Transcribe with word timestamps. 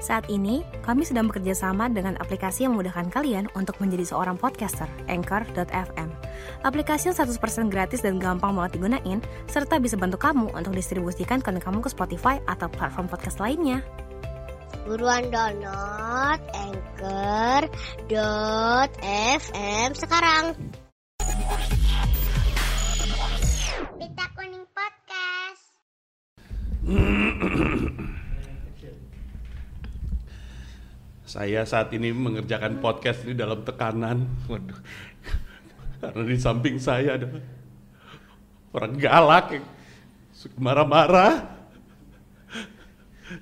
Saat 0.00 0.32
ini, 0.32 0.64
kami 0.80 1.04
sedang 1.04 1.28
bekerja 1.28 1.52
sama 1.52 1.92
dengan 1.92 2.16
aplikasi 2.16 2.64
yang 2.64 2.72
memudahkan 2.72 3.12
kalian 3.12 3.52
untuk 3.52 3.76
menjadi 3.84 4.08
seorang 4.08 4.40
podcaster, 4.40 4.88
Anchor.fm. 5.12 6.08
Aplikasi 6.64 7.12
yang 7.12 7.16
100% 7.20 7.68
gratis 7.68 8.00
dan 8.00 8.16
gampang 8.16 8.56
banget 8.56 8.80
digunain, 8.80 9.20
serta 9.44 9.76
bisa 9.76 10.00
bantu 10.00 10.16
kamu 10.16 10.56
untuk 10.56 10.72
distribusikan 10.72 11.44
konten 11.44 11.60
kamu 11.60 11.84
ke 11.84 11.92
Spotify 11.92 12.40
atau 12.48 12.72
platform 12.72 13.12
podcast 13.12 13.36
lainnya. 13.44 13.84
Buruan 14.88 15.28
download 15.28 16.40
Anchor.fm 16.56 18.08
sekarang. 19.92 20.56
Pita 24.00 24.26
Kuning 24.32 24.64
Podcast. 24.72 25.64
Saya 31.30 31.62
saat 31.62 31.94
ini 31.94 32.10
mengerjakan 32.10 32.82
podcast 32.82 33.22
ini 33.22 33.38
dalam 33.38 33.62
tekanan. 33.62 34.26
Waduh. 34.50 34.74
Karena 36.02 36.26
di 36.26 36.34
samping 36.34 36.82
saya 36.82 37.14
ada 37.14 37.30
orang 38.74 38.98
galak 38.98 39.54
yang 39.54 39.66
suka 40.34 40.58
marah-marah. 40.58 41.62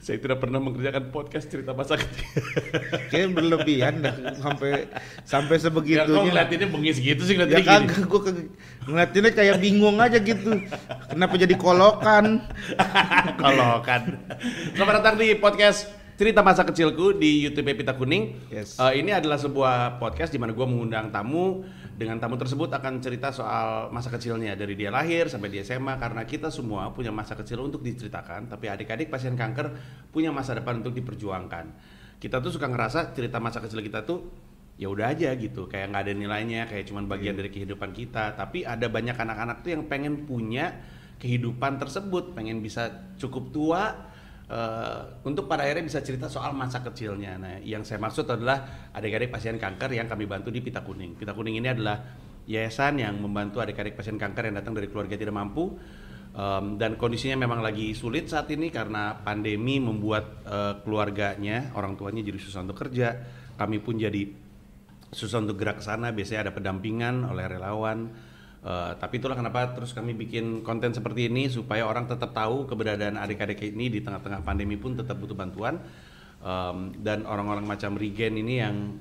Saya 0.05 0.21
tidak 0.21 0.45
pernah 0.45 0.61
mengerjakan 0.61 1.09
podcast 1.09 1.49
cerita 1.49 1.73
masa 1.73 1.97
kecil. 1.97 2.29
Kayaknya 3.09 3.29
berlebihan 3.33 3.95
dah 4.05 4.37
sampai 4.37 4.85
sampai 5.25 5.57
Ya 5.57 5.61
kok 5.65 5.65
sebegitunya. 5.73 6.29
ngeliatinnya 6.29 6.69
bengis 6.69 7.01
gitu 7.01 7.25
sih 7.25 7.41
Ya 7.41 7.49
ngeliatinnya 7.49 7.89
kagak 7.89 8.05
gua 8.05 8.21
kagak 8.21 8.47
ngeliatinnya 8.85 9.33
kayak 9.33 9.57
bingung 9.65 9.97
aja 9.97 10.21
gitu. 10.21 10.61
Kenapa 11.09 11.41
jadi 11.41 11.57
kolokan? 11.57 12.45
Kalau 13.41 13.81
kan. 13.81 14.13
Selamat 14.77 14.95
datang 15.01 15.17
di 15.17 15.33
podcast 15.41 15.98
Cerita 16.19 16.43
Masa 16.43 16.67
Kecilku 16.67 17.15
di 17.15 17.47
YouTube 17.47 17.79
Pita 17.79 17.95
Kuning. 17.95 18.51
Yes. 18.51 18.75
Eh, 18.83 19.07
ini 19.07 19.15
adalah 19.15 19.39
sebuah 19.39 20.03
podcast 20.03 20.35
di 20.35 20.43
mana 20.43 20.51
gue 20.51 20.67
mengundang 20.67 21.15
tamu. 21.15 21.63
Dengan 21.95 22.19
tamu 22.19 22.35
tersebut 22.35 22.67
akan 22.75 22.99
cerita 22.99 23.31
soal 23.31 23.95
masa 23.95 24.11
kecilnya 24.11 24.59
dari 24.59 24.75
dia 24.75 24.91
lahir 24.91 25.31
sampai 25.31 25.47
dia 25.47 25.63
SMA 25.63 25.95
karena 25.95 26.27
kita 26.27 26.51
semua 26.51 26.91
punya 26.91 27.15
masa 27.15 27.39
kecil 27.39 27.63
untuk 27.63 27.87
diceritakan, 27.87 28.51
tapi 28.51 28.67
adik-adik 28.67 29.15
pasien 29.15 29.39
kanker 29.39 29.79
punya 30.11 30.35
masa 30.35 30.59
depan 30.59 30.83
untuk 30.83 30.91
diperjuangkan. 30.99 31.71
Kita 32.19 32.43
tuh 32.43 32.51
suka 32.51 32.67
ngerasa 32.67 33.15
cerita 33.15 33.39
masa 33.39 33.63
kecil 33.63 33.79
kita 33.79 34.03
tuh 34.03 34.27
ya 34.75 34.91
udah 34.91 35.15
aja 35.15 35.31
gitu, 35.39 35.71
kayak 35.71 35.95
nggak 35.95 36.03
ada 36.03 36.15
nilainya, 36.19 36.67
kayak 36.67 36.91
cuman 36.91 37.07
bagian 37.07 37.39
dari 37.39 37.51
kehidupan 37.55 37.95
kita. 37.95 38.35
Tapi 38.35 38.67
ada 38.67 38.91
banyak 38.91 39.15
anak-anak 39.15 39.63
tuh 39.63 39.71
yang 39.71 39.87
pengen 39.87 40.27
punya 40.27 40.83
kehidupan 41.23 41.79
tersebut, 41.79 42.35
pengen 42.35 42.59
bisa 42.59 43.07
cukup 43.23 43.55
tua 43.55 44.08
eh, 44.49 45.01
untuk 45.29 45.47
pada 45.47 45.69
akhirnya 45.69 45.85
bisa 45.87 46.01
cerita 46.01 46.27
soal 46.27 46.57
masa 46.57 46.81
kecilnya. 46.81 47.37
Nah, 47.37 47.55
yang 47.63 47.85
saya 47.85 48.01
maksud 48.01 48.27
adalah 48.29 48.91
adik-adik 48.97 49.29
pasien 49.29 49.61
kanker 49.61 49.95
yang 49.95 50.09
kami 50.09 50.25
bantu 50.25 50.49
di 50.49 50.65
Pita 50.65 50.83
Kuning. 50.83 51.15
Pita 51.15 51.37
Kuning 51.37 51.61
ini 51.61 51.69
adalah 51.69 52.01
yayasan 52.49 52.99
yang 52.99 53.21
membantu 53.21 53.61
adik-adik 53.61 53.95
pasien 53.95 54.17
kanker 54.17 54.49
yang 54.49 54.57
datang 54.57 54.73
dari 54.73 54.89
keluarga 54.89 55.15
tidak 55.21 55.37
mampu 55.37 55.77
Em, 56.39 56.79
dan 56.79 56.95
kondisinya 56.95 57.35
memang 57.35 57.65
lagi 57.65 57.97
sulit 57.99 58.31
saat 58.31 58.47
ini 58.55 58.71
karena 58.71 59.17
pandemi 59.27 59.83
membuat 59.83 60.47
eh, 60.47 60.75
keluarganya, 60.87 61.75
orang 61.75 61.99
tuanya 61.99 62.23
jadi 62.23 62.39
susah 62.39 62.63
untuk 62.63 62.79
kerja. 62.79 63.09
Kami 63.59 63.83
pun 63.83 63.99
jadi 63.99 64.23
susah 65.11 65.43
untuk 65.43 65.59
gerak 65.59 65.83
ke 65.83 65.85
sana. 65.89 66.15
Biasanya 66.15 66.47
ada 66.47 66.53
pendampingan 66.55 67.27
oleh 67.27 67.43
relawan. 67.49 68.28
Eh, 68.59 68.93
tapi 68.99 69.23
itulah 69.23 69.39
kenapa 69.39 69.71
terus 69.71 69.95
kami 69.95 70.19
bikin 70.19 70.67
konten 70.67 70.91
seperti 70.91 71.31
ini 71.31 71.47
supaya 71.47 71.87
orang 71.87 72.11
tetap 72.11 72.35
tahu 72.35 72.67
keberadaan 72.67 73.15
adik-adik 73.15 73.63
ini 73.71 73.87
di 73.87 74.03
tengah-tengah 74.03 74.43
pandemi 74.43 74.75
pun 74.75 74.99
tetap 74.99 75.15
butuh 75.15 75.39
bantuan. 75.39 75.79
Em, 76.39 76.91
dan 76.99 77.23
orang-orang 77.23 77.67
macam 77.67 77.95
Regen 77.95 78.35
ini 78.35 78.59
yang 78.59 78.99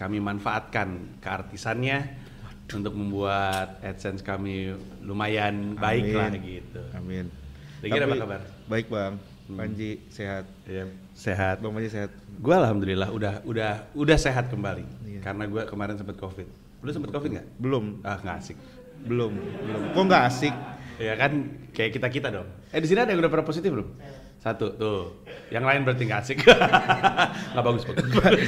kami 0.00 0.24
manfaatkan 0.24 1.20
keartisannya 1.20 2.16
untuk 2.72 2.96
membuat 2.96 3.80
AdSense 3.84 4.24
kami 4.24 4.72
lumayan 5.04 5.76
baik 5.76 6.08
Amin. 6.08 6.16
lah 6.16 6.28
gitu. 6.40 6.82
Amin. 6.96 7.26
Regen 7.84 8.00
apa 8.00 8.08
Tapi- 8.08 8.22
kabar? 8.24 8.40
Baik 8.72 8.86
bang. 8.88 9.14
Panji 9.44 10.00
sehat. 10.08 10.48
Iya, 10.64 10.88
sehat. 11.12 11.60
Bang 11.60 11.76
Panji 11.76 11.92
sehat. 11.92 12.08
Gue 12.40 12.56
alhamdulillah 12.56 13.12
udah 13.12 13.44
udah 13.44 13.92
udah 13.92 14.16
sehat 14.16 14.48
kembali. 14.48 14.84
Iya. 15.04 15.20
Karena 15.20 15.44
gue 15.44 15.68
kemarin 15.68 16.00
sempat 16.00 16.16
covid. 16.16 16.48
Lu 16.80 16.88
sempat 16.88 17.12
covid 17.12 17.36
nggak? 17.36 17.48
Belum. 17.60 18.00
Ah 18.00 18.16
nggak 18.16 18.36
asik. 18.40 18.56
Belum. 19.04 19.32
Belum. 19.36 19.80
Kok 19.92 20.02
nggak 20.04 20.22
asik? 20.26 20.54
Ya 20.96 21.14
kan 21.14 21.32
kayak 21.70 21.90
kita 21.92 22.08
kita 22.08 22.28
dong. 22.30 22.46
Eh 22.70 22.78
di 22.78 22.86
sini 22.86 23.00
ada 23.00 23.10
yang 23.10 23.18
udah 23.18 23.28
pernah 23.28 23.44
positif 23.44 23.68
belum? 23.68 23.88
Satu 24.36 24.70
tuh. 24.70 25.24
Yang 25.48 25.64
lain 25.64 25.80
berarti 25.82 26.02
nggak 26.04 26.20
asik. 26.20 26.38
Nggak 27.54 27.64
bagus 27.64 27.82
bagus. 27.82 28.04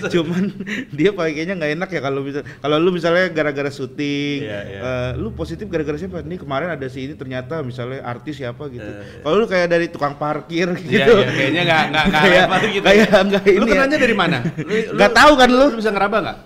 Cuman 0.15 0.45
dia 0.91 1.11
kayaknya 1.11 1.55
nggak 1.57 1.73
enak 1.75 1.89
ya 1.89 2.01
kalau 2.01 2.21
bisa 2.21 2.41
kalau 2.59 2.77
lu 2.77 2.91
misalnya 2.91 3.29
gara-gara 3.29 3.69
syuting, 3.69 4.45
Iya, 4.45 4.61
iya. 4.63 4.81
eh, 4.83 5.11
lu 5.15 5.33
positif 5.33 5.67
gara-gara 5.67 5.97
siapa? 5.97 6.21
Nih 6.21 6.37
kemarin 6.37 6.69
ada 6.71 6.85
si 6.87 7.01
ini 7.03 7.15
ternyata 7.15 7.63
misalnya 7.63 8.03
artis 8.03 8.37
siapa 8.37 8.69
gitu. 8.69 8.85
Eh. 8.85 9.23
Kalau 9.23 9.37
lu 9.37 9.47
kayak 9.47 9.69
dari 9.69 9.87
tukang 9.89 10.15
parkir 10.15 10.69
Iya, 10.71 10.85
gitu. 10.85 11.13
iya, 11.17 11.29
kayaknya 11.31 11.63
nggak 11.65 11.83
nggak 11.89 12.05
nggak 12.07 12.61
gitu. 12.69 12.85
kayak 12.85 13.09
nggak 13.25 13.43
Lu 13.43 13.53
ini 13.57 13.65
ya. 13.65 13.73
kenanya 13.73 13.99
dari 13.99 14.15
mana? 14.15 14.39
Lu, 14.45 14.65
lu- 14.69 14.95
Nggak 14.95 15.13
tahu 15.13 15.33
kan 15.35 15.49
lu? 15.49 15.67
Lu 15.67 15.79
bisa 15.79 15.91
ngeraba 15.91 16.17
nggak? 16.21 16.39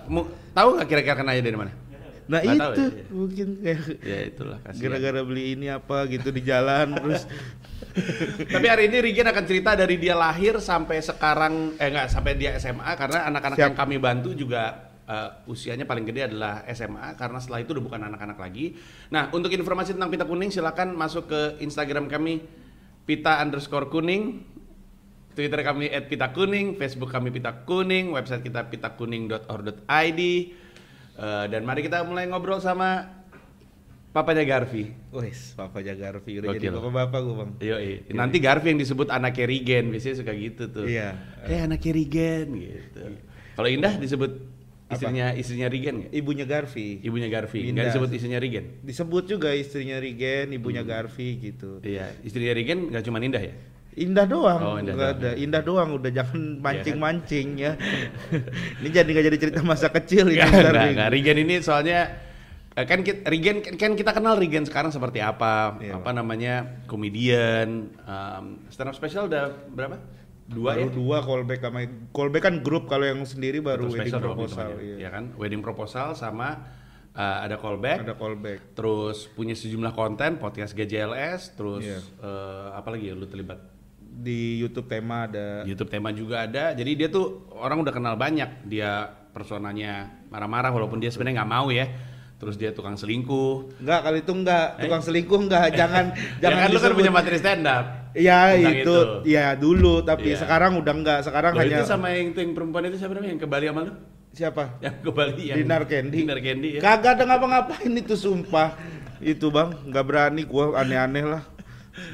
Tahu 0.51 0.67
nggak 0.73 0.87
kira-kira 0.87 1.15
kenanya 1.17 1.41
dari 1.41 1.57
mana? 1.59 1.71
Nah 2.31 2.39
Nggak 2.39 2.55
tahu 2.63 2.71
itu. 2.71 2.83
ya? 2.87 3.03
mungkin 3.11 3.47
kayak 3.59 3.79
Ya 4.07 4.17
itulah 4.23 4.59
gara-gara 4.63 5.21
beli 5.27 5.43
ini 5.59 5.67
apa 5.67 6.07
gitu 6.07 6.31
di 6.31 6.41
jalan 6.41 6.87
terus. 6.97 7.27
Tapi 8.47 8.65
hari 8.71 8.87
ini 8.87 8.97
Rigen 9.03 9.27
akan 9.27 9.43
cerita 9.43 9.75
dari 9.75 9.99
dia 9.99 10.15
lahir 10.15 10.55
sampai 10.63 11.03
sekarang 11.03 11.75
eh 11.75 11.91
enggak 11.91 12.07
sampai 12.07 12.39
dia 12.39 12.55
SMA 12.55 12.87
karena 12.95 13.27
anak-anak 13.27 13.57
yang 13.59 13.75
kami 13.75 13.99
bantu 13.99 14.31
juga 14.31 14.87
eh, 15.03 15.29
usianya 15.51 15.83
paling 15.83 16.07
gede 16.07 16.31
adalah 16.31 16.63
SMA 16.71 17.19
karena 17.19 17.37
setelah 17.43 17.59
itu 17.59 17.75
udah 17.75 17.83
bukan 17.83 18.01
anak-anak 18.07 18.39
lagi. 18.39 18.79
Nah 19.11 19.27
untuk 19.35 19.51
informasi 19.51 19.99
tentang 19.99 20.07
Pita 20.07 20.23
Kuning 20.23 20.55
silakan 20.55 20.95
masuk 20.95 21.27
ke 21.27 21.41
Instagram 21.59 22.07
kami 22.07 22.39
Pita 23.01 23.41
underscore 23.41 23.89
kuning, 23.89 24.45
Twitter 25.33 25.59
kami 25.65 25.89
@pita 26.05 26.29
kuning, 26.31 26.77
Facebook 26.77 27.09
kami 27.09 27.33
Pita 27.33 27.65
Kuning, 27.65 28.13
website 28.13 28.45
kita 28.45 28.69
pitakuning.or.id. 28.69 30.21
Eh, 31.21 31.45
dan 31.53 31.61
mari 31.61 31.85
kita 31.85 32.01
mulai 32.01 32.25
ngobrol 32.25 32.57
sama 32.57 33.05
papanya 34.09 34.41
Garvi. 34.41 34.89
Wes, 35.13 35.53
Papa 35.53 35.85
Jagarvi 35.85 36.41
udah 36.41 36.49
jadi 36.57 36.67
Gokil. 36.67 36.81
bapak-bapak 36.81 37.19
gua, 37.21 37.35
Bang. 37.45 37.51
Iya, 37.61 37.77
nanti 38.17 38.41
Garvi 38.41 38.73
yang 38.73 38.81
disebut 38.81 39.13
anaknya 39.13 39.45
Rigen, 39.45 39.93
biasanya 39.93 40.17
suka 40.17 40.33
gitu 40.33 40.63
tuh. 40.73 40.89
Iya. 40.89 41.13
Eh 41.45 41.61
anaknya 41.61 41.91
Rigen 41.93 42.47
gitu. 42.57 43.01
Kalau 43.53 43.69
Indah 43.69 43.93
disebut 44.01 44.31
istrinya 44.89 45.31
istrinya 45.37 45.67
Rigen 45.69 45.93
nggak? 46.03 46.11
Ibunya 46.11 46.45
Garvi. 46.49 46.99
Ibunya 47.05 47.29
Garvi, 47.29 47.59
nggak 47.63 47.71
Indah. 47.71 47.85
disebut 47.93 48.09
istrinya 48.17 48.39
Rigen. 48.41 48.65
Disebut 48.81 49.23
juga 49.29 49.49
istrinya 49.53 49.97
Rigen, 50.01 50.57
ibunya 50.57 50.81
Garvi 50.81 51.29
gitu. 51.37 51.79
Iya, 51.85 52.17
istrinya 52.25 52.51
Rigen 52.57 52.89
nggak 52.89 53.03
cuma 53.05 53.21
Indah 53.21 53.45
ya? 53.45 53.53
Indah 53.93 54.23
doang, 54.23 54.61
Oh, 54.61 54.75
indah 54.77 54.95
doang. 54.95 55.13
ada. 55.13 55.29
Indah 55.35 55.61
doang, 55.61 55.89
udah 55.93 56.09
jangan 56.09 56.31
kan? 56.31 56.63
mancing-mancing 56.63 57.47
ya. 57.57 57.75
ini 58.79 58.87
jadi 58.87 59.03
nggak 59.05 59.25
jadi 59.27 59.37
cerita 59.37 59.59
masa 59.61 59.87
kecil 59.89 60.27
ini. 60.27 60.39
Nggak, 60.39 60.71
nih. 60.71 60.91
nggak. 60.95 61.09
Rigen 61.11 61.37
ini 61.39 61.55
soalnya 61.59 61.99
eh, 62.71 62.85
kan 62.85 63.03
kita, 63.03 63.27
Rigen 63.27 63.59
kan 63.75 63.91
kita 63.93 64.11
kenal 64.11 64.35
Rigen 64.35 64.63
sekarang 64.63 64.89
seperti 64.89 65.19
apa? 65.19 65.75
Iya, 65.77 65.99
apa 65.99 66.11
namanya? 66.11 66.83
komedian. 66.87 67.91
Um, 68.01 68.63
stand 68.67 68.87
up 68.87 68.95
special 68.95 69.27
udah 69.27 69.51
berapa? 69.67 69.99
Dua 70.47 70.71
baru 70.73 70.83
ya? 70.83 70.91
dua 70.91 71.17
callback 71.19 71.59
sama 71.61 71.79
callback 72.11 72.43
kan 72.43 72.55
grup 72.59 72.83
kalau 72.85 73.03
yang 73.03 73.23
sendiri 73.23 73.59
baru 73.59 73.87
Terus 73.87 73.93
wedding 73.93 74.03
special 74.07 74.19
dong 74.21 74.31
proposal. 74.33 74.67
hitungannya, 74.67 74.83
Iya. 74.83 74.95
ya 74.97 75.09
kan? 75.09 75.23
Wedding 75.33 75.61
proposal 75.61 76.07
sama 76.11 76.47
uh, 77.11 77.37
ada 77.41 77.55
callback. 77.55 78.03
Ada 78.03 78.15
callback. 78.15 78.59
terus 78.71 79.27
punya 79.29 79.51
sejumlah 79.51 79.91
konten 79.91 80.35
podcast 80.37 80.71
GJLS 80.71 81.55
terus 81.55 81.83
Iya. 81.83 81.99
eh, 82.19 82.67
apa 82.71 82.87
lagi 82.89 83.07
ya 83.07 83.15
lu 83.15 83.27
terlibat 83.27 83.59
Di 84.21 84.61
YouTube 84.61 84.85
tema 84.85 85.25
ada 85.25 85.65
YouTube 85.65 85.89
tema 85.89 86.13
juga 86.13 86.45
ada 86.45 86.77
jadi 86.77 86.91
dia 86.93 87.07
tuh 87.09 87.49
orang 87.51 87.81
udah 87.81 87.89
kenal 87.89 88.13
banyak 88.13 88.69
dia 88.69 89.09
personanya 89.33 90.13
marah-marah 90.29 90.69
walaupun 90.69 91.01
dia 91.01 91.09
sebenarnya 91.09 91.41
nggak 91.41 91.51
mau 91.51 91.73
ya 91.73 91.89
terus 92.37 92.57
dia 92.57 92.69
tukang 92.69 92.93
selingkuh 92.93 93.81
Enggak, 93.81 93.99
kali 94.01 94.17
itu 94.21 94.33
enggak. 94.33 94.67
Tukang 94.81 95.01
selingkuh 95.01 95.39
enggak. 95.45 95.67
Jangan 95.79 96.05
ya 96.13 96.41
jangan 96.41 96.57
kan 96.57 96.69
lu 96.69 96.79
kan 96.81 96.91
punya 96.93 97.11
materi 97.13 97.37
stand 97.37 97.65
up 97.65 97.85
Ya 98.11 98.51
tentang 98.51 98.75
itu, 98.75 98.95
ya 99.23 99.45
dulu, 99.55 100.03
tapi 100.03 100.35
Iya. 100.35 100.43
sekarang 100.43 100.75
udah 100.75 100.93
enggak. 100.93 101.19
Sekarang 101.23 101.55
Loh, 101.55 101.63
hanya 101.63 101.79
itu 101.79 101.85
sama 101.87 102.11
yang, 102.11 102.35
yang 102.35 102.51
perempuan 102.51 102.89
itu 102.89 102.97
siapa 102.99 103.13
namanya 103.15 103.31
yang 103.31 103.41
ke 103.41 103.47
Bali 103.47 103.65
sama 103.69 103.81
lu 103.87 103.93
siapa? 104.31 104.63
yang 104.83 104.95
ke 104.99 105.11
Bali 105.13 105.43
yang 105.47 105.57
Dinar 105.63 105.83
Candy. 105.87 106.17
Dinar 106.25 106.39
Candy 106.41 106.69
ya 106.75 106.79
Kagak 106.81 107.11
ada 107.15 107.23
ngapa-ngapain 107.29 107.93
itu 107.93 108.15
sumpah. 108.17 108.75
Itu 109.21 109.47
bang, 109.47 109.69
nggak 109.85 110.03
berani 110.03 110.41
gua 110.43 110.81
aneh-aneh 110.81 111.23
lah. 111.23 111.43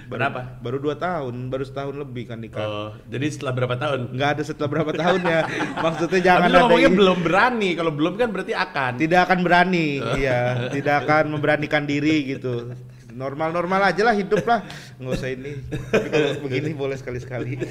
Baru- 0.05 0.17
Kenapa? 0.17 0.41
Baru 0.57 0.77
dua 0.77 0.95
tahun, 0.95 1.35
baru 1.47 1.61
setahun 1.61 1.93
lebih 1.93 2.23
kan 2.25 2.37
nikah. 2.37 2.59
oh, 2.59 2.89
jadi 3.05 3.25
setelah 3.27 3.53
berapa 3.53 3.75
tahun 3.75 3.99
Nggak 4.09 4.29
ada 4.31 4.41
setelah 4.41 4.69
berapa 4.71 4.91
tahun 4.91 5.21
ya. 5.21 5.39
Maksudnya 5.85 6.19
jangan 6.19 6.41
Tapi 6.41 6.49
ada 6.49 6.59
ngomongnya 6.61 6.89
ini. 6.89 6.97
belum 6.97 7.17
berani 7.21 7.69
kalau 7.73 7.91
belum 7.91 8.13
kan 8.15 8.29
berarti 8.29 8.53
akan 8.53 8.91
Tidak 8.97 9.19
akan 9.21 9.39
berani, 9.39 9.87
iya. 10.15 10.39
Tidak 10.67 10.95
akan 10.99 11.23
memberanikan 11.29 11.83
diri 11.83 12.25
gitu. 12.27 12.73
Normal-normal 13.09 13.81
aja 13.87 14.01
lah 14.03 14.13
hidup 14.13 14.41
lah. 14.43 14.61
Nggak 14.95 15.13
usah 15.15 15.29
ini. 15.29 15.51
Tapi 15.89 16.07
kalau 16.07 16.29
begini 16.39 16.69
boleh 16.71 16.93
sekali-sekali. 16.93 17.57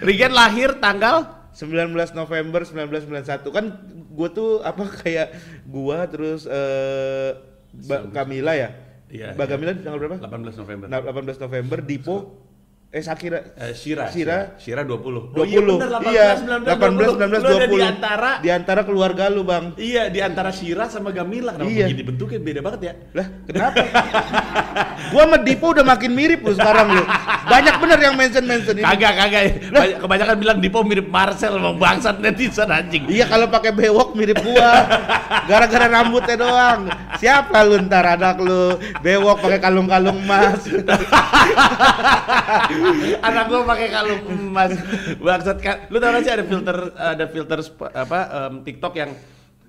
Rigen 0.00 0.32
lahir 0.32 0.76
tanggal 0.76 1.26
19 1.52 1.90
November 2.14 2.62
1991 2.62 3.42
kan 3.48 3.64
gue 4.10 4.28
tuh 4.30 4.60
apa 4.60 4.82
kayak 4.96 5.28
gua 5.64 6.06
terus 6.06 6.44
eh 6.44 7.34
Ba- 7.80 8.06
Kamila 8.08 8.52
ya 8.52 8.74
Iya, 9.10 9.34
Mbak 9.34 9.46
iya. 9.46 9.72
Tanggal 9.82 9.98
berapa? 9.98 10.16
18 10.22 10.62
November. 10.62 10.86
Nah, 10.86 10.98
18 11.02 11.42
November 11.42 11.78
Dipo 11.82 12.16
eh 12.90 12.98
Sakira 13.00 13.38
Eh, 13.54 13.70
Shira, 13.70 14.10
Shira 14.10 14.58
Shira 14.58 14.82
20. 14.82 15.30
20 15.30 15.38
Oh 15.38 15.46
iya 15.46 15.62
bener, 15.62 15.86
18, 15.94 16.10
iya 16.10 16.26
19, 16.34 16.66
18 16.66 17.22
19 17.22 17.38
Lu 17.38 17.54
ada 17.54 17.66
20 17.70 17.70
di 17.70 17.82
antara 17.86 18.30
di 18.36 18.50
antara 18.50 18.80
keluarga 18.82 19.24
lu 19.30 19.46
bang 19.46 19.64
Iya, 19.78 20.10
di 20.10 20.18
antara 20.18 20.50
Shira 20.50 20.90
sama 20.90 21.14
Gamila. 21.14 21.54
Kenapa 21.54 21.70
Iya. 21.70 21.86
begini 21.86 22.02
bentuknya 22.02 22.40
beda 22.40 22.60
banget 22.60 22.80
ya? 22.82 22.92
lah 23.10 23.26
kenapa 23.46 23.78
gua 25.14 25.22
sama 25.22 25.38
Dipo 25.38 25.66
udah 25.70 25.84
makin 25.84 26.10
mirip 26.10 26.42
lu 26.42 26.50
sekarang 26.50 26.86
lu 26.90 27.02
banyak 27.46 27.74
bener 27.78 27.98
yang 28.00 28.14
mention 28.14 28.44
mention 28.44 28.74
ini 28.74 28.82
Kagak, 28.82 29.12
kagak. 29.16 29.42
Banyak- 29.70 29.98
Kebanyakan 30.00 30.36
bilang 30.36 30.58
Dipo 30.58 30.78
mirip 30.82 31.06
Marcel, 31.06 31.54
mau 31.56 31.74
bangsat 31.74 32.18
netizen 32.18 32.66
anjing. 32.66 33.06
Iya 33.06 33.26
kalau 33.26 33.46
pakai 33.46 33.70
bewok 33.70 34.14
mirip 34.14 34.38
gua. 34.40 34.70
Gara-gara 35.46 35.86
rambutnya 35.88 36.34
doang. 36.34 36.90
Siapa 37.16 37.62
lu 37.62 37.78
ntar 37.82 38.18
anak 38.18 38.34
lu 38.36 38.74
bewok 38.98 39.38
pakai 39.40 39.58
kalung-kalung 39.58 40.18
emas. 40.18 40.66
Anak 43.26 43.44
gua 43.46 43.60
pakai 43.64 43.88
kalung 43.88 44.22
emas. 44.26 44.72
Bangsat 45.16 45.58
kan. 45.58 45.76
Lu 45.88 45.96
tau 45.96 46.10
gak 46.10 46.22
sih 46.22 46.32
ada 46.32 46.44
filter 46.44 46.76
ada 46.92 47.24
filter 47.26 47.58
apa 47.92 48.18
em, 48.46 48.54
TikTok 48.62 48.94
yang 48.94 49.10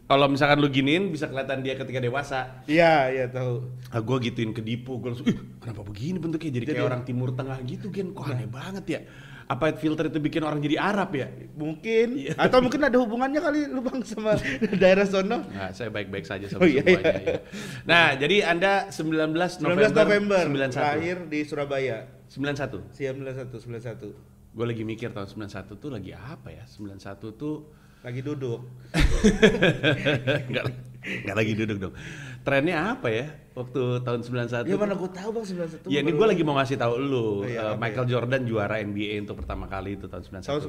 kalau 0.03 0.27
misalkan 0.27 0.59
lu 0.59 0.67
giniin 0.67 1.07
bisa 1.07 1.25
kelihatan 1.25 1.63
dia 1.63 1.73
ketika 1.73 1.97
dewasa. 1.97 2.39
Iya, 2.65 3.07
iya 3.09 3.25
tahu. 3.27 3.63
Ah, 3.87 3.99
gue 3.99 4.17
gituin 4.21 4.51
ke 4.51 4.59
Dipo, 4.59 4.99
gue 4.99 5.07
langsung, 5.07 5.23
ih 5.23 5.39
kenapa 5.57 5.81
begini 5.81 6.19
bentuknya 6.19 6.51
jadi, 6.51 6.65
Jadi- 6.65 6.75
kayak 6.75 6.83
orang 6.85 7.03
Timur 7.03 7.31
Tengah 7.31 7.57
gitu 7.63 7.87
Gen, 7.87 8.11
kok 8.11 8.27
aneh 8.27 8.43
banget 8.45 8.85
ya 8.87 9.01
apa 9.47 9.75
filter 9.75 10.07
itu 10.07 10.15
bikin 10.15 10.43
orang 10.43 10.59
jadi 10.59 10.79
Arab 10.79 11.11
ya? 11.11 11.27
Mungkin 11.53 12.15
Iya. 12.15 12.39
atau 12.39 12.59
mungkin 12.59 12.79
ada 12.81 12.95
hubungannya 12.95 13.35
kali 13.37 13.67
lu 13.67 13.83
Bang 13.83 13.99
sama 13.99 14.39
daerah 14.81 15.03
sono. 15.03 15.43
Nah, 15.43 15.71
saya 15.71 15.91
baik-baik 15.91 16.23
saja 16.23 16.47
sama 16.47 16.63
Oh, 16.63 16.67
iya, 16.67 16.79
semuanya. 16.79 17.03
iya. 17.03 17.19
ya. 17.19 17.39
Nah, 17.83 18.05
jadi 18.15 18.37
Anda 18.47 18.71
19 18.87 19.59
19 19.59 19.67
November, 19.91 20.03
November 20.07 20.43
91. 20.71 20.75
lahir 20.77 21.17
di 21.27 21.39
Surabaya. 21.43 21.99
91. 22.31 22.95
Siap 22.95 23.15
91 23.19 23.51
91. 23.51 24.55
Gue 24.55 24.65
lagi 24.67 24.83
mikir 24.87 25.11
tahun 25.11 25.27
91 25.27 25.75
tuh 25.75 25.91
lagi 25.91 26.15
apa 26.15 26.47
ya? 26.47 26.63
91 26.63 27.19
tuh 27.35 27.55
Lagi 28.01 28.23
duduk. 28.25 28.65
nggak 30.49 30.65
nggak 31.01 31.35
lagi 31.37 31.53
duduk 31.53 31.77
dong. 31.77 31.93
Trennya 32.41 32.97
apa 32.97 33.13
ya 33.13 33.29
waktu 33.53 34.01
tahun 34.01 34.25
91? 34.25 34.65
Ya 34.65 34.73
mana 34.79 34.97
gua 34.97 35.11
tahu 35.11 35.29
Bang 35.37 35.45
91. 35.45 35.85
Ya 35.91 35.99
ini 36.01 36.15
gue 36.15 36.25
lagi 36.25 36.41
mau 36.41 36.57
ngasih 36.57 36.81
tahu 36.81 36.97
lu 36.97 37.21
Oh, 37.21 37.45
iya, 37.45 37.75
oke. 37.75 37.83
Michael 37.83 38.07
Jordan 38.09 38.41
juara 38.47 38.81
NBA 38.81 39.21
untuk 39.21 39.45
pertama 39.45 39.69
kali 39.69 40.01
itu 40.01 40.09
tahun 40.09 40.41
91. 40.41 40.49
Tahun 40.49 40.61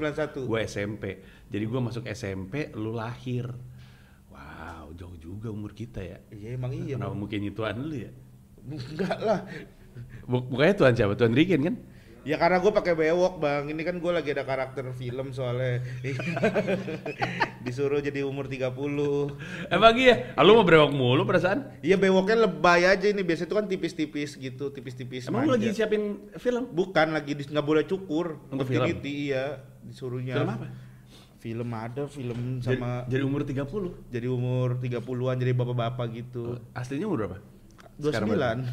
91. 0.45 0.51
Gue 0.51 0.61
SMP. 0.69 1.05
Jadi 1.49 1.65
gue 1.65 1.81
masuk 1.81 2.05
SMP, 2.11 2.69
lu 2.77 2.93
lahir. 2.93 3.49
Wow, 4.29 4.93
jauh 4.93 5.17
juga 5.17 5.49
umur 5.49 5.73
kita 5.73 6.05
ya. 6.05 6.21
Iya 6.29 6.61
emang 6.61 6.77
iya. 6.77 7.01
Kenapa 7.01 7.17
mungkin 7.17 7.49
tuan 7.57 7.81
lu 7.81 7.97
ya? 7.97 8.13
Enggak 8.69 9.19
lah. 9.25 9.41
Buk- 10.25 10.49
Bukannya 10.49 10.75
tuan 10.75 10.95
siapa? 10.95 11.13
Tuan 11.15 11.35
Rigen 11.35 11.63
kan? 11.63 11.77
Ya 12.23 12.39
karena 12.39 12.63
gue 12.63 12.71
pakai 12.71 12.95
bewok 12.95 13.43
bang, 13.43 13.67
ini 13.67 13.83
kan 13.83 13.99
gue 13.99 14.13
lagi 14.15 14.31
ada 14.31 14.47
karakter 14.47 14.95
film 14.95 15.35
soalnya 15.35 15.83
Disuruh 17.67 17.99
jadi 17.99 18.23
umur 18.23 18.47
30 18.47 18.71
Emang 19.67 19.95
iya? 19.99 20.31
Ah, 20.39 20.47
lu 20.47 20.55
mau 20.55 20.63
brewok 20.63 20.95
mulu 20.95 21.27
perasaan? 21.27 21.83
Iya 21.83 21.99
bewoknya 21.99 22.47
lebay 22.47 22.87
aja 22.87 23.07
ini, 23.11 23.27
biasanya 23.27 23.51
itu 23.51 23.57
kan 23.59 23.67
tipis-tipis 23.67 24.39
gitu, 24.39 24.71
tipis-tipis 24.71 25.27
Emang 25.27 25.51
lu 25.51 25.59
lagi 25.59 25.75
siapin 25.75 26.31
film? 26.39 26.71
Bukan, 26.71 27.11
lagi 27.11 27.35
nggak 27.35 27.67
boleh 27.67 27.85
cukur 27.87 28.39
Untuk 28.55 28.71
film? 28.71 28.87
gitu, 28.87 29.03
iya, 29.03 29.59
disuruhnya 29.83 30.39
Film 30.39 30.51
apa? 30.51 30.67
Film 31.43 31.69
ada, 31.75 32.03
film 32.07 32.39
Jadi, 32.63 32.79
sama 32.79 33.03
jadi 33.11 33.23
umur 33.27 33.43
30. 33.43 34.15
jadi 34.15 34.27
umur 34.31 34.79
30-an, 34.79 35.37
jadi 35.43 35.53
bapak-bapak 35.59 36.07
gitu 36.15 36.63
Aslinya 36.71 37.11
umur 37.11 37.27
berapa? 37.27 37.39
Oh, 38.01 38.09
Sekarang 38.09 38.29
29 38.33 38.73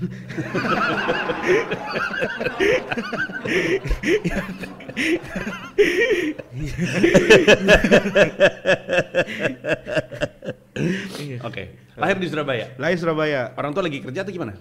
Oke. 11.44 11.64
Lahir 12.00 12.18
di 12.20 12.28
Surabaya. 12.32 12.66
Lahir 12.80 12.98
Surabaya 13.00 13.52
Orang 13.60 13.72
tua 13.76 13.84
lagi 13.84 14.00
kerja 14.00 14.24
atau 14.24 14.32
gimana? 14.32 14.54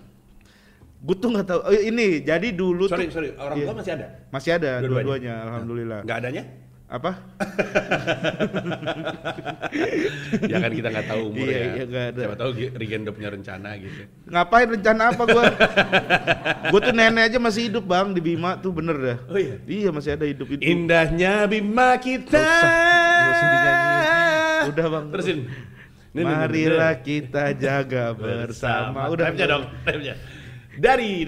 Gue 0.98 1.14
tuh 1.14 1.30
nggak 1.30 1.46
tahu, 1.46 1.60
oh, 1.62 1.70
ini 1.78 2.26
jadi 2.26 2.50
dulu 2.50 2.90
Sorry, 2.90 3.06
tuh 3.06 3.22
sorry. 3.22 3.30
Orang 3.38 3.62
Iya. 3.62 3.66
tua 3.70 3.74
masih 3.78 3.92
ada? 3.94 4.06
Masih 4.34 4.50
ada 4.58 4.70
Dua-duanya? 4.82 4.90
dua-duanya, 4.90 5.34
alhamdulillah. 5.46 6.00
Nggak 6.02 6.18
adanya? 6.18 6.42
Apa? 6.88 7.20
ya 10.48 10.56
kan 10.56 10.72
kita 10.72 10.88
nggak 10.88 11.04
tahu 11.04 11.22
umurnya. 11.28 11.52
Iya, 11.52 11.60
iya, 11.68 11.84
nggak 11.84 12.06
ada. 12.16 12.22
Siapa 12.24 12.36
tahu 12.40 12.50
Regen 12.80 13.00
udah 13.04 13.12
punya 13.12 13.28
rencana 13.28 13.68
gitu. 13.76 14.00
Ngapain 14.24 14.68
rencana 14.72 15.02
apa 15.12 15.22
gua? 15.28 15.44
gua 16.72 16.80
tuh 16.80 16.94
nenek 16.96 17.28
aja 17.28 17.36
masih 17.36 17.68
hidup 17.68 17.84
bang 17.84 18.16
di 18.16 18.24
Bima 18.24 18.56
tuh 18.56 18.72
bener 18.72 18.96
dah. 18.96 19.18
Oh 19.28 19.36
iya. 19.36 19.60
Iya 19.68 19.92
masih 19.92 20.16
ada 20.16 20.24
hidup 20.24 20.48
itu. 20.48 20.64
Indahnya 20.64 21.44
Bima 21.44 22.00
kita. 22.00 22.40
Nggak 22.40 23.36
usah. 23.36 23.48
Udah, 24.72 24.86
Bang. 24.88 25.04
Terusin. 25.12 25.38
Marilah 26.16 26.94
kita 27.04 27.52
jaga 27.52 28.16
bersama. 28.20 29.12
Udah 29.12 29.28
Rapnya 29.28 29.44
dong, 29.44 29.64
rapnya. 29.84 30.16
Dari 30.78 31.26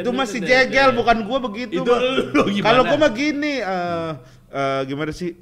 Itu 0.00 0.10
masih 0.10 0.40
jegel 0.40 0.96
bukan 0.96 1.22
gua 1.28 1.38
begitu. 1.46 1.84
Kalau 2.64 2.82
gua 2.88 2.96
mah 2.96 3.12
gini, 3.12 3.60
eh, 3.60 4.10
Eh, 4.54 4.80
gimana 4.86 5.10
sih? 5.10 5.34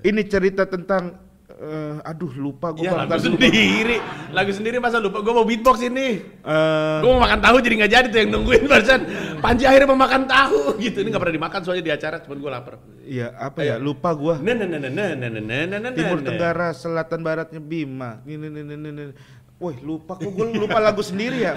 Ini 0.00 0.22
cerita 0.30 0.64
tentang 0.64 1.18
uh, 1.60 2.00
aduh 2.08 2.32
lupa 2.32 2.72
gue 2.72 2.88
ya, 2.88 2.96
lagu 2.96 3.12
lupa. 3.12 3.20
lagu 4.32 4.52
sendiri 4.54 4.76
masa 4.80 4.96
lupa. 5.02 5.20
Gue 5.20 5.34
mau 5.34 5.44
beatbox 5.44 5.82
ini. 5.84 6.22
Eh. 6.24 6.46
Uh, 6.46 7.04
gue 7.04 7.10
mau 7.10 7.20
makan 7.26 7.40
tahu 7.42 7.56
jadi 7.60 7.74
nggak 7.84 7.92
jadi 7.92 8.06
tuh 8.08 8.18
yang 8.22 8.30
nungguin 8.32 8.64
barusan. 8.70 9.00
Panji 9.42 9.66
akhirnya 9.66 9.88
mau 9.92 10.00
makan 10.00 10.22
tahu 10.24 10.78
gitu. 10.78 11.02
Ini 11.02 11.08
nggak 11.10 11.22
pernah 11.26 11.36
dimakan 11.36 11.60
soalnya 11.66 11.84
di 11.84 11.92
acara 11.92 12.16
cuman 12.22 12.38
gue 12.38 12.50
lapar. 12.54 12.74
Iya 13.04 13.28
apa 13.36 13.60
ya? 13.60 13.66
Iya. 13.66 13.74
Lupa 13.82 14.10
gue 14.14 14.34
timur 15.98 16.18
tenggara 16.22 16.68
selatan 16.72 17.20
baratnya 17.20 17.60
bima 17.60 18.22
ini 18.24 18.46
Woi, 19.60 19.76
lupa 19.84 20.16
kok 20.16 20.24
gue 20.24 20.56
lupa 20.56 20.80
lagu 20.80 21.04
sendiri 21.04 21.44
ya. 21.44 21.52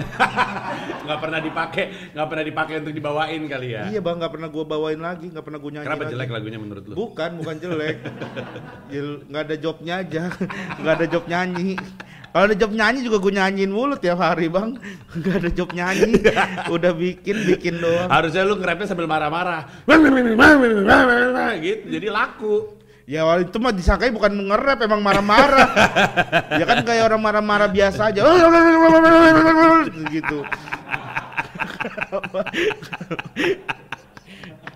nggak 1.08 1.18
pernah 1.24 1.40
dipakai, 1.40 2.12
nggak 2.12 2.26
pernah 2.28 2.44
dipakai 2.44 2.74
untuk 2.84 2.92
dibawain 2.92 3.42
kali 3.48 3.72
ya. 3.72 3.88
Iya 3.88 4.04
bang, 4.04 4.20
nggak 4.20 4.28
pernah 4.28 4.48
gue 4.52 4.64
bawain 4.68 5.00
lagi, 5.00 5.32
nggak 5.32 5.40
pernah 5.40 5.56
gue 5.56 5.70
nyanyi. 5.72 5.86
Kenapa 5.88 6.04
lagi. 6.04 6.12
jelek 6.12 6.28
lagunya 6.28 6.60
menurut 6.60 6.84
lu? 6.84 6.92
Bukan, 7.00 7.30
bukan 7.40 7.54
jelek. 7.64 7.96
Jel- 8.92 9.24
Nggak 9.24 9.42
ada 9.48 9.56
jobnya 9.56 9.94
aja, 10.04 10.22
nggak 10.84 10.94
ada 11.00 11.06
job 11.08 11.24
nyanyi. 11.24 11.80
Kalau 12.28 12.44
ada 12.44 12.56
job 12.60 12.72
nyanyi 12.76 13.00
juga 13.08 13.18
gue 13.24 13.32
nyanyiin 13.40 13.72
mulu 13.72 13.96
tiap 13.96 14.20
hari 14.20 14.52
bang. 14.52 14.76
Nggak 15.16 15.36
ada 15.40 15.50
job 15.56 15.70
nyanyi, 15.72 16.12
udah 16.68 16.92
bikin 16.92 17.36
bikin 17.48 17.80
doang. 17.80 18.12
Harusnya 18.12 18.44
lu 18.44 18.60
nge-rapnya 18.60 18.84
sambil 18.84 19.08
marah-marah. 19.08 19.64
gitu, 21.64 21.84
jadi 21.88 22.12
laku. 22.12 22.83
Ya 23.04 23.20
itu 23.36 23.56
mah 23.60 23.68
disangkai 23.68 24.08
bukan 24.08 24.32
nge-rap 24.32 24.80
emang 24.80 25.04
marah-marah. 25.04 25.68
ya 26.60 26.64
kan 26.64 26.80
kayak 26.88 27.04
orang 27.12 27.20
marah-marah 27.20 27.68
biasa 27.68 28.08
aja. 28.08 28.24
gitu. 30.14 30.40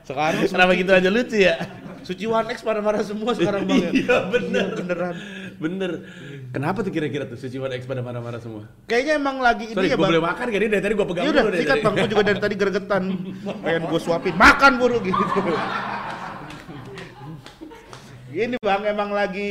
Sekarang 0.04 0.44
Kenapa 0.44 0.72
gitu 0.76 0.92
aja 0.92 1.08
lucu 1.08 1.36
ya? 1.40 1.56
Suci 2.04 2.24
One 2.24 2.48
X 2.52 2.64
marah-marah 2.64 3.04
semua 3.04 3.32
sekarang 3.36 3.68
bang. 3.68 3.80
ya? 3.80 3.90
Iya 3.92 4.16
bener. 4.28 4.66
Iya, 4.72 4.76
beneran. 4.76 5.14
Bener. 5.58 5.90
Kenapa 6.48 6.80
tuh 6.80 6.88
kira-kira 6.88 7.28
tuh 7.28 7.36
Suci 7.36 7.60
One 7.60 7.76
X 7.76 7.84
pada 7.84 8.00
marah-marah 8.00 8.40
semua? 8.40 8.64
Kayaknya 8.88 9.20
emang 9.20 9.36
lagi 9.40 9.72
Sorry, 9.72 9.88
ini 9.88 9.92
ya 9.92 9.96
gue 9.96 10.00
bang. 10.00 10.10
boleh 10.16 10.22
makan 10.24 10.44
gak? 10.48 10.60
Ini 10.60 10.68
dari 10.68 10.82
tadi 10.84 10.94
gue 10.96 11.06
pegang 11.08 11.24
Ya 11.24 11.30
udah, 11.32 11.42
dulu 11.44 11.52
deh 11.52 11.60
sikat 11.60 11.68
dari- 11.68 11.84
bang. 11.84 11.94
Gue 11.96 12.08
juga 12.08 12.22
dari 12.24 12.40
tadi 12.40 12.54
gregetan. 12.56 13.02
Pengen 13.60 13.82
gue 13.88 14.00
suapin. 14.00 14.32
Makan 14.36 14.72
buru 14.76 14.96
gitu. 15.00 15.20
Ini 18.38 18.54
bang, 18.62 18.86
emang 18.86 19.10
lagi 19.10 19.50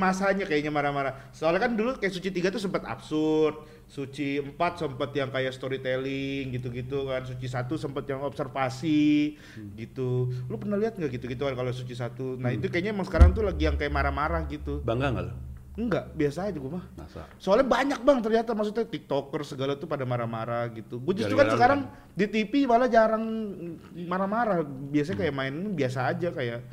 masanya 0.00 0.48
kayaknya 0.48 0.72
marah-marah. 0.72 1.28
Soalnya 1.28 1.68
kan 1.68 1.76
dulu 1.76 2.00
kayak 2.00 2.08
Suci 2.08 2.32
3 2.32 2.48
tuh 2.48 2.56
sempat 2.56 2.88
absurd. 2.88 3.68
Suci 3.84 4.40
4 4.40 4.56
sempat 4.80 5.12
yang 5.12 5.28
kayak 5.28 5.52
storytelling 5.52 6.56
gitu-gitu 6.56 7.04
kan. 7.04 7.28
Suci 7.28 7.44
1 7.44 7.68
sempat 7.76 8.08
yang 8.08 8.24
observasi 8.24 9.36
gitu. 9.76 10.32
Lu 10.48 10.56
pernah 10.56 10.80
lihat 10.80 10.96
nggak 10.96 11.20
gitu-gitu 11.20 11.44
kan 11.44 11.52
kalau 11.52 11.68
Suci 11.68 11.92
1? 11.92 12.40
Nah 12.40 12.48
itu 12.56 12.72
kayaknya 12.72 12.96
emang 12.96 13.04
sekarang 13.04 13.36
tuh 13.36 13.44
lagi 13.44 13.68
yang 13.68 13.76
kayak 13.76 13.92
marah-marah 13.92 14.48
gitu. 14.48 14.80
Bangga 14.80 15.12
gak 15.12 15.24
lo? 15.28 15.32
Enggak, 15.74 16.16
biasa 16.16 16.48
aja 16.48 16.56
gue 16.56 16.72
mah. 16.72 16.86
Masa? 16.96 17.28
Soalnya 17.36 17.68
banyak 17.68 18.00
bang 18.00 18.18
ternyata 18.24 18.56
maksudnya 18.56 18.88
tiktoker 18.88 19.44
segala 19.44 19.76
tuh 19.76 19.84
pada 19.84 20.08
marah-marah 20.08 20.72
gitu. 20.72 20.96
Gue 20.96 21.12
justru 21.12 21.36
kan 21.36 21.52
sekarang 21.52 21.80
di 22.16 22.24
TV 22.24 22.64
malah 22.64 22.88
jarang 22.88 23.20
marah-marah. 23.92 24.64
Biasanya 24.64 25.28
kayak 25.28 25.34
main 25.36 25.76
biasa 25.76 26.08
aja 26.08 26.32
kayak 26.32 26.64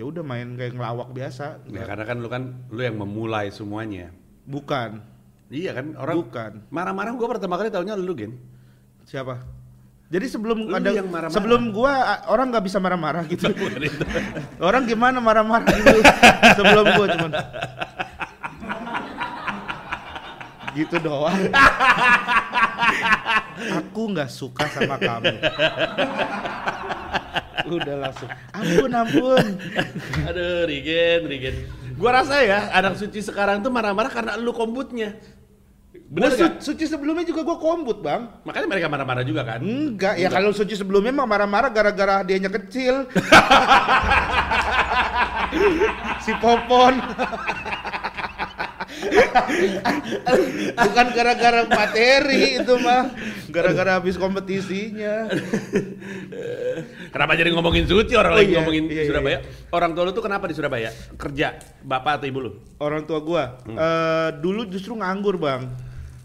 ya 0.00 0.08
udah 0.08 0.24
main 0.24 0.56
kayak 0.56 0.80
ngelawak 0.80 1.12
biasa. 1.12 1.60
Ya 1.68 1.84
karena 1.84 2.04
kan 2.08 2.16
lu 2.24 2.28
kan 2.32 2.42
lu 2.72 2.80
yang 2.80 2.96
memulai 2.96 3.52
semuanya. 3.52 4.08
Bukan, 4.48 5.04
Iya 5.52 5.76
kan 5.76 5.92
orang 6.00 6.16
bukan. 6.24 6.52
marah-marah 6.72 7.12
gue 7.12 7.28
pertama 7.28 7.60
kali 7.60 7.68
tahunya 7.68 8.00
lu 8.00 8.16
gen. 8.16 8.32
Siapa? 9.04 9.44
Jadi 10.10 10.26
sebelum 10.26 10.66
Lu 10.66 10.74
ada 10.74 10.88
yang 10.90 11.06
marah-marah. 11.06 11.36
sebelum 11.36 11.70
gua 11.70 12.24
orang 12.26 12.50
nggak 12.50 12.64
bisa 12.66 12.82
marah-marah 12.82 13.22
gitu. 13.30 13.46
Orang 14.66 14.88
gimana 14.88 15.20
marah-marah 15.22 15.68
gitu 15.70 16.02
sebelum 16.58 16.86
gua 16.96 17.06
cuman 17.14 17.32
gitu 20.74 20.96
doang. 21.02 21.38
Aku 23.84 24.02
nggak 24.10 24.30
suka 24.32 24.66
sama 24.70 24.96
kamu. 24.98 25.34
Udah 27.78 27.96
langsung. 28.08 28.28
Ampun 28.50 28.90
ampun. 28.90 29.46
Aduh, 30.26 30.66
Rigen, 30.66 31.30
Rigen. 31.30 31.54
Gua 31.94 32.16
rasa 32.16 32.42
ya, 32.42 32.72
anak 32.74 32.96
suci 32.96 33.20
sekarang 33.20 33.60
tuh 33.60 33.70
marah-marah 33.70 34.10
karena 34.10 34.32
lu 34.40 34.50
kombutnya. 34.50 35.20
Gua 36.10 36.26
Bener 36.26 36.34
su- 36.34 36.74
suci 36.74 36.90
sebelumnya 36.90 37.22
juga 37.22 37.46
gua 37.46 37.58
kombut 37.62 38.02
bang. 38.02 38.42
Makanya 38.42 38.66
mereka 38.66 38.90
marah-marah 38.90 39.22
juga 39.22 39.46
kan? 39.46 39.62
Enggak, 39.62 40.18
ya 40.18 40.26
kalau 40.26 40.50
suci 40.50 40.74
sebelumnya 40.74 41.14
mah 41.14 41.28
marah-marah 41.28 41.70
gara-gara 41.70 42.26
dianya 42.26 42.50
kecil. 42.50 43.06
si 46.24 46.32
Popon. 46.42 46.98
Bukan 50.84 51.06
gara-gara 51.16 51.60
materi 51.66 52.60
itu 52.60 52.74
mah, 52.80 53.10
gara-gara 53.48 53.96
habis 53.98 54.20
kompetisinya. 54.20 55.28
Kenapa 57.10 57.32
jadi 57.36 57.50
ngomongin 57.52 57.84
suci 57.88 58.14
orang 58.14 58.32
Oh 58.34 58.38
lagi 58.38 58.52
iya, 58.52 58.58
ngomongin 58.62 58.84
iya, 58.86 59.02
iya, 59.02 59.10
Surabaya? 59.10 59.38
Orang 59.72 59.90
tua 59.96 60.02
lu 60.08 60.12
tuh 60.12 60.24
kenapa 60.24 60.44
di 60.46 60.54
Surabaya? 60.54 60.90
Kerja, 61.16 61.58
bapak 61.82 62.22
atau 62.22 62.26
ibu 62.28 62.40
lu? 62.40 62.52
Orang 62.78 63.04
tua 63.08 63.18
gua 63.20 63.58
eh, 63.66 64.30
dulu 64.38 64.68
justru 64.68 64.94
nganggur, 64.96 65.40
Bang. 65.40 65.70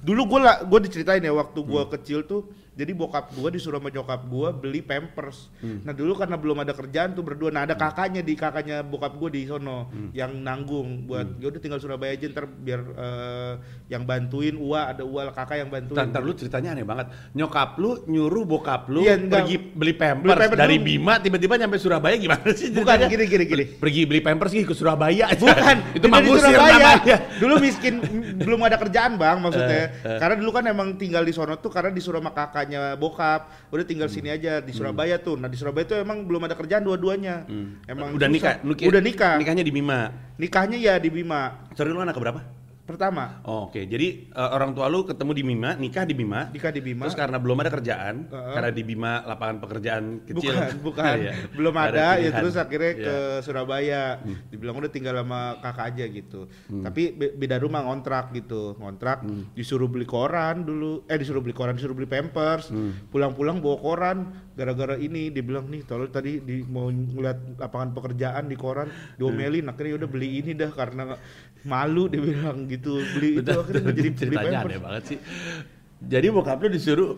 Dulu 0.06 0.22
gua 0.30 0.62
gua 0.64 0.80
diceritain 0.84 1.24
ya 1.24 1.34
waktu 1.34 1.60
gua 1.66 1.90
kecil 1.90 2.28
tuh 2.28 2.46
jadi 2.76 2.92
bokap 2.92 3.32
gua 3.40 3.48
disuruh 3.48 3.80
sama 3.80 3.88
nyokap 3.88 4.28
gua 4.28 4.52
beli 4.52 4.84
pampers. 4.84 5.48
Nah, 5.64 5.96
dulu 5.96 6.20
karena 6.20 6.36
belum 6.36 6.60
ada 6.60 6.76
kerjaan 6.76 7.16
tuh 7.16 7.24
berdua. 7.24 7.48
Nah, 7.50 7.64
ada 7.64 7.80
kakaknya 7.80 8.20
di 8.20 8.36
kakaknya 8.36 8.84
bokap 8.84 9.16
gua 9.16 9.32
di 9.32 9.48
sono 9.48 9.88
yang 10.12 10.36
nanggung 10.44 11.08
buat 11.08 11.40
ya 11.40 11.48
udah 11.48 11.62
tinggal 11.64 11.80
Surabaya 11.80 12.14
aja 12.20 12.28
ntar 12.28 12.46
biar 12.52 12.82
eh, 12.84 13.54
yang 13.88 14.04
bantuin 14.04 14.60
Ua 14.60 14.92
ada 14.92 15.08
Ua 15.08 15.32
kakak 15.32 15.64
yang 15.64 15.70
bantuin. 15.72 15.96
Ntar, 15.96 16.12
ntar 16.12 16.22
lu 16.22 16.36
ceritanya 16.36 16.76
aneh 16.76 16.84
banget. 16.84 17.08
Nyokap 17.32 17.80
lu 17.80 18.04
nyuruh 18.12 18.44
bokap 18.44 18.92
lu 18.92 19.08
Iya, 19.08 19.16
enggak. 19.16 19.48
pergi 19.48 19.56
beli 19.72 19.94
pampers, 19.96 20.28
Beli 20.28 20.42
pampers 20.44 20.60
dari 20.60 20.76
dulu. 20.78 20.86
Bima 20.86 21.14
tiba-tiba 21.24 21.54
nyampe 21.56 21.78
Surabaya 21.80 22.16
gimana 22.20 22.50
sih? 22.52 22.70
Bukan 22.76 22.98
gini 23.08 23.24
gini 23.24 23.44
gini. 23.48 23.64
Pergi 23.80 24.02
beli 24.04 24.20
pampers 24.20 24.52
ke 24.52 24.76
Surabaya. 24.76 25.32
Bukan, 25.32 25.78
itu 25.96 26.06
mah 26.12 26.20
Surabaya. 26.22 26.76
namanya. 26.76 27.18
Dulu 27.40 27.54
miskin, 27.64 27.94
belum 28.42 28.60
ada 28.68 28.76
kerjaan 28.76 29.16
bang 29.16 29.38
maksudnya. 29.40 29.82
Eh, 30.04 30.16
eh. 30.16 30.20
Karena 30.20 30.36
dulu 30.36 30.52
kan 30.52 30.64
emang 30.68 30.98
tinggal 31.00 31.24
di 31.24 31.32
sono 31.32 31.56
tuh 31.62 31.72
karena 31.72 31.94
disuruh 31.94 32.20
sama 32.20 32.32
kakaknya 32.66 32.98
bokap. 32.98 33.42
Udah 33.70 33.86
tinggal 33.86 34.10
sini 34.10 34.34
aja 34.34 34.60
di 34.60 34.74
Surabaya 34.74 35.22
tuh. 35.22 35.38
Nah 35.38 35.46
di 35.46 35.56
Surabaya 35.56 35.86
tuh 35.86 36.02
emang 36.02 36.26
belum 36.26 36.50
ada 36.50 36.58
kerjaan 36.58 36.82
dua-duanya. 36.82 37.46
Emang 37.86 38.18
Udah 38.18 38.26
nikah, 38.26 38.58
susah. 38.66 38.90
Udah 38.90 39.02
nikah. 39.06 39.36
Nikahnya 39.38 39.64
di 39.64 39.72
Bima. 39.72 40.10
Nikahnya 40.42 40.78
ya 40.82 40.98
di 40.98 41.14
Bima. 41.14 41.70
Sorry 41.78 41.94
lu 41.94 42.02
anak 42.02 42.18
keberapa? 42.18 42.42
Pertama 42.86 43.42
Oh, 43.42 43.66
Oke, 43.66 43.84
jadi 43.84 44.30
eh, 44.30 44.50
orang 44.54 44.72
tua 44.72 44.86
lu 44.86 45.02
ketemu 45.04 45.32
di 45.34 45.44
Bima, 45.44 45.74
nikah 45.74 46.06
di 46.06 46.14
Bima. 46.14 46.54
nikah 46.54 46.70
di 46.70 46.80
Bima. 46.80 47.04
Terus 47.04 47.18
karena 47.18 47.38
belum 47.38 47.58
ada 47.58 47.72
kerjaan, 47.72 48.30
Heeh. 48.30 48.54
karena 48.54 48.70
di 48.70 48.84
Bima 48.84 49.26
lapangan 49.26 49.58
pekerjaan 49.60 50.04
kecil. 50.24 50.54
Bukan, 50.54 50.70
bukan. 50.94 51.16
Iya. 51.18 51.32
Belum 51.52 51.74
ada, 51.74 52.08
ya 52.18 52.30
terus 52.32 52.54
akhirnya 52.54 52.94
Iya. 52.94 53.02
ke 53.02 53.16
Surabaya. 53.42 54.04
Dibilang 54.48 54.78
udah 54.78 54.88
tinggal 54.88 55.18
sama 55.18 55.58
kakak 55.60 55.86
aja 55.92 56.06
gitu. 56.08 56.46
Tapi 56.70 57.04
be- 57.12 57.34
beda 57.34 57.58
rumah 57.58 57.82
ngontrak 57.82 58.30
gitu. 58.32 58.78
Ngontrak 58.78 59.26
disuruh 59.52 59.90
beli 59.90 60.06
koran 60.06 60.62
dulu. 60.62 61.10
Eh 61.10 61.18
disuruh 61.18 61.42
beli 61.42 61.52
koran, 61.52 61.74
disuruh 61.74 61.94
beli 61.94 62.06
pampers. 62.06 62.70
Pulang-pulang 63.10 63.60
bawa 63.60 63.78
koran 63.78 64.18
gara-gara 64.56 64.96
ini 64.96 65.30
dibilang 65.36 65.68
nih 65.68 65.84
tolong 65.84 66.08
tadi 66.08 66.40
di, 66.40 66.64
mau 66.64 66.88
ngeliat 66.88 67.60
lapangan 67.60 67.92
pekerjaan 67.92 68.48
di 68.48 68.56
koran 68.56 68.88
diomelin 69.20 69.68
akhirnya 69.68 70.00
udah 70.00 70.10
beli 70.10 70.40
ini 70.40 70.56
dah 70.56 70.72
karena 70.72 71.20
malu 71.68 72.08
dibilang 72.08 72.64
gitu 72.72 73.04
beli 73.20 73.44
itu 73.44 73.52
akhirnya 73.52 73.92
jadi 73.92 74.00
beli 74.00 74.10
ceritanya 74.16 74.60
pampers 74.64 74.72
aneh 74.72 74.80
banget 74.80 75.04
sih. 75.12 75.20
Jadi 76.06 76.26
bokap 76.32 76.58
lu 76.64 76.70
disuruh 76.72 77.12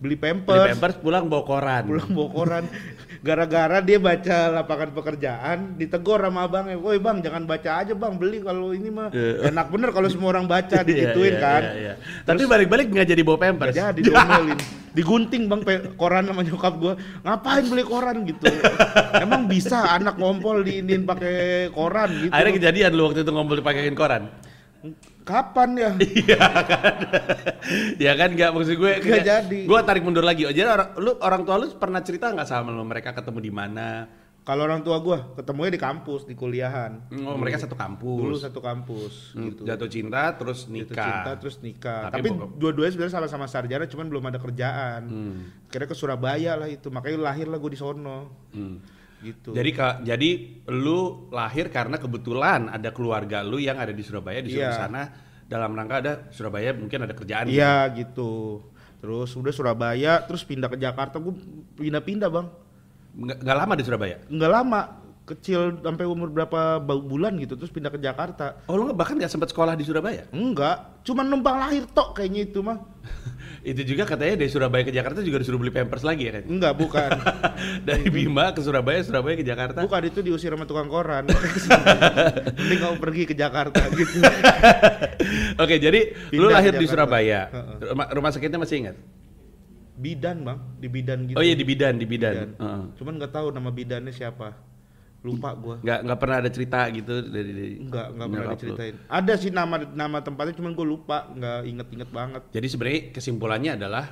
beli 0.00 0.16
beli 0.16 0.16
pampers 0.18 0.68
pampers 0.74 0.96
pulang 0.98 1.24
bawa 1.30 1.44
koran. 1.46 1.82
pulang 1.86 2.10
bawa 2.10 2.28
koran 2.34 2.64
gara-gara 3.20 3.78
dia 3.84 4.00
baca 4.00 4.48
lapangan 4.48 4.90
pekerjaan 4.96 5.58
ditegor 5.76 6.24
sama 6.24 6.48
abangnya 6.48 6.80
woi 6.80 6.96
bang 6.96 7.20
jangan 7.20 7.44
baca 7.44 7.70
aja 7.84 7.92
bang 7.92 8.16
beli 8.16 8.40
kalau 8.40 8.72
ini 8.72 8.88
mah 8.88 9.12
Iya. 9.12 9.52
enak 9.52 9.66
bener 9.68 9.92
kalau 9.92 10.08
semua 10.08 10.32
orang 10.32 10.48
baca 10.48 10.80
Iya, 10.80 10.88
digituin 10.88 11.36
iya, 11.36 11.44
kan 11.44 11.62
iya, 11.62 11.72
iya. 11.76 11.94
Tapi 12.24 12.48
balik-balik 12.48 12.88
nggak 12.88 13.08
jadi 13.12 13.22
bawa 13.22 13.38
pampers. 13.38 13.76
Gak 13.76 13.92
jadi 13.92 14.00
diomelin 14.08 14.58
digunting 14.90 15.46
bang 15.46 15.62
koran 15.94 16.26
sama 16.26 16.42
nyokap 16.42 16.74
gua 16.76 16.94
ngapain 17.22 17.64
beli 17.66 17.84
koran 17.84 18.26
gitu 18.26 18.46
emang 19.16 19.46
bisa 19.46 19.94
anak 19.94 20.18
ngompol 20.18 20.62
diinin 20.62 21.06
pakai 21.06 21.70
koran 21.70 22.10
gitu 22.26 22.32
Akhirnya 22.34 22.54
kejadian 22.58 22.90
lu 22.92 23.06
waktu 23.06 23.22
itu 23.22 23.30
ngompol 23.30 23.58
dipakein 23.58 23.94
koran. 23.94 24.26
kapan 25.20 25.70
ya 25.76 25.90
Iya 26.24 26.40
kan. 26.64 26.96
ya 28.00 28.12
kan 28.16 28.28
nggak 28.32 28.50
maksud 28.50 28.74
gue. 28.74 28.92
Nggak 28.98 29.22
jadi. 29.22 29.58
Gue 29.68 29.78
tarik 29.84 30.02
mundur 30.02 30.24
lagi. 30.24 30.48
Oh, 30.48 30.50
jadi 30.50 30.66
orang 30.66 30.88
lu 30.98 31.12
orang 31.20 31.42
tua 31.44 31.60
lu 31.60 31.66
pernah 31.76 32.00
cerita 32.00 32.32
nggak 32.32 32.48
sama 32.48 32.72
lu 32.72 32.82
mereka 32.82 33.12
ketemu 33.12 33.38
di 33.38 33.52
mana? 33.52 34.08
Kalau 34.40 34.64
orang 34.64 34.80
tua 34.80 34.96
gua 34.98 35.30
ketemunya 35.32 35.70
di 35.70 35.78
kampus 35.78 36.24
di 36.24 36.32
kuliahan 36.32 37.12
Oh, 37.20 37.36
mereka 37.36 37.60
satu 37.60 37.74
kampus. 37.74 38.18
dulu 38.18 38.34
satu 38.34 38.58
kampus 38.58 39.14
Hmm, 39.32 39.44
gitu 39.46 39.62
Jatuh 39.62 39.86
cinta 39.86 40.22
terus 40.32 40.64
Jatuh 40.64 40.72
nikah. 40.74 41.04
cinta 41.04 41.30
terus 41.36 41.56
nikah. 41.60 42.02
Tapi 42.08 42.26
Tapi, 42.26 42.56
dua-duanya 42.56 42.90
sebenarnya 42.90 43.14
sama-sama 43.16 43.46
sarjana, 43.46 43.84
cuman 43.84 44.06
belum 44.06 44.24
ada 44.26 44.38
kerjaan. 44.38 45.02
Hmm. 45.04 45.38
Kira 45.66 45.84
ke 45.84 45.92
Surabaya 45.92 46.54
lah 46.54 46.66
itu, 46.66 46.88
makanya 46.88 47.20
lahir 47.26 47.46
lah 47.46 47.56
gue 47.56 47.68
di 47.68 47.76
sono. 47.76 48.48
Hmm. 48.50 48.80
Gitu. 49.20 49.52
Jadi 49.52 49.70
ka- 49.70 50.00
jadi 50.00 50.30
lu 50.66 51.28
lahir 51.28 51.68
karena 51.68 51.94
kebetulan 51.94 52.66
ada 52.66 52.88
keluarga 52.88 53.40
lu 53.40 53.56
yang 53.56 53.76
ada 53.76 53.90
di 53.90 54.00
Surabaya 54.00 54.40
di 54.40 54.56
Iya. 54.56 54.72
sana 54.74 55.12
dalam 55.44 55.70
rangka 55.70 56.00
ada 56.00 56.12
Surabaya 56.30 56.72
mungkin 56.72 57.02
ada 57.02 57.12
kerjaan. 57.12 57.44
gitu. 57.44 57.54
iya 57.54 57.84
gitu. 57.92 58.64
Terus 58.96 59.30
udah 59.30 59.48
Surabaya, 59.50 60.20
terus 60.22 60.40
pindah 60.42 60.66
ke 60.66 60.76
Jakarta. 60.76 61.16
Gue 61.16 61.36
pindah-pindah 61.74 62.28
bang. 62.28 62.48
Nggak, 63.20 63.56
lama 63.56 63.72
di 63.76 63.84
Surabaya. 63.84 64.16
Nggak 64.26 64.50
lama, 64.50 64.80
kecil 65.28 65.78
sampai 65.78 66.04
umur 66.08 66.32
berapa 66.32 66.80
bu- 66.80 67.04
bulan 67.04 67.36
gitu, 67.36 67.54
terus 67.54 67.68
pindah 67.68 67.92
ke 67.92 68.00
Jakarta. 68.00 68.64
Oh 68.66 68.74
lu 68.74 68.90
bahkan 68.90 69.14
nggak 69.14 69.28
sempat 69.28 69.52
sekolah 69.52 69.76
di 69.76 69.84
Surabaya? 69.84 70.24
Enggak, 70.32 71.04
cuman 71.04 71.28
numpang 71.28 71.60
lahir 71.60 71.84
tok 71.86 72.16
kayaknya 72.16 72.48
itu 72.48 72.64
mah. 72.64 72.80
Itu 73.60 73.84
juga 73.84 74.08
katanya 74.08 74.40
dari 74.40 74.48
Surabaya 74.48 74.88
ke 74.88 74.88
Jakarta 74.88 75.20
juga 75.20 75.36
disuruh 75.36 75.60
beli 75.60 75.68
pampers 75.68 76.00
lagi 76.00 76.32
ya 76.32 76.40
kan? 76.40 76.48
Enggak, 76.48 76.80
bukan. 76.80 77.10
dari 77.92 78.08
Bima 78.08 78.56
ke 78.56 78.64
Surabaya, 78.64 79.04
Surabaya 79.04 79.36
ke 79.36 79.44
Jakarta. 79.44 79.84
bukan 79.84 80.02
itu 80.08 80.24
diusir 80.24 80.48
sama 80.48 80.64
tukang 80.64 80.88
koran. 80.88 81.28
Mending 82.56 82.80
kamu 82.80 82.96
pergi 82.96 83.22
ke 83.28 83.36
Jakarta 83.36 83.84
gitu. 83.92 84.16
Oke, 85.60 85.76
jadi 85.76 86.00
lu 86.32 86.48
Pindah 86.48 86.56
lahir 86.56 86.72
ke 86.72 86.80
di. 86.80 86.88
Surabaya. 86.88 87.52
Rumah, 87.84 88.06
rumah 88.16 88.30
sakitnya 88.32 88.56
masih 88.56 88.76
ingat? 88.80 88.96
Bidan 90.00 90.36
bang, 90.48 90.58
di 90.80 90.88
bidan 90.88 91.18
gitu. 91.28 91.36
Oh 91.36 91.44
iya 91.44 91.52
di 91.52 91.64
bidan, 91.68 92.00
di 92.00 92.06
bidan. 92.08 92.32
Bidan. 92.32 92.50
Heeh. 92.56 92.84
Cuman 92.96 93.12
nggak 93.20 93.32
tahu 93.36 93.46
nama 93.52 93.68
bidannya 93.68 94.12
siapa. 94.16 94.56
Lupa 95.20 95.52
gua. 95.52 95.76
Nggak 95.84 95.98
nggak 96.08 96.18
pernah 96.18 96.36
ada 96.40 96.48
cerita 96.48 96.80
gitu 96.88 97.14
dari, 97.28 97.50
dari 97.52 97.74
Enggak, 97.76 98.06
enggak 98.16 98.28
pernah 98.32 98.46
lu. 98.48 98.54
diceritain. 98.56 98.94
Ada 99.04 99.32
sih 99.36 99.50
nama 99.52 99.76
nama 99.92 100.18
tempatnya 100.24 100.56
cuman 100.56 100.72
gua 100.72 100.86
lupa, 100.88 101.18
nggak 101.36 101.60
inget-inget 101.68 102.08
banget. 102.08 102.42
Jadi 102.56 102.66
sebenarnya 102.72 103.00
kesimpulannya 103.12 103.72
adalah 103.76 104.04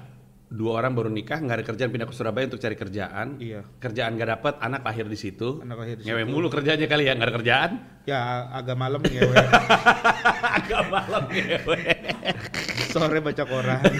dua 0.48 0.80
orang 0.80 0.96
baru 0.96 1.08
nikah 1.08 1.38
nggak 1.38 1.56
ada 1.60 1.64
kerjaan 1.66 1.88
pindah 1.88 2.08
ke 2.08 2.12
Surabaya 2.12 2.48
untuk 2.48 2.56
cari 2.56 2.72
kerjaan. 2.72 3.36
Iya. 3.36 3.60
Kerjaan 3.76 4.16
nggak 4.16 4.28
dapet, 4.32 4.54
anak 4.58 4.80
lahir 4.80 5.04
di 5.04 5.14
situ. 5.14 5.60
Anak 5.60 5.76
lahir 5.76 5.94
di 6.00 6.08
Ngewe 6.08 6.24
situ. 6.24 6.32
mulu 6.32 6.46
kerjanya 6.48 6.84
kali 6.84 7.04
ya 7.04 7.12
nggak 7.12 7.28
ada 7.28 7.34
kerjaan. 7.36 7.70
Ya 8.08 8.20
agak 8.50 8.74
malam 8.74 8.98
ngewe. 9.04 9.34
Agak 10.58 10.82
malam 10.88 11.22
ngewe. 11.28 11.78
Sore 12.88 13.18
baca 13.20 13.44
koran. 13.44 13.84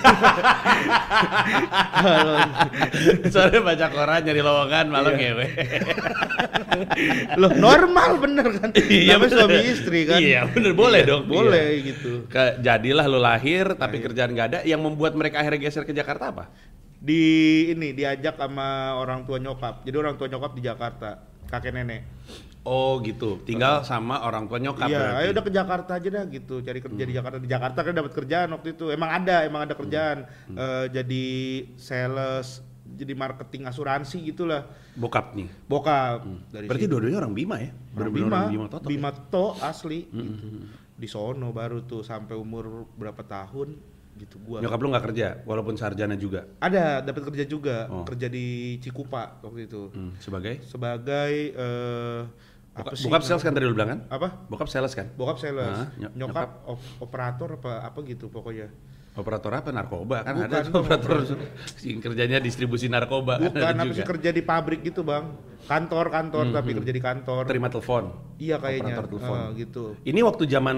Soalnya 3.32 3.60
baca 3.60 3.86
koran 3.92 4.20
nyari 4.24 4.40
lowongan 4.40 4.86
malam 4.88 5.12
Iya. 5.12 5.20
ngewe. 5.20 5.46
loh 7.40 7.52
normal 7.54 8.10
bener 8.18 8.46
kan? 8.54 8.70
Iya, 8.74 9.16
Namanya 9.16 9.22
bener. 9.24 9.38
suami 9.38 9.60
istri 9.64 10.00
kan. 10.04 10.18
Iya, 10.18 10.40
bener, 10.46 10.72
boleh 10.72 11.00
Iya, 11.00 11.10
dong. 11.10 11.22
Boleh 11.26 11.66
Iya. 11.74 11.84
gitu. 11.88 12.12
Ke, 12.26 12.58
jadilah 12.58 13.04
lu 13.04 13.18
lahir 13.18 13.74
tapi 13.74 13.98
kerjaan 13.98 14.32
nggak 14.32 14.48
ada. 14.48 14.58
Yang 14.62 14.80
membuat 14.82 15.12
mereka 15.14 15.40
akhirnya 15.40 15.60
geser 15.60 15.82
ke 15.82 15.92
Jakarta 15.92 16.30
apa? 16.30 16.44
Di 16.98 17.22
ini 17.70 17.94
diajak 17.94 18.34
sama 18.34 18.96
orang 18.96 19.22
tua 19.22 19.38
nyokap. 19.38 19.86
Jadi 19.86 19.96
orang 19.96 20.14
tua 20.14 20.26
nyokap 20.26 20.52
di 20.52 20.62
Jakarta, 20.62 21.10
kakek 21.46 21.72
nenek. 21.72 22.02
Oh 22.62 23.00
gitu. 23.00 23.40
Tinggal 23.42 23.80
sama 23.80 24.20
orang 24.20 24.44
tua 24.44 24.60
nyokap 24.60 24.86
Iya, 24.86 24.98
berarti. 24.98 25.14
Hmm. 25.14 25.20
ayo 25.22 25.28
udah 25.32 25.44
ke 25.46 25.52
Jakarta 25.54 25.90
aja 25.96 26.08
dah 26.10 26.24
gitu, 26.26 26.54
cari 26.60 26.78
kerja 26.78 27.02
di 27.02 27.14
Jakarta. 27.14 27.36
Di 27.38 27.48
Jakarta 27.48 27.78
kan 27.80 27.94
dapat 27.96 28.12
kerjaan 28.12 28.48
waktu 28.52 28.68
itu. 28.76 28.84
Emang 28.90 29.08
ada, 29.08 29.36
emang 29.40 29.62
ada 29.64 29.72
kerjaan. 29.72 30.28
Hmm. 30.50 30.56
Eh, 30.58 30.86
jadi 30.92 31.24
sales, 31.80 32.60
jadi 32.90 33.12
marketing 33.12 33.62
asuransi 33.64 34.22
gitulah. 34.24 34.64
Bokap 34.94 35.34
nih. 35.34 35.48
Bokap 35.64 36.24
dari 36.48 36.64
Hmm. 36.64 36.66
Berarti 36.66 36.82
situ. 36.82 36.92
dua-duanya 36.92 37.18
orang 37.18 37.34
Bima 37.34 37.56
ya? 37.58 37.70
Orang 37.92 38.12
Bima, 38.12 38.26
orang 38.38 38.50
Bima 38.50 38.66
totok. 38.66 38.88
Bima 38.88 39.10
ya? 39.10 39.20
to 39.28 39.44
asli 39.58 40.00
Hmm, 40.06 40.22
gitu. 40.24 40.46
Di 40.94 41.06
sono 41.06 41.48
baru 41.50 41.82
tuh 41.82 42.00
sampai 42.00 42.34
umur 42.34 42.64
berapa 42.92 43.20
tahun? 43.20 43.98
gitu 44.18 44.34
gua. 44.42 44.58
Nyokap 44.58 44.82
lu 44.82 44.90
nggak 44.90 45.04
kerja, 45.04 45.28
walaupun 45.44 45.78
sarjana 45.78 46.18
juga. 46.18 46.42
Ada 46.58 47.06
dapat 47.06 47.22
kerja 47.24 47.46
juga, 47.46 47.86
Oh. 47.86 48.02
kerja 48.02 48.26
di 48.26 48.74
Cikupa 48.78 49.38
waktu 49.38 49.70
itu. 49.70 49.94
Hmm, 49.94 50.10
sebagai 50.18 50.58
Sebagai 50.60 51.32
eh 51.54 52.20
Bokap, 52.68 52.82
apa 52.84 52.94
sih? 52.94 53.06
bokap 53.06 53.22
sales 53.22 53.42
kan 53.42 53.52
tadi 53.52 53.62
lu 53.62 53.74
bilang 53.74 53.90
kan? 53.90 54.00
Apa? 54.08 54.28
Bokap 54.46 54.66
sales 54.66 54.90
kan? 54.90 55.06
Bokap 55.14 55.38
sales. 55.38 55.70
Ah, 55.70 55.86
nyok- 55.96 56.14
nyokap 56.14 56.50
op- 56.66 56.94
operator 57.00 57.48
apa 57.54 57.72
apa 57.84 57.98
gitu 58.02 58.26
pokoknya. 58.26 58.66
Operator 59.18 59.50
apa? 59.50 59.74
Narkoba 59.74 60.22
kan 60.22 60.32
Bukan, 60.38 60.46
ada 60.46 60.70
operator 60.70 61.18
yang 61.82 61.98
kerjanya 61.98 62.38
distribusi 62.38 62.86
narkoba 62.86 63.42
kan 63.42 63.50
Bukan 63.50 63.74
ada 63.74 63.82
juga. 63.82 63.96
sih 63.98 64.06
kerja 64.06 64.30
di 64.30 64.42
pabrik 64.46 64.80
gitu, 64.86 65.02
Bang. 65.02 65.34
Kantor, 65.66 66.06
kantor 66.08 66.44
tapi 66.54 66.70
kerja 66.78 66.92
di 66.94 67.02
kantor. 67.02 67.42
Terima 67.44 67.66
telepon. 67.66 68.14
Iya 68.38 68.56
kayaknya. 68.56 68.94
Operator 68.94 69.06
telepon. 69.10 69.36
Eh, 69.36 69.48
gitu. 69.66 69.84
Ini 70.06 70.20
waktu 70.22 70.44
zaman 70.46 70.76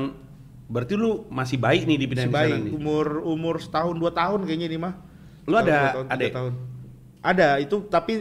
berarti 0.71 0.95
lu 0.97 1.29
masih 1.29 1.61
baik 1.61 1.85
nih 1.85 1.99
di 2.01 2.07
bidang 2.09 2.31
Masih 2.31 2.35
sana 2.35 2.47
baik 2.49 2.61
nih. 2.65 2.73
umur 2.73 3.07
umur 3.23 3.55
setahun 3.61 3.95
dua 4.01 4.11
tahun 4.17 4.49
kayaknya 4.49 4.67
ini 4.73 4.79
mah. 4.81 4.95
Lu 5.45 5.55
Setahun, 5.55 5.69
ada 5.69 5.79
tahun, 5.93 6.33
tahun. 6.33 6.53
Ada 7.21 7.49
itu 7.61 7.77
tapi 7.93 8.13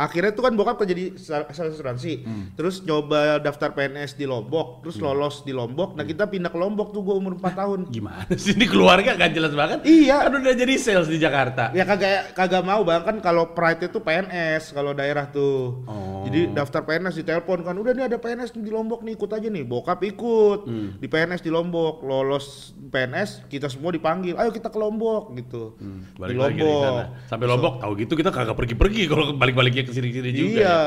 akhirnya 0.00 0.32
tuh 0.32 0.48
kan 0.48 0.52
bokap 0.56 0.80
kerja 0.80 0.94
di 0.96 1.12
asuransi. 1.12 2.24
Hmm. 2.24 2.44
Terus 2.56 2.80
nyoba 2.80 3.36
daftar 3.36 3.76
PNS 3.76 4.16
di 4.16 4.24
Lombok, 4.24 4.80
terus 4.80 4.96
lolos 4.96 5.44
di 5.44 5.52
Lombok. 5.52 5.94
Nah, 5.94 6.02
kita 6.02 6.24
pindah 6.24 6.48
ke 6.48 6.56
Lombok 6.56 6.96
tuh 6.96 7.04
gua 7.04 7.20
umur 7.20 7.36
4 7.36 7.52
tahun. 7.52 7.80
Gimana 7.92 8.24
sih 8.34 8.56
ini 8.56 8.64
keluarga 8.64 9.12
gak 9.12 9.32
jelas 9.36 9.52
banget? 9.52 9.84
Iya. 9.84 10.24
Kan 10.24 10.40
udah 10.40 10.54
jadi 10.56 10.74
sales 10.80 11.06
di 11.06 11.20
Jakarta. 11.20 11.68
Ya 11.76 11.84
kagak 11.84 12.32
kagak 12.32 12.64
mau 12.64 12.80
bang 12.80 13.04
kan 13.04 13.16
kalau 13.20 13.52
pride 13.52 13.86
itu 13.86 14.00
PNS 14.00 14.72
kalau 14.72 14.96
daerah 14.96 15.28
tuh. 15.28 15.84
Oh. 15.84 16.24
Jadi 16.24 16.52
daftar 16.52 16.84
PNS 16.84 17.20
di 17.20 17.24
telepon 17.24 17.60
kan 17.60 17.74
udah 17.74 17.92
nih 17.92 18.08
ada 18.08 18.16
PNS 18.16 18.56
di 18.56 18.70
Lombok 18.70 19.04
nih 19.04 19.16
ikut 19.16 19.30
aja 19.30 19.48
nih. 19.48 19.64
Bokap 19.64 20.00
ikut 20.00 20.62
Hmm. 20.64 20.96
di 20.96 21.06
PNS 21.06 21.42
di 21.42 21.50
Lombok 21.50 22.00
lolos 22.00 22.70
PNS 22.78 23.48
kita 23.48 23.66
semua 23.66 23.90
dipanggil 23.90 24.36
ayo 24.36 24.48
kita 24.48 24.68
ke 24.68 24.78
Lombok 24.78 25.34
gitu. 25.34 25.74
Hmm, 25.76 26.06
di 26.06 26.20
balik 26.20 26.36
lagi 26.38 26.60
dari 26.60 26.76
sana. 26.80 27.04
Sampai 27.26 27.46
Lombok 27.46 27.74
tahu 27.80 27.92
gitu 27.98 28.12
kita 28.14 28.30
kagak 28.30 28.56
pergi-pergi 28.56 29.02
kalau 29.10 29.34
balik-baliknya 29.34 29.89
ke 29.90 30.30
juga. 30.30 30.30
Iya 30.30 30.62
ya. 30.62 30.78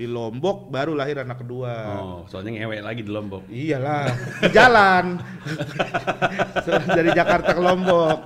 di 0.00 0.06
Lombok 0.08 0.72
baru 0.72 0.96
lahir 0.96 1.20
anak 1.20 1.44
kedua. 1.44 1.72
Oh, 2.00 2.20
soalnya 2.28 2.56
ngewe 2.56 2.80
lagi 2.80 3.04
di 3.04 3.12
Lombok. 3.12 3.44
Iyalah 3.48 4.06
di 4.44 4.50
jalan 4.52 5.20
dari 6.98 7.10
Jakarta 7.12 7.50
ke 7.52 7.60
Lombok. 7.60 8.18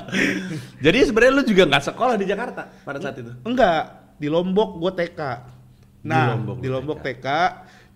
Jadi 0.84 0.98
sebenarnya 1.06 1.32
lu 1.38 1.44
juga 1.46 1.62
nggak 1.66 1.84
sekolah 1.90 2.14
di 2.18 2.26
Jakarta 2.26 2.62
pada 2.86 2.98
saat 3.02 3.18
itu. 3.18 3.32
Enggak, 3.42 4.14
di 4.20 4.28
Lombok 4.30 4.78
gue 4.78 4.92
TK. 4.94 5.20
Nah, 6.06 6.36
Lombok 6.36 6.56
di 6.60 6.68
Lombok, 6.68 6.98
TK. 7.02 7.18
TK. 7.18 7.28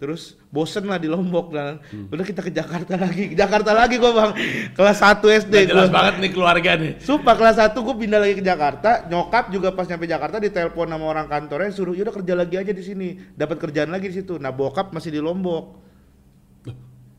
Terus 0.05 0.37
bosen 0.47 0.85
lah 0.85 1.01
di 1.01 1.09
Lombok 1.09 1.49
dan 1.49 1.81
Hmm. 1.89 2.13
udah 2.13 2.21
kita 2.23 2.41
ke 2.41 2.53
Jakarta 2.53 2.95
lagi, 2.95 3.33
ke 3.33 3.35
Jakarta 3.35 3.73
lagi 3.73 3.97
gue 3.97 4.13
bang, 4.13 4.31
kelas 4.71 4.99
1 5.01 5.25
SD 5.25 5.55
Nggak 5.57 5.71
jelas 5.73 5.89
gua. 5.89 5.97
banget 5.97 6.15
nih 6.21 6.31
keluarga 6.31 6.71
nih. 6.77 6.93
Sumpah 7.01 7.35
kelas 7.35 7.57
1 7.59 7.81
gue 7.81 7.95
pindah 7.97 8.21
lagi 8.21 8.35
ke 8.37 8.45
Jakarta, 8.45 8.91
nyokap 9.07 9.49
juga 9.49 9.73
pas 9.73 9.85
nyampe 9.85 10.05
Jakarta 10.05 10.37
ditelepon 10.37 10.87
sama 10.87 11.05
orang 11.07 11.25
kantornya 11.25 11.71
suruh 11.71 11.93
yaudah 11.93 12.13
kerja 12.13 12.35
lagi 12.35 12.55
aja 12.55 12.71
di 12.71 12.85
sini, 12.85 13.09
dapat 13.33 13.57
kerjaan 13.59 13.89
lagi 13.89 14.07
di 14.07 14.21
situ. 14.21 14.37
Nah 14.37 14.51
bokap 14.51 14.93
masih 14.93 15.09
di 15.09 15.19
Lombok, 15.19 15.81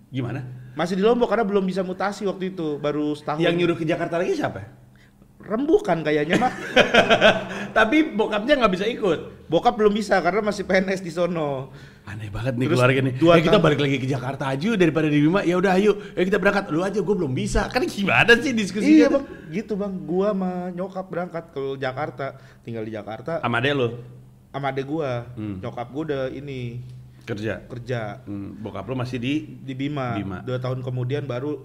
gimana? 0.08 0.46
masih 0.74 0.96
di 0.96 1.04
Lombok 1.04 1.26
karena 1.26 1.44
belum 1.44 1.64
bisa 1.64 1.82
mutasi 1.82 2.24
waktu 2.24 2.52
itu, 2.52 2.78
baru 2.78 3.16
setahun. 3.16 3.40
Yang 3.40 3.56
nyuruh 3.58 3.76
ke 3.76 3.86
Jakarta 3.86 4.16
lagi 4.16 4.36
siapa? 4.36 4.85
Rembukan 5.46 6.02
kayaknya 6.02 6.36
mah. 6.36 6.52
Tapi 7.78 8.12
bokapnya 8.12 8.60
nggak 8.60 8.74
bisa 8.74 8.86
ikut. 8.86 9.46
Bokap 9.46 9.78
belum 9.78 9.94
bisa 9.94 10.18
karena 10.20 10.42
masih 10.42 10.66
PNS 10.66 11.00
di 11.00 11.12
sono. 11.14 11.70
Aneh 12.06 12.30
banget 12.30 12.54
nih 12.58 12.66
Terus 12.70 12.78
keluarga 12.78 13.00
nih. 13.02 13.14
dua 13.18 13.34
Eh, 13.38 13.42
kita 13.42 13.58
balik 13.58 13.82
lagi 13.82 13.98
ke 13.98 14.06
Jakarta 14.06 14.50
aja 14.50 14.70
daripada 14.74 15.06
di 15.06 15.18
Bima. 15.18 15.42
Ya 15.42 15.58
udah 15.58 15.74
ayo, 15.74 15.98
eh 16.14 16.22
kita 16.22 16.38
berangkat. 16.38 16.70
Lu 16.70 16.82
aja, 16.82 16.98
gue 16.98 17.16
belum 17.16 17.34
bisa. 17.34 17.66
Kan 17.70 17.86
gimana 17.86 18.38
sih 18.38 18.54
diskusinya? 18.54 18.94
Iya 18.94 19.08
bang, 19.10 19.26
gitu 19.50 19.74
bang. 19.74 19.94
Gua 20.06 20.34
sama 20.34 20.70
nyokap 20.70 21.06
berangkat 21.10 21.46
ke 21.50 21.62
Jakarta, 21.78 22.38
tinggal 22.62 22.86
di 22.86 22.94
Jakarta. 22.94 23.42
Sama 23.42 23.58
adek 23.58 23.74
lu 23.74 23.88
Sama 24.50 24.72
adek 24.72 24.86
gua, 24.86 25.12
Hmm. 25.36 25.60
nyokap 25.60 25.88
gua 25.92 26.04
udah 26.06 26.24
ini 26.32 26.80
kerja. 27.26 27.66
kerja 27.66 28.22
Hmm, 28.24 28.54
bokap 28.62 28.86
lu 28.86 28.96
masih 28.96 29.18
di 29.18 29.34
di 29.60 29.74
Bima. 29.74 30.14
Bima. 30.16 30.38
Dua 30.42 30.58
tahun 30.58 30.80
kemudian 30.80 31.26
baru 31.26 31.58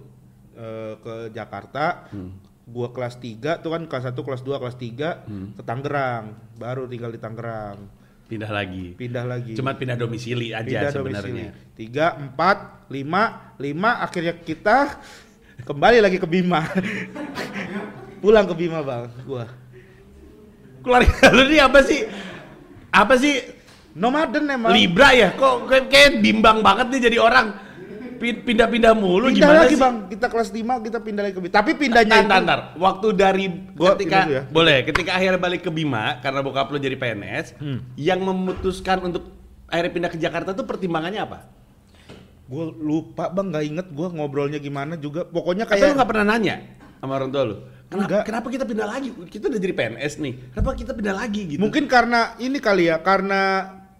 eh, 0.51 0.93
ke 0.99 1.13
Jakarta. 1.31 2.09
Hmm. 2.11 2.33
Gua 2.63 2.89
kelas 2.89 3.17
3 3.17 3.59
tuh 3.59 3.69
kan 3.69 3.83
kelas 3.83 4.05
1, 4.07 4.17
kelas 4.17 4.41
2, 4.41 4.57
kelas 4.57 4.75
3 4.75 5.25
Hmm. 5.25 5.53
ke 5.53 5.61
Tangerang. 5.61 6.25
Baru 6.55 6.85
tinggal 6.85 7.09
di 7.09 7.17
Tangerang. 7.17 7.77
pindah 8.23 8.47
lagi. 8.47 8.95
Pindah 8.95 9.27
lagi. 9.27 9.59
Cuma 9.59 9.75
pindah 9.75 9.99
domisili 9.99 10.55
aja 10.55 10.63
pindah 10.63 10.87
sebenarnya. 10.89 11.51
domisili. 11.51 11.75
Tiga, 11.75 12.15
empat, 12.15 12.87
lima, 12.87 13.51
lima. 13.59 13.99
Akhirnya 13.99 14.31
kita 14.33 15.03
kembali 15.61 15.99
lagi 15.99 16.15
ke 16.15 16.23
Bima. 16.23 16.63
Pulang 18.23 18.47
ke 18.47 18.55
Bima 18.55 18.79
bang, 18.79 19.11
gua. 19.23 19.51
Keluarga 20.79 21.11
lu 21.35 21.43
ini 21.43 21.59
apa 21.59 21.79
sih? 21.83 22.07
Apa 22.87 23.19
sih? 23.19 23.35
Nomaden 23.91 24.47
emang. 24.47 24.71
Libra 24.71 25.11
ya? 25.11 25.35
Kok 25.35 25.67
kayak, 25.67 26.23
bimbang 26.23 26.63
banget 26.63 26.87
nih 26.87 27.11
jadi 27.11 27.17
orang 27.19 27.51
pindah-pindah 28.21 28.93
mulu 28.93 29.27
pindah 29.27 29.37
gimana 29.41 29.59
lagi 29.61 29.73
sih? 29.73 29.81
bang, 29.81 29.95
kita 30.07 30.25
kelas 30.27 30.49
5 30.49 30.61
kita 30.81 30.97
pindah 30.99 31.21
lagi 31.23 31.33
ke 31.33 31.41
Bima. 31.41 31.53
Tapi 31.53 31.71
pindahnya 31.73 32.15
Ntar, 32.19 32.29
itu 32.31 32.45
ntar. 32.45 32.59
Waktu 32.75 33.07
dari 33.11 33.45
Gua 33.71 33.89
ketika 33.93 34.17
ya. 34.25 34.41
boleh, 34.45 34.77
ketika 34.83 35.11
akhirnya 35.13 35.37
balik 35.37 35.61
ke 35.61 35.69
Bima 35.69 36.19
karena 36.19 36.39
bokap 36.39 36.67
lo 36.67 36.77
jadi 36.77 36.93
PNS, 36.93 37.57
Hmm. 37.57 37.79
yang 37.95 38.19
memutuskan 38.19 39.01
untuk 39.01 39.33
akhirnya 39.65 39.91
pindah 39.91 40.09
ke 40.09 40.17
Jakarta 40.17 40.51
tuh 40.51 40.63
pertimbangannya 40.63 41.19
apa? 41.19 41.39
gue 42.43 42.65
lupa 42.75 43.31
bang, 43.31 43.47
nggak 43.47 43.63
inget 43.65 43.87
gue 43.89 44.07
ngobrolnya 44.11 44.59
gimana 44.59 44.93
juga. 44.95 45.23
Pokoknya 45.23 45.63
Atau 45.63 45.79
kayak 45.79 45.95
nggak 45.95 46.09
pernah 46.09 46.25
nanya 46.27 46.55
sama 46.97 47.15
orang 47.15 47.31
tua 47.31 47.43
lu? 47.45 47.55
Kenapa, 47.87 48.03
Enggak. 48.03 48.23
kenapa 48.23 48.47
kita 48.47 48.63
pindah 48.63 48.87
lagi? 48.87 49.09
Kita 49.25 49.47
udah 49.47 49.55
jadi 49.57 49.73
PNS 49.73 50.13
nih. 50.17 50.33
Kenapa 50.51 50.69
kita 50.75 50.91
pindah 50.91 51.15
lagi 51.17 51.41
gitu? 51.47 51.59
mungkin 51.59 51.87
karena 51.87 52.35
ini 52.37 52.59
kali 52.59 52.87
ya, 52.87 52.99
karena 52.99 53.41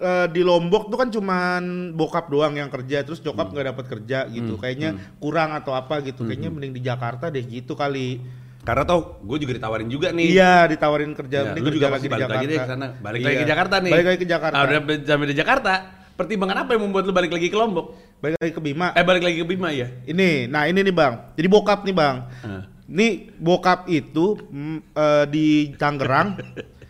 eh, 0.02 0.28
di 0.28 0.42
Lombok 0.42 0.90
tuh 0.90 0.98
kan 0.98 1.08
cuman 1.08 1.64
bokap 1.94 2.26
doang 2.28 2.52
yang 2.52 2.68
kerja, 2.68 3.02
terus 3.02 3.22
Hmm. 3.22 3.30
nyokap 3.30 3.48
nggak 3.48 3.68
dapat 3.70 3.86
kerja 3.88 4.20
gitu. 4.28 4.58
Kayaknya 4.58 4.90
kurang 5.16 5.54
atau 5.54 5.72
apa 5.72 6.02
gitu. 6.02 6.26
Kayaknya 6.26 6.50
Hmm. 6.50 6.58
mending 6.58 6.74
di 6.74 6.82
Jakarta 6.82 7.30
deh 7.30 7.42
gitu 7.42 7.74
kali. 7.74 8.18
Karena 8.62 8.84
tau, 8.84 9.18
gue 9.20 9.38
juga 9.40 9.58
ditawarin 9.58 9.90
juga 9.90 10.10
nih. 10.10 10.28
Iya, 10.32 10.70
ditawarin 10.70 11.14
kerja, 11.14 11.38
Ya, 11.40 11.46
mending 11.50 11.64
lu 11.64 11.70
kerja 11.72 11.78
juga 11.80 11.88
lagi 11.90 12.02
di 12.02 12.10
Jakarta. 12.12 12.34
lagi 12.34 12.46
deh 12.46 12.58
ke 12.58 12.68
sana. 12.68 12.88
Balik 12.96 13.18
Iya. 13.18 13.26
lagi 13.26 13.38
ke 13.38 13.48
Jakarta 13.48 13.76
nih. 13.78 13.92
Balik 13.92 14.06
lagi 14.06 14.20
ke 14.20 14.28
Jakarta. 14.28 14.54
Nah, 14.54 14.64
udah 14.66 14.80
sampai 15.02 15.28
di 15.28 15.36
Jakarta. 15.36 15.74
Pertimbangan 16.12 16.58
apa 16.60 16.70
yang 16.74 16.82
membuat 16.86 17.04
lu 17.04 17.14
balik 17.16 17.32
lagi 17.32 17.48
ke 17.50 17.58
Lombok? 17.58 17.86
Balik 18.20 18.38
lagi 18.38 18.54
ke 18.54 18.62
Bima. 18.62 18.94
Eh, 18.94 19.02
balik 19.02 19.24
lagi 19.26 19.38
ke 19.42 19.48
Bima 19.48 19.74
ya? 19.74 19.90
Ini, 20.04 20.46
nah 20.46 20.70
ini 20.70 20.78
nih 20.80 20.94
bang. 20.94 21.34
Jadi 21.34 21.48
bokap 21.48 21.82
nih 21.82 21.96
bang. 21.96 22.16
Heeh. 22.46 22.64
Nih 22.86 23.12
bokap 23.34 23.88
itu 23.88 24.38
mm, 24.38 24.78
eh, 24.94 25.26
di 25.26 25.46
Tangerang 25.74 26.38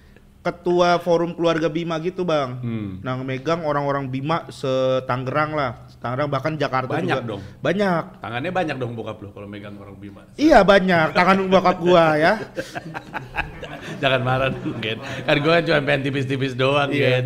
ketua 0.41 0.97
forum 0.97 1.37
keluarga 1.37 1.69
Bima 1.69 2.01
gitu 2.01 2.25
bang. 2.25 2.57
Hmm. 2.57 2.89
Nah 3.05 3.13
megang 3.21 3.61
orang-orang 3.61 4.09
Bima 4.09 4.49
setanggerang 4.49 5.53
lah, 5.53 5.85
Tangerang 6.01 6.33
bahkan 6.33 6.57
Jakarta 6.57 6.97
Banyak 6.97 7.21
juga. 7.21 7.29
dong. 7.29 7.41
Banyak. 7.61 8.03
Tangannya 8.17 8.49
banyak 8.49 8.75
dong 8.81 8.97
bokap 8.97 9.21
lu 9.21 9.29
kalau 9.29 9.45
megang 9.45 9.77
orang 9.77 9.93
Bima. 10.01 10.25
Iya 10.33 10.65
banyak. 10.65 11.13
Tangan 11.13 11.45
bokap 11.45 11.77
gua 11.77 12.17
ya. 12.17 12.33
Jangan 14.01 14.21
marah 14.21 14.49
dulu, 14.49 14.77
Gen. 14.81 14.97
Kan 14.97 15.35
gue 15.37 15.51
kan 15.51 15.61
cuma 15.61 15.79
pengen 15.85 16.01
tipis-tipis 16.05 16.53
doang, 16.53 16.89
Iya. 16.89 17.21
Gen. 17.21 17.25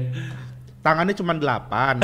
Tangannya 0.83 1.15
cuma 1.15 1.33
delapan. 1.33 1.95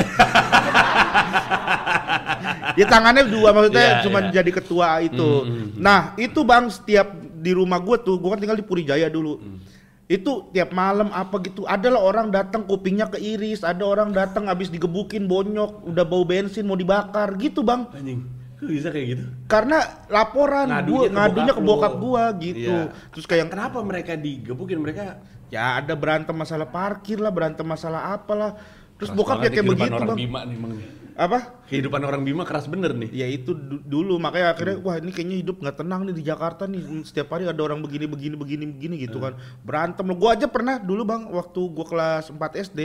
ya 2.78 2.86
tangannya 2.88 3.24
dua 3.28 3.48
maksudnya 3.52 3.84
Iya, 3.84 4.02
cuma 4.02 4.18
iya. 4.24 4.30
jadi 4.40 4.50
ketua 4.50 4.88
itu. 5.04 5.30
Hmm, 5.44 5.52
hmm. 5.52 5.68
Nah 5.78 6.00
itu 6.16 6.40
bang 6.42 6.64
setiap 6.66 7.08
di 7.36 7.52
rumah 7.52 7.78
gua 7.78 8.00
tuh, 8.00 8.16
gua 8.16 8.34
kan 8.34 8.40
tinggal 8.40 8.56
di 8.56 8.64
Puri 8.64 8.82
Jaya 8.82 9.06
dulu. 9.06 9.38
Hmm. 9.38 9.58
Itu 10.12 10.52
tiap 10.52 10.76
malam 10.76 11.08
apa 11.08 11.40
gitu, 11.40 11.64
adalah 11.64 12.04
orang 12.04 12.28
datang 12.28 12.68
kupingnya 12.68 13.08
keiris, 13.08 13.64
ada 13.64 13.80
orang 13.88 14.12
datang 14.12 14.44
habis 14.44 14.68
digebukin 14.68 15.24
bonyok, 15.24 15.88
udah 15.88 16.04
bau 16.04 16.28
bensin 16.28 16.68
mau 16.68 16.76
dibakar 16.76 17.32
gitu 17.40 17.64
bang. 17.64 17.88
Anjing. 17.96 18.28
Bisa 18.60 18.92
kayak 18.92 19.06
gitu? 19.16 19.24
Karena 19.48 19.80
laporan 20.12 20.68
Ngadunya 20.70 20.92
gua 20.92 21.02
ke 21.02 21.14
ngadunya 21.16 21.54
ke 21.56 21.62
bokap 21.64 21.66
bokap 21.66 21.92
lu. 21.96 22.02
gua 22.04 22.24
gitu. 22.38 22.74
Iya. 22.76 22.92
Terus 23.16 23.24
kayak 23.24 23.44
Kenapa 23.48 23.78
mereka 23.80 24.12
digebukin? 24.14 24.78
Mereka 24.84 25.02
ya 25.48 25.80
ada 25.80 25.94
berantem 25.96 26.36
masalah 26.36 26.68
parkir 26.68 27.18
lah, 27.18 27.32
berantem 27.32 27.64
masalah 27.64 28.12
apalah. 28.12 28.54
Terus 29.00 29.10
Keras 29.10 29.18
bokap 29.18 29.36
ya 29.42 29.50
kayak 29.50 29.66
begitu 29.66 29.94
orang 29.96 30.08
bang. 30.12 30.18
Bima 30.20 30.40
nih, 30.44 30.56
Bang. 30.60 30.72
Apa? 31.12 31.60
Kehidupan 31.68 32.00
orang 32.00 32.22
Bima 32.22 32.42
keras 32.42 32.64
bener 32.64 32.92
nih. 32.92 33.08
Ya 33.12 33.26
itu 33.28 33.52
du- 33.52 33.80
dulu 33.80 34.16
makanya 34.16 34.56
akhirnya 34.56 34.76
wah 34.80 34.96
ini 34.96 35.12
kayaknya 35.12 35.36
hidup 35.40 35.56
nggak 35.60 35.76
tenang 35.76 36.00
nih 36.08 36.14
di 36.16 36.22
Jakarta 36.24 36.64
nih. 36.64 36.80
Hmm, 36.80 37.02
setiap 37.04 37.32
hari 37.32 37.44
ada 37.44 37.60
orang 37.60 37.80
begini 37.80 38.08
begini 38.08 38.34
begini 38.34 38.64
begini 38.68 38.94
gitu 39.04 39.16
kan. 39.18 39.36
Berantem 39.60 40.04
lo 40.08 40.14
gua 40.16 40.32
aja 40.32 40.48
pernah 40.48 40.76
dulu 40.76 41.02
bang 41.04 41.22
waktu 41.28 41.60
gua 41.68 41.86
kelas 41.86 42.24
4 42.28 42.64
SD 42.64 42.78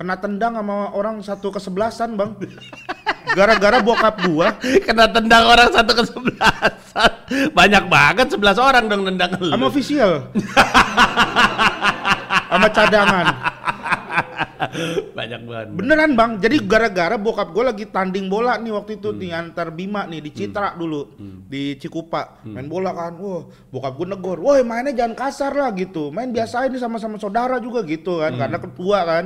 kena 0.00 0.16
tendang 0.16 0.56
sama 0.56 0.96
orang 0.96 1.20
satu 1.20 1.52
kesebelasan 1.52 2.16
bang. 2.16 2.32
Gara-gara 3.30 3.78
bokap 3.78 4.26
gua. 4.26 4.56
Kena 4.88 5.06
tendang 5.06 5.44
orang 5.44 5.70
satu 5.70 5.92
ke 5.92 6.02
sebelasan. 6.02 7.10
Banyak 7.52 7.84
banget 7.86 8.26
sebelas 8.32 8.56
orang 8.56 8.88
dong 8.88 9.06
nendang 9.06 9.36
lu. 9.38 9.52
sama 9.52 9.68
official 9.68 10.10
sama 12.50 12.66
cadangan 12.66 13.26
Banyak 15.18 15.40
banget. 15.44 15.66
Beneran 15.72 16.10
bang, 16.12 16.30
jadi 16.36 16.56
gara-gara 16.62 17.16
bokap 17.16 17.50
gue 17.50 17.64
lagi 17.64 17.84
tanding 17.88 18.28
bola 18.28 18.56
nih 18.56 18.72
waktu 18.72 19.00
itu 19.00 19.10
Hmm. 19.10 19.18
nih 19.18 19.30
antar 19.32 19.68
Bima 19.70 20.04
nih 20.04 20.20
di 20.20 20.30
Citra 20.30 20.74
dulu 20.74 21.16
di 21.46 21.76
Cikupa. 21.76 22.40
Hmm. 22.40 22.54
main 22.56 22.66
bola 22.66 22.90
kan, 22.92 23.16
wah 23.16 23.42
bokap 23.68 23.92
gue 23.96 24.06
negor, 24.08 24.38
woi 24.38 24.60
mainnya 24.62 24.92
jangan 24.92 25.14
kasar 25.14 25.52
lah 25.52 25.70
gitu, 25.72 26.08
main 26.10 26.28
biasa 26.28 26.66
ini 26.66 26.76
sama-sama 26.76 27.16
saudara 27.16 27.56
juga 27.58 27.80
gitu 27.82 28.20
kan, 28.20 28.32
Hmm. 28.32 28.40
karena 28.40 28.58
ketua 28.58 28.98
kan, 29.04 29.24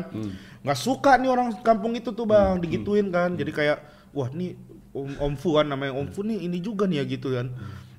nggak 0.62 0.78
suka 0.78 1.12
nih 1.18 1.28
orang 1.28 1.48
kampung 1.60 1.92
itu 1.92 2.10
tuh 2.10 2.24
Hmm. 2.24 2.32
bang, 2.32 2.54
digituin 2.58 3.08
kan, 3.10 3.34
jadi 3.34 3.50
kayak 3.50 3.78
wah 4.10 4.30
nih 4.30 4.54
Om, 4.94 5.10
Om 5.18 5.34
Fu 5.34 5.58
kan 5.58 5.66
namanya 5.66 5.90
Om 5.98 6.06
Fu 6.14 6.22
nih 6.22 6.46
ini 6.46 6.62
juga 6.62 6.86
nih 6.86 7.02
ya 7.02 7.18
gitu 7.18 7.34
kan, 7.34 7.50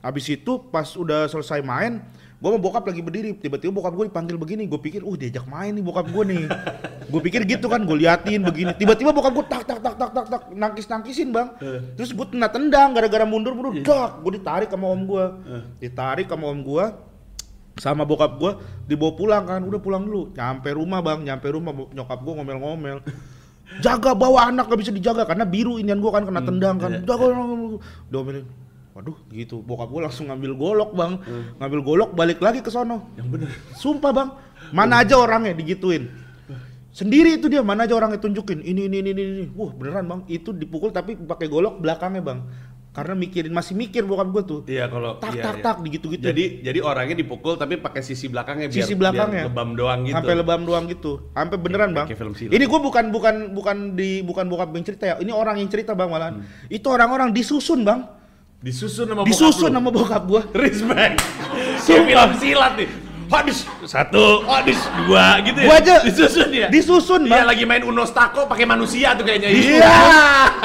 habis 0.06 0.30
itu 0.30 0.62
pas 0.70 0.86
udah 0.94 1.26
selesai 1.26 1.66
main 1.66 2.06
gue 2.36 2.50
sama 2.52 2.62
bokap 2.62 2.84
lagi 2.86 3.02
berdiri. 3.02 3.32
Tiba-tiba 3.42 3.74
bokap 3.74 3.98
gue 3.98 4.06
dipanggil 4.12 4.38
begini. 4.38 4.70
Gue 4.70 4.78
pikir 4.78 5.02
uh 5.02 5.16
diajak 5.18 5.50
main 5.50 5.74
nih 5.74 5.82
bokap 5.82 6.06
gue 6.14 6.24
nih. 6.30 6.44
Gue 7.12 7.22
pikir 7.22 7.46
gitu 7.46 7.70
kan 7.70 7.86
gue 7.86 7.98
liatin 8.02 8.42
begini. 8.46 8.74
Tiba-tiba 8.78 9.14
bokap 9.14 9.34
gue 9.34 9.46
tak 9.50 9.64
tak 9.66 9.80
tak 9.82 9.96
tak 9.98 10.12
tak 10.14 10.26
tak 10.30 10.42
nangkis 10.54 10.86
nangkisin 10.90 11.30
bang 11.30 11.54
terus 11.94 12.14
gue 12.18 12.26
tendang 12.34 12.50
tendang 12.50 12.90
gara-gara 12.98 13.26
mundur 13.30 13.54
mundur 13.54 13.78
dak 13.82 14.26
gue 14.26 14.32
ditarik 14.42 14.70
sama 14.74 14.90
om 14.90 15.02
gue 15.06 15.26
ditarik 15.82 16.26
sama 16.26 16.46
om 16.50 16.60
gue 16.66 16.86
sama 17.78 18.04
bokap 18.10 18.38
gue 18.38 18.52
dibawa 18.90 19.14
pulang 19.14 19.44
kan. 19.46 19.62
Udah 19.66 19.80
pulang 19.82 20.04
dulu. 20.06 20.34
Nyampe 20.34 20.70
rumah 20.74 21.00
bang. 21.02 21.20
Nyampe 21.26 21.48
rumah 21.50 21.74
nyokap 21.94 22.20
gue 22.22 22.34
ngomel-ngomel. 22.42 22.98
Jaga 23.86 24.14
bawa 24.14 24.54
anak 24.54 24.70
gak 24.70 24.80
bisa 24.82 24.94
dijaga. 24.94 25.26
Karena 25.26 25.46
biru 25.46 25.82
inian 25.82 25.98
gue 25.98 26.12
kan 26.14 26.26
kena 26.26 26.42
tendang 26.46 26.78
kan. 26.78 27.02
jaga 27.02 27.26
domelin 28.10 28.65
waduh 28.96 29.18
gitu. 29.36 29.60
Bokap 29.60 29.92
gue 29.92 30.02
langsung 30.08 30.32
ngambil 30.32 30.56
golok 30.56 30.92
bang. 30.96 31.20
Ngambil 31.60 31.80
golok 31.84 32.10
balik 32.16 32.40
lagi 32.40 32.64
ke 32.64 32.72
sono. 32.72 33.12
Yang 33.20 33.28
bener. 33.28 33.50
sumpah 33.76 34.12
bang. 34.16 34.30
Mana 34.72 35.04
aja 35.04 35.20
orangnya 35.20 35.52
digituin. 35.52 36.08
Sendiri 36.96 37.36
itu 37.36 37.52
dia 37.52 37.60
mana 37.60 37.84
aja 37.84 37.92
orangnya 37.92 38.24
tunjukin. 38.24 38.64
Ini 38.64 38.88
ini 38.88 39.04
ini 39.04 39.10
ini, 39.12 39.24
ini. 39.28 39.46
wah 39.52 39.76
beneran 39.76 40.08
bang. 40.08 40.20
Itu 40.32 40.56
dipukul 40.56 40.96
tapi 40.96 41.20
pakai 41.20 41.52
golok 41.52 41.84
belakangnya 41.84 42.24
bang. 42.24 42.40
Karena 42.96 43.12
mikirin 43.12 43.52
masih 43.52 43.76
mikir 43.76 44.08
bokap 44.08 44.32
gue 44.32 44.44
tuh. 44.48 44.60
Iya 44.72 44.88
kalau 44.88 45.20
tak 45.20 45.36
iya, 45.36 45.44
tak 45.44 45.56
iya. 45.60 45.66
tak 45.68 45.76
digitu-gitu. 45.84 46.24
Jadi 46.32 46.64
jadi 46.64 46.80
orangnya 46.80 47.20
dipukul 47.20 47.60
tapi 47.60 47.76
pakai 47.76 48.00
sisi 48.00 48.32
belakangnya 48.32 48.72
biar, 48.72 48.80
sisi 48.80 48.96
belakangnya. 48.96 49.44
biar 49.44 49.52
lebam 49.52 49.76
doang 49.76 50.00
gitu. 50.08 50.16
sampai 50.16 50.36
lebam 50.40 50.62
doang 50.64 50.86
gitu. 50.88 51.12
Sampai 51.36 51.58
beneran 51.60 51.92
bang. 51.92 52.08
film 52.16 52.32
silat. 52.32 52.56
ini 52.56 52.64
gue 52.64 52.80
bukan 52.80 53.12
bukan 53.12 53.36
bukan 53.52 54.00
di 54.00 54.24
bukan 54.24 54.48
bokap 54.48 54.72
yang 54.72 54.86
cerita 54.88 55.04
ya. 55.12 55.16
Ini 55.20 55.36
orang 55.36 55.60
yang 55.60 55.68
cerita 55.68 55.92
bang 55.92 56.08
malahan 56.08 56.34
Hmm. 56.40 56.48
itu 56.72 56.88
orang-orang 56.88 57.36
disusun 57.36 57.84
bang 57.84 58.08
Disusun 58.66 59.06
sama 59.06 59.22
disusun 59.30 59.70
bokap 59.70 59.78
sama 59.78 59.90
bokap 59.94 60.24
lu. 60.26 60.42
respect. 60.58 61.22
Kayak 61.86 62.02
film 62.10 62.32
silat 62.42 62.74
nih. 62.82 62.90
Hadis 63.26 63.66
satu, 63.86 64.46
hadis 64.46 64.78
dua 65.06 65.42
gitu 65.46 65.58
ya. 65.58 65.66
Gua 65.70 65.78
aja 65.82 65.96
disusun 66.02 66.50
ya. 66.50 66.68
disusun, 66.70 67.22
Iya 67.26 67.46
lagi 67.46 67.66
main 67.66 67.82
Uno 67.86 68.06
Stako 68.06 68.46
pakai 68.50 68.66
manusia 68.70 69.14
tuh 69.18 69.26
kayaknya. 69.26 69.50
Iya. 69.54 69.98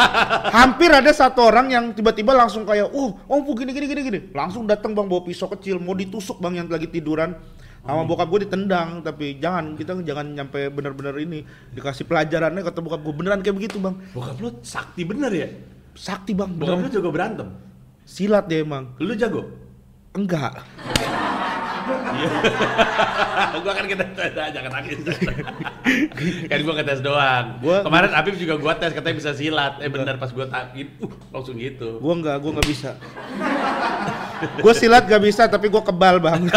Hampir 0.61 0.93
ada 0.93 1.09
satu 1.13 1.45
orang 1.45 1.73
yang 1.73 1.85
tiba-tiba 1.93 2.37
langsung 2.37 2.69
kayak, 2.69 2.89
"Oh, 2.93 3.17
Om 3.29 3.41
Fu 3.45 3.53
gini 3.57 3.73
gini 3.73 3.85
gini 3.89 4.01
gini." 4.05 4.21
Langsung 4.33 4.65
datang 4.65 4.93
Bang 4.97 5.09
bawa 5.09 5.25
pisau 5.25 5.49
kecil 5.53 5.81
mau 5.81 5.97
ditusuk 5.97 6.41
Bang 6.41 6.57
yang 6.57 6.69
lagi 6.69 6.89
tiduran. 6.89 7.37
Sama 7.81 8.05
bokap 8.05 8.29
gue 8.29 8.45
ditendang, 8.45 9.01
tapi 9.01 9.41
jangan 9.41 9.73
kita 9.73 9.97
jangan 10.05 10.37
nyampe 10.37 10.69
bener-bener 10.69 11.17
ini 11.17 11.41
dikasih 11.73 12.05
pelajarannya 12.05 12.61
kata 12.61 12.81
bokap 12.85 13.01
gue 13.01 13.15
beneran 13.17 13.41
kayak 13.41 13.57
begitu 13.57 13.81
bang. 13.81 13.97
Bokap 14.13 14.37
lu 14.37 14.49
sakti 14.61 15.09
bener 15.09 15.33
ya. 15.33 15.49
Sakti 15.97 16.37
bang, 16.37 16.61
Bokap 16.61 16.77
lu 16.77 16.89
jago 16.93 17.09
berantem. 17.09 17.70
Silat 18.11 18.51
dia 18.51 18.59
emang. 18.61 18.91
Lu 18.99 19.15
jago? 19.15 19.47
Enggak. 20.11 20.67
gua 23.61 23.73
kan 23.73 23.87
kita 23.87 24.03
jangan 24.51 24.71
nangis. 24.73 24.99
kan 26.51 26.59
gua 26.61 26.75
ngetes 26.75 27.01
doang. 27.01 27.47
Gua- 27.61 27.87
Kemarin 27.87 28.11
Apip 28.11 28.35
juga 28.35 28.59
gua 28.59 28.75
tes 28.75 28.91
katanya 28.91 29.15
bisa 29.15 29.31
silat. 29.31 29.79
Eh 29.79 29.87
bener 29.87 30.19
pas 30.19 30.27
gua 30.29 30.51
takin, 30.51 30.91
uh 30.99 31.13
langsung 31.31 31.55
gitu. 31.55 32.03
Gua 32.03 32.19
enggak, 32.19 32.37
gua 32.41 32.59
nggak 32.59 32.67
bisa. 32.69 32.99
gue 34.41 34.73
silat 34.73 35.05
gak 35.05 35.21
bisa 35.21 35.45
tapi 35.47 35.69
gue 35.69 35.83
kebal 35.85 36.17
bang. 36.19 36.43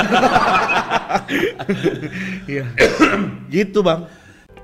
Iya. 2.49 2.65
gitu 3.47 3.85
bang. 3.85 4.07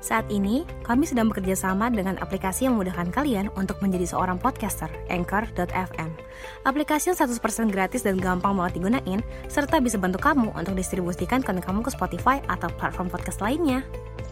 Saat 0.00 0.32
ini, 0.32 0.64
kami 0.80 1.04
sedang 1.04 1.28
bekerja 1.28 1.52
sama 1.52 1.92
dengan 1.92 2.16
aplikasi 2.24 2.64
yang 2.64 2.80
memudahkan 2.80 3.12
kalian 3.12 3.52
untuk 3.52 3.84
menjadi 3.84 4.08
seorang 4.16 4.40
podcaster, 4.40 4.88
Anchor.fm. 5.12 6.08
Aplikasi 6.64 7.12
yang 7.12 7.20
100% 7.20 7.68
gratis 7.68 8.00
dan 8.00 8.16
gampang 8.16 8.56
banget 8.56 8.80
digunain, 8.80 9.20
serta 9.52 9.76
bisa 9.76 10.00
bantu 10.00 10.16
kamu 10.24 10.56
untuk 10.56 10.72
distribusikan 10.72 11.44
konten 11.44 11.60
kamu 11.60 11.84
ke 11.84 11.92
Spotify 11.92 12.40
atau 12.48 12.72
platform 12.80 13.12
podcast 13.12 13.44
lainnya. 13.44 13.84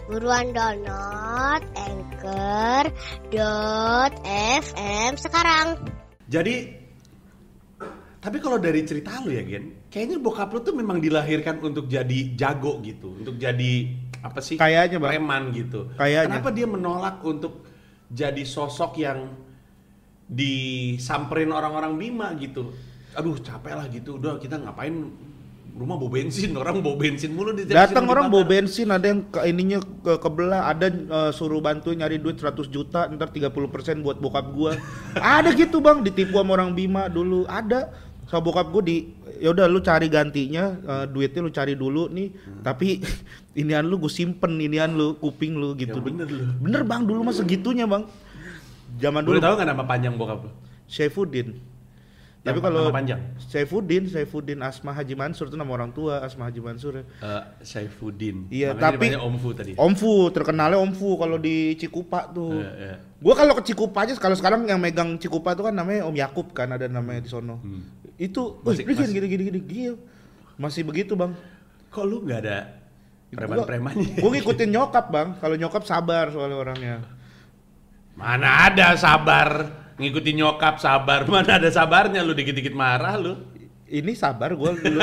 Buruan 0.08 0.56
download 0.56 1.60
Anchor.fm 1.76 2.90
sekarang. 5.20 5.76
Jadi 6.32 6.80
tapi 8.18 8.42
kalau 8.42 8.58
dari 8.58 8.82
cerita 8.82 9.22
lu 9.22 9.30
ya 9.30 9.46
Gen, 9.46 9.86
kayaknya 9.92 10.18
bokap 10.18 10.50
lu 10.50 10.58
tuh 10.64 10.74
memang 10.74 10.98
dilahirkan 10.98 11.62
untuk 11.62 11.86
jadi 11.86 12.34
jago 12.34 12.82
gitu, 12.82 13.14
untuk 13.14 13.38
jadi 13.38 13.94
apa 14.22 14.40
sih? 14.42 14.56
Kayaknya, 14.58 14.98
Bang. 14.98 15.10
preman 15.14 15.42
gitu. 15.54 15.80
Kayaknya. 15.94 16.38
Kenapa 16.38 16.50
dia 16.54 16.66
menolak 16.66 17.16
untuk 17.22 17.64
jadi 18.08 18.42
sosok 18.42 18.98
yang 19.00 19.30
disamperin 20.28 21.50
orang-orang 21.52 21.96
Bima 21.96 22.28
gitu? 22.36 22.72
Aduh 23.16 23.40
capek 23.40 23.74
lah 23.74 23.86
gitu, 23.88 24.20
udah 24.20 24.36
kita 24.36 24.60
ngapain 24.60 24.94
rumah 25.78 25.94
bau 25.94 26.10
bensin, 26.10 26.50
orang 26.60 26.82
bau 26.82 26.98
bensin 26.98 27.30
mulu 27.32 27.54
di 27.54 27.64
Datang 27.64 28.04
orang 28.10 28.26
bawa 28.28 28.42
bakar. 28.44 28.52
bensin, 28.58 28.88
ada 28.90 29.06
yang 29.06 29.20
ke 29.30 29.40
ininya 29.46 29.78
ke 29.80 30.14
kebelah, 30.18 30.68
ada 30.68 30.86
eh, 30.90 31.30
suruh 31.30 31.62
bantu 31.62 31.94
nyari 31.94 32.18
duit 32.18 32.42
100 32.42 32.68
juta, 32.68 33.06
ntar 33.08 33.30
30% 33.30 34.02
buat 34.04 34.18
bokap 34.18 34.46
gua. 34.52 34.72
ada 35.16 35.54
gitu 35.54 35.78
bang, 35.78 36.02
ditipu 36.02 36.42
sama 36.42 36.58
orang 36.58 36.74
Bima 36.74 37.06
dulu, 37.06 37.46
ada. 37.46 38.07
Sama 38.28 38.44
bokap 38.44 38.68
gua 38.68 38.84
di, 38.84 39.08
ya 39.40 39.56
udah 39.56 39.64
lu 39.64 39.80
cari 39.80 40.12
gantinya, 40.12 40.76
eh, 40.76 41.04
duitnya 41.08 41.40
lu 41.40 41.48
cari 41.48 41.72
dulu 41.72 42.12
nih, 42.12 42.28
tapi 42.60 43.00
inian 43.60 43.88
lu 43.88 43.96
gue 43.96 44.12
simpen, 44.12 44.60
inian 44.60 44.92
lu, 44.92 45.16
kuping 45.16 45.56
lu 45.56 45.72
gitu. 45.74 45.96
Ya 45.96 46.04
bener 46.04 46.28
lu. 46.28 46.44
Bener 46.60 46.82
bang, 46.84 47.08
dulu 47.08 47.24
mah 47.24 47.32
segitunya 47.32 47.88
bang. 47.88 48.04
Zaman 49.00 49.24
dulu, 49.24 49.40
tahu 49.40 49.56
nggak 49.56 49.68
nama 49.68 49.84
panjang 49.84 50.12
bokap 50.14 50.44
lu? 50.44 50.50
Saifuddin. 50.84 51.56
Tapi 52.38 52.64
kalau 52.64 52.88
nama 52.88 52.94
panjang? 52.94 53.20
Saifuddin, 53.36 54.08
Saifuddin 54.08 54.62
Asma 54.64 54.94
Haji 54.94 55.12
Mansur 55.12 55.52
itu 55.52 55.56
nama 55.58 55.68
orang 55.68 55.92
tua, 55.92 56.24
Asma 56.24 56.48
Haji 56.48 56.60
Mansur 56.64 57.02
ya. 57.02 57.04
Eh, 57.20 57.42
Saifuddin. 57.60 58.48
Iya, 58.48 58.72
Makanya 58.72 58.96
tapi- 58.96 59.20
Om 59.20 59.34
Fu 59.36 59.48
tadi. 59.52 59.72
Om 59.76 59.92
Fu, 59.92 60.12
terkenalnya 60.32 60.78
Om 60.80 60.92
Fu 60.96 61.18
kalau 61.20 61.36
di 61.36 61.76
Cikupa 61.76 62.30
tuh. 62.30 62.56
Eh, 62.56 62.94
eh. 62.94 62.96
Gua 63.18 63.34
kalau 63.34 63.52
ke 63.58 63.66
Cikupa 63.68 64.06
aja, 64.06 64.14
kalau 64.16 64.38
sekarang 64.38 64.64
yang 64.64 64.78
megang 64.80 65.18
Cikupa 65.18 65.52
tuh 65.58 65.68
kan 65.68 65.74
namanya 65.74 66.06
Om 66.08 66.14
Yakub 66.16 66.54
kan 66.54 66.72
ada 66.72 66.86
namanya 66.88 67.20
di 67.20 67.28
sono. 67.28 67.58
Itu, 68.18 68.58
Masih- 68.66 68.82
wih, 68.82 68.98
gini, 68.98 68.98
masih- 68.98 69.14
gini, 69.14 69.26
gini, 69.30 69.42
gini, 69.46 69.60
gini, 69.62 69.90
Masih 70.58 70.82
begitu 70.82 71.14
bang. 71.14 71.38
Kok 71.94 72.02
lu 72.02 72.26
nggak 72.26 72.40
ada 72.42 72.58
preman-premannya? 73.30 74.18
Gue 74.18 74.30
ngikutin 74.34 74.68
nyokap 74.74 75.06
bang. 75.14 75.28
Kalau 75.38 75.54
nyokap 75.54 75.86
sabar 75.86 76.34
soalnya 76.34 76.58
orangnya. 76.58 76.96
Mana 78.18 78.66
ada 78.66 78.98
sabar 78.98 79.70
ngikutin 80.02 80.34
nyokap 80.34 80.82
sabar. 80.82 81.22
Mana 81.30 81.62
ada 81.62 81.70
sabarnya 81.70 82.26
lu 82.26 82.34
dikit-dikit 82.34 82.74
marah 82.74 83.14
lu. 83.14 83.38
Ini 83.88 84.12
sabar 84.18 84.52
gue. 84.52 84.70
Lu, 84.82 84.98
lu, 84.98 85.00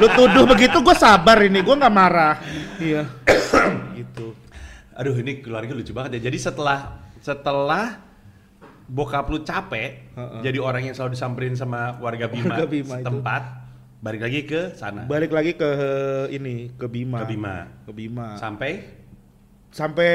lu 0.00 0.06
tuduh 0.16 0.44
begitu 0.48 0.80
gue 0.80 0.96
sabar 0.96 1.36
ini. 1.44 1.60
Gue 1.60 1.76
nggak 1.76 1.92
marah. 1.92 2.40
Iya. 2.80 3.04
gitu. 4.00 4.32
Aduh 4.96 5.14
ini 5.20 5.44
keluarga 5.44 5.76
lucu 5.76 5.92
banget 5.92 6.16
ya. 6.18 6.32
Jadi 6.32 6.38
setelah 6.40 6.96
setelah 7.20 8.07
bokap 8.88 9.28
lu 9.28 9.40
capek 9.40 10.10
Heeh. 10.12 10.40
jadi 10.42 10.58
orang 10.58 10.82
yang 10.82 10.94
selalu 10.94 11.12
disamperin 11.12 11.52
sama 11.52 11.96
warga 11.98 12.26
Bima, 12.26 12.56
Warga 12.56 12.66
Bima 12.66 12.94
itu. 12.96 13.04
setempat 13.04 13.42
balik 13.98 14.22
lagi 14.22 14.40
ke 14.44 14.60
sana. 14.72 15.04
Balik 15.04 15.28
lagi 15.28 15.52
ke 15.52 15.68
ini 16.30 16.70
ke 16.72 16.86
Bima. 16.86 17.18
Ke 17.18 17.26
Bima. 17.28 17.56
Ke 17.84 17.92
Bima. 17.92 18.26
Sampai 18.34 18.96
Sampai 19.68 20.08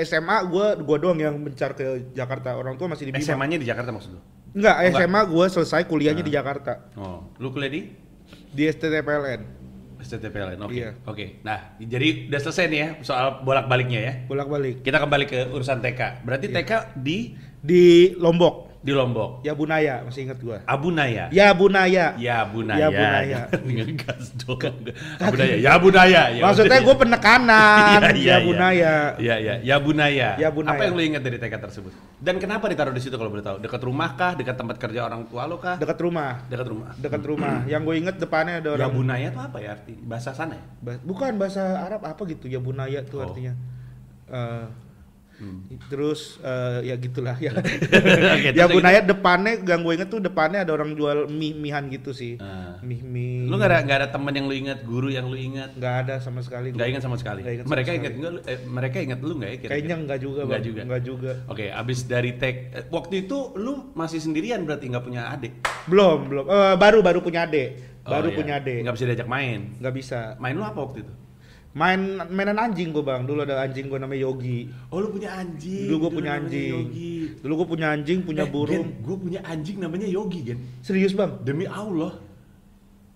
SMA 0.00 0.46
gue 0.46 0.66
gua 0.80 0.96
doang 0.96 1.18
yang 1.18 1.34
mencar 1.34 1.74
ke 1.74 2.14
Jakarta. 2.14 2.54
Orang 2.54 2.78
tua 2.78 2.86
masih 2.86 3.08
di 3.08 3.12
Bima. 3.12 3.24
SMA-nya 3.24 3.58
di 3.58 3.66
Jakarta 3.66 3.90
maksud 3.90 4.14
lu? 4.14 4.20
Enggak, 4.52 4.76
Enggak. 4.78 5.00
SMA 5.00 5.20
gue 5.26 5.46
selesai 5.50 5.82
kuliahnya 5.84 6.20
di 6.20 6.30
Jakarta 6.30 6.92
Oh, 6.94 7.34
lu 7.36 7.50
kuliah 7.50 7.72
di 7.72 7.90
di 8.48 8.62
STTPLN. 8.62 9.40
STTPLN. 9.98 10.58
Oke. 10.60 10.74
Iya. 10.76 10.88
Oke. 11.02 11.26
Nah, 11.40 11.74
jadi 11.78 12.28
udah 12.28 12.40
selesai 12.40 12.64
nih 12.68 12.78
ya 12.78 12.88
soal 13.00 13.42
bolak-baliknya 13.42 14.00
ya. 14.02 14.12
Bolak-balik 14.22 14.82
Kita 14.82 14.98
kembali 14.98 15.24
ke 15.24 15.40
urusan 15.48 15.78
TK. 15.78 16.22
Berarti 16.22 16.46
Iya. 16.46 16.54
TK 16.60 16.72
di 16.96 17.18
di 17.62 18.12
Lombok. 18.18 18.74
di 18.82 18.90
Lombok. 18.90 19.46
Ya 19.46 19.54
Bunaya, 19.54 20.02
masih 20.02 20.26
ingat 20.26 20.42
gua. 20.42 20.58
Abu 20.66 20.90
Naya. 20.90 21.30
Ya 21.30 21.54
Bunaya. 21.54 22.18
Ya 22.18 22.42
Bunaya. 22.42 22.82
Ya, 22.82 22.88
Bunaya. 22.90 23.40
Ngegas 23.62 24.34
dong. 24.42 24.58
Abu 25.22 25.34
Naya. 25.38 25.54
Ya 25.54 25.72
Bunaya. 25.78 26.22
Ya, 26.34 26.42
Maksudnya 26.42 26.82
gue 26.82 26.96
penekanan. 26.98 28.02
Iya, 28.02 28.10
iya, 28.10 28.10
ya 28.10 28.10
iya. 28.18 28.36
Bunaya. 28.42 28.92
Iya, 29.22 29.34
iya. 29.38 29.54
Ya 29.62 29.76
Bunaya. 29.78 30.28
Ya, 30.34 30.50
Bunaya. 30.50 30.74
Apa 30.74 30.82
yang 30.82 30.98
lu 30.98 31.02
ingat 31.06 31.22
dari 31.22 31.38
TK 31.38 31.54
tersebut? 31.62 31.94
Dan 32.18 32.42
kenapa 32.42 32.66
ditaruh 32.66 32.90
di 32.90 32.98
situ 32.98 33.14
kalau 33.14 33.30
boleh 33.30 33.46
tahu? 33.46 33.62
Dekat 33.62 33.86
rumah 33.86 34.18
kah? 34.18 34.34
Dekat 34.34 34.58
tempat 34.58 34.76
kerja 34.76 35.06
orang 35.06 35.30
tua 35.30 35.46
lo 35.46 35.62
kah? 35.62 35.78
Dekat 35.78 36.02
rumah. 36.02 36.42
Dekat 36.50 36.66
rumah. 36.66 36.90
Dekat 36.98 37.22
rumah. 37.22 37.56
Yang 37.70 37.82
gue 37.86 37.94
inget 38.02 38.16
depannya 38.18 38.58
ada 38.58 38.66
Ya 38.66 38.74
orang. 38.82 38.90
Bunaya 38.90 39.26
itu 39.30 39.38
apa 39.38 39.58
ya 39.62 39.78
arti? 39.78 39.94
Bahasa 39.94 40.34
sana 40.34 40.58
ya? 40.58 40.64
Ba- 40.82 41.02
Bukan 41.06 41.38
bahasa 41.38 41.86
Arab 41.86 42.02
apa 42.02 42.18
gitu 42.26 42.50
ya 42.50 42.58
Bunaya 42.58 42.98
tuh 43.06 43.22
Oh. 43.22 43.30
artinya. 43.30 43.54
Eh, 44.26 44.64
Hmm. 45.42 45.66
Terus 45.88 46.38
eh, 46.38 46.86
ya 46.86 46.94
gitulah 46.94 47.34
ya. 47.36 47.50
Ya 48.52 48.66
Bunaya 48.66 49.02
depannya 49.02 49.58
yang 49.58 49.82
gue 49.82 49.92
inget 49.92 50.06
tuh 50.06 50.18
depannya 50.18 50.62
ada 50.62 50.70
orang 50.70 50.94
jual 50.94 51.26
mie 51.26 51.50
mihan 51.52 51.88
gitu 51.88 52.10
sih. 52.12 52.38
Ah. 52.38 52.78
Mie 52.78 53.02
mie. 53.02 53.44
Lu 53.44 53.54
nggak 53.54 53.66
ada 53.66 53.78
nggak 53.82 53.98
ada 53.98 54.08
teman 54.08 54.32
yang 54.32 54.46
lu 54.46 54.54
ingat, 54.54 54.78
guru 54.82 55.08
yang 55.08 55.26
lu 55.26 55.34
ingat? 55.34 55.74
nggak 55.74 55.94
ada 56.00 56.14
sama 56.16 56.40
sekali. 56.40 56.70
Nggak 56.70 56.88
ingat 56.88 57.02
sama 57.02 57.16
sekali. 57.16 57.42
Nggak 57.42 57.54
ingat 57.54 57.64
sama 57.64 57.72
mereka 57.72 57.88
sekali. 57.88 57.98
ingat 57.98 58.12
nggak? 58.14 58.32
lu- 58.32 58.44
Eh, 58.44 58.58
mereka 58.64 58.96
ingat 59.00 59.18
lu 59.20 59.32
nggak 59.34 59.50
ya? 59.50 59.56
kira-kira? 59.56 59.72
Kayaknya 59.74 59.96
enggak 59.98 60.18
juga, 60.20 60.40
Nggak 60.40 60.52
Bang. 60.54 60.62
juga. 60.64 60.80
Nggak 60.84 61.02
juga. 61.02 61.32
Oke, 61.48 61.64
abis 61.68 61.98
dari 62.06 62.30
tag 62.32 62.56
eh, 62.70 62.84
waktu 62.88 63.14
itu 63.20 63.38
lu 63.56 63.72
masih 63.92 64.18
sendirian 64.18 64.62
berarti 64.62 64.86
nggak 64.86 65.02
punya 65.02 65.22
adik? 65.28 65.52
Belum, 65.84 66.18
belum. 66.24 66.44
Eh, 66.46 66.74
baru 66.76 67.02
baru 67.02 67.18
punya 67.18 67.44
adik. 67.44 67.68
Baru 68.02 68.28
Oh, 68.28 68.30
iya. 68.30 68.38
punya 68.38 68.54
adik. 68.56 68.78
Nggak 68.82 68.94
bisa 68.94 69.06
diajak 69.06 69.28
main. 69.28 69.60
Nggak 69.76 69.94
bisa. 69.94 70.20
Main 70.36 70.54
lu 70.54 70.62
apa 70.62 70.78
waktu 70.78 71.02
itu? 71.02 71.12
Main 71.72 72.20
mainan 72.28 72.60
anjing 72.60 72.92
gue 72.92 73.00
bang. 73.00 73.24
Dulu 73.24 73.48
ada 73.48 73.64
anjing 73.64 73.88
gue 73.88 73.96
namanya 73.96 74.28
Yogi. 74.28 74.68
Oh 74.92 75.00
lu 75.00 75.08
punya 75.08 75.40
anjing. 75.40 75.88
Dulu 75.88 75.96
gue 76.04 76.10
punya 76.20 76.30
anjing. 76.36 76.68
Yogi. 76.84 77.14
Dulu 77.40 77.52
gue 77.56 77.68
punya 77.72 77.86
anjing, 77.96 78.18
punya 78.20 78.44
burung. 78.44 78.86
Gue 79.00 79.16
punya 79.16 79.40
anjing 79.40 79.80
namanya 79.80 80.04
Yogi, 80.04 80.40
Gen. 80.44 80.58
Serius 80.84 81.16
bang? 81.16 81.32
Demi 81.40 81.64
Allah. 81.64 82.20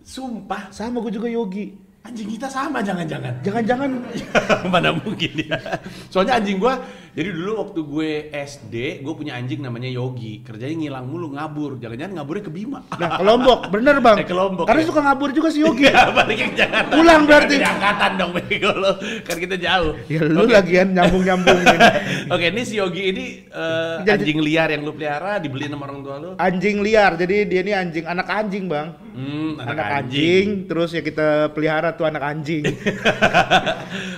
Sumpah, 0.01 0.71
Sama 0.71 1.03
gue 1.03 1.13
juga 1.13 1.29
Yogi. 1.29 1.75
anjing 2.07 2.39
kita 2.39 2.47
sama 2.47 2.79
jangan-jangan. 2.81 3.43
Jangan-jangan 3.43 3.91
Mana 4.73 4.95
mungkin 4.95 5.31
ya. 5.43 5.59
Soalnya 6.07 6.39
anjing 6.39 6.63
gua, 6.63 6.79
jadi 7.17 7.33
dulu 7.33 7.53
waktu 7.57 7.81
gue 7.81 8.11
SD, 8.29 8.75
gue 9.01 9.15
punya 9.17 9.33
anjing 9.35 9.65
namanya 9.65 9.89
Yogi. 9.89 10.45
Kerjanya 10.45 10.77
ngilang 10.77 11.09
mulu, 11.09 11.33
ngabur. 11.33 11.81
Jangan-jangan 11.81 12.13
ngaburnya 12.13 12.45
ke 12.45 12.53
Bima. 12.53 12.85
Nah, 12.93 13.17
ke 13.17 13.25
Lombok, 13.25 13.61
bener 13.73 13.97
bang. 13.99 14.17
Eh, 14.21 14.29
ke 14.29 14.37
Lombok, 14.37 14.69
Karena 14.69 14.85
ya. 14.85 14.89
suka 14.93 15.01
ngabur 15.01 15.33
juga 15.33 15.49
si 15.49 15.65
Yogi. 15.65 15.89
Iya, 15.89 16.13
baliknya 16.13 16.47
ke 16.53 16.57
Jakarta. 16.61 16.93
Pulang 16.93 17.23
berarti. 17.25 17.55
Di 17.57 17.65
angkatan 17.65 18.11
dong, 18.15 18.31
bego 18.37 18.73
lo. 18.75 18.93
Kan 19.25 19.37
kita 19.39 19.57
jauh. 19.57 19.93
ya 20.07 20.21
lu 20.23 20.45
Oke. 20.45 20.53
lagian 20.53 20.89
nyambung-nyambung. 20.93 21.59
Oke, 22.37 22.47
ini 22.53 22.63
si 22.63 22.75
Yogi 22.77 23.03
ini 23.09 23.25
Jadi- 23.49 24.13
anjing 24.13 24.39
liar 24.45 24.69
yang 24.69 24.85
lu 24.85 24.93
pelihara, 24.93 25.41
dibeliin 25.41 25.73
sama 25.73 25.89
orang 25.89 26.01
tua 26.05 26.17
lu. 26.21 26.31
anjing 26.37 26.85
liar, 26.85 27.17
jadi 27.17 27.49
dia 27.49 27.61
ini 27.65 27.73
anjing, 27.73 28.05
anak 28.05 28.29
anjing 28.29 28.69
bang. 28.69 28.93
Hmm, 29.17 29.57
Anak, 29.57 30.05
anjing. 30.05 30.69
terus 30.69 30.93
ya 30.93 31.01
kita 31.01 31.49
pelihara 31.51 31.97
tuh 31.97 32.05
anak 32.05 32.21
anjing. 32.21 32.61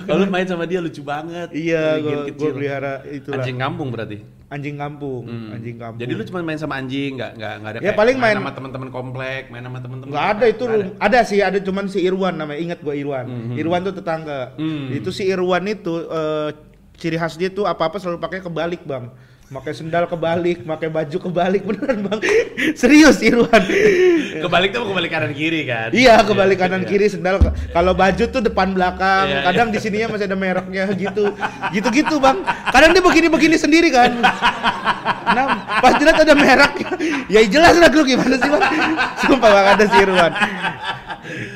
Kalau 0.03 0.27
main 0.27 0.43
sama 0.43 0.67
dia 0.67 0.83
lucu 0.83 1.01
banget. 1.01 1.55
iya, 1.55 2.03
gue 2.03 2.35
game 2.35 2.59
gue 2.91 3.11
kecil. 3.11 3.21
pelihara 3.21 3.21
itu 3.21 3.29
Anjing 3.35 3.59
kampung 3.59 3.89
berarti. 3.91 4.19
anjing 4.49 4.77
kampung, 4.77 5.23
Hmm. 5.23 5.53
anjing 5.53 5.77
kampung. 5.77 6.01
Jadi 6.01 6.13
lu 6.15 6.23
cuma 6.25 6.41
main 6.41 6.57
sama 6.57 6.75
anjing, 6.75 7.11
nggak 7.15 7.33
nggak 7.35 7.53
nggak 7.55 7.69
ada 7.69 7.79
Ya, 7.79 7.83
kayak 7.85 7.99
paling 7.99 8.17
main- 8.17 8.39
sama 8.39 8.51
teman-teman 8.51 8.89
komplek, 8.89 9.43
main 9.49 9.61
sama 9.61 9.79
teman-teman. 9.79 10.09
nggak 10.09 10.27
ada 10.31 10.45
itu 10.47 10.65
rum- 10.65 10.93
ada. 10.99 11.21
sih 11.23 11.39
ada 11.39 11.59
cuman 11.59 11.85
si 11.87 11.99
Irwan 12.01 12.35
namanya 12.35 12.57
ingat 12.59 12.79
gua 12.81 12.95
Irwan 12.95 13.27
Mhm. 13.29 13.55
Irwan 13.55 13.81
tuh 13.83 13.95
tetangga 13.95 14.57
Hmm. 14.57 14.89
itu 14.91 15.11
si 15.11 15.23
Irwan 15.25 15.65
itu 15.67 15.93
eh, 16.01 16.51
ciri 16.95 17.15
khas 17.15 17.37
dia 17.37 17.47
tuh 17.49 17.63
apa 17.63 17.85
apa 17.85 17.97
selalu 17.97 18.19
pakai 18.19 18.41
kebalik 18.41 18.83
bang 18.83 19.13
pakai 19.49 19.73
sendal 19.73 20.05
kebalik 20.05 20.61
pakai 20.61 20.89
baju 20.93 21.17
kebalik 21.17 21.63
beneran 21.69 22.05
bang. 22.05 22.21
Serius 22.77 23.25
Irwan. 23.25 23.65
Kebalik 24.45 24.77
tuh 24.77 24.85
kebalik 24.85 25.11
kanan 25.11 25.33
kiri 25.33 25.65
kan? 25.65 25.89
iya 25.97 26.21
kebalik 26.21 26.61
kanan 26.61 26.85
iya. 26.85 26.89
kiri 26.89 27.07
sendal 27.09 27.41
kalau 27.73 27.97
baju 27.97 28.25
tuh 28.29 28.45
depan 28.45 28.77
belakang 28.77 29.27
Iya, 29.29 29.41
kadang 29.49 29.69
di 29.73 29.79
sininya 29.81 30.13
masih 30.13 30.29
ada 30.29 30.37
mereknya 30.37 30.85
gitu. 30.93 31.33
Gitu 31.73 31.89
gitu 31.97 32.15
bang. 32.21 32.45
Kadang 32.69 32.93
dia 32.93 33.03
begini 33.03 33.29
begini 33.33 33.57
sendiri 33.57 33.89
kan. 33.89 34.21
Nah 35.33 35.45
pas 35.81 35.97
dilihat 35.97 36.21
ada 36.21 36.37
mereknya. 36.37 36.89
Ya 37.33 37.41
jelas 37.49 37.81
lah 37.81 37.89
lu 37.89 38.05
gimana 38.05 38.37
sih 38.37 38.51
bang? 38.53 38.65
Sumpah 39.25 39.49
bang 39.49 39.67
ada 39.73 39.85
si 39.89 39.97
Irwan 39.97 40.33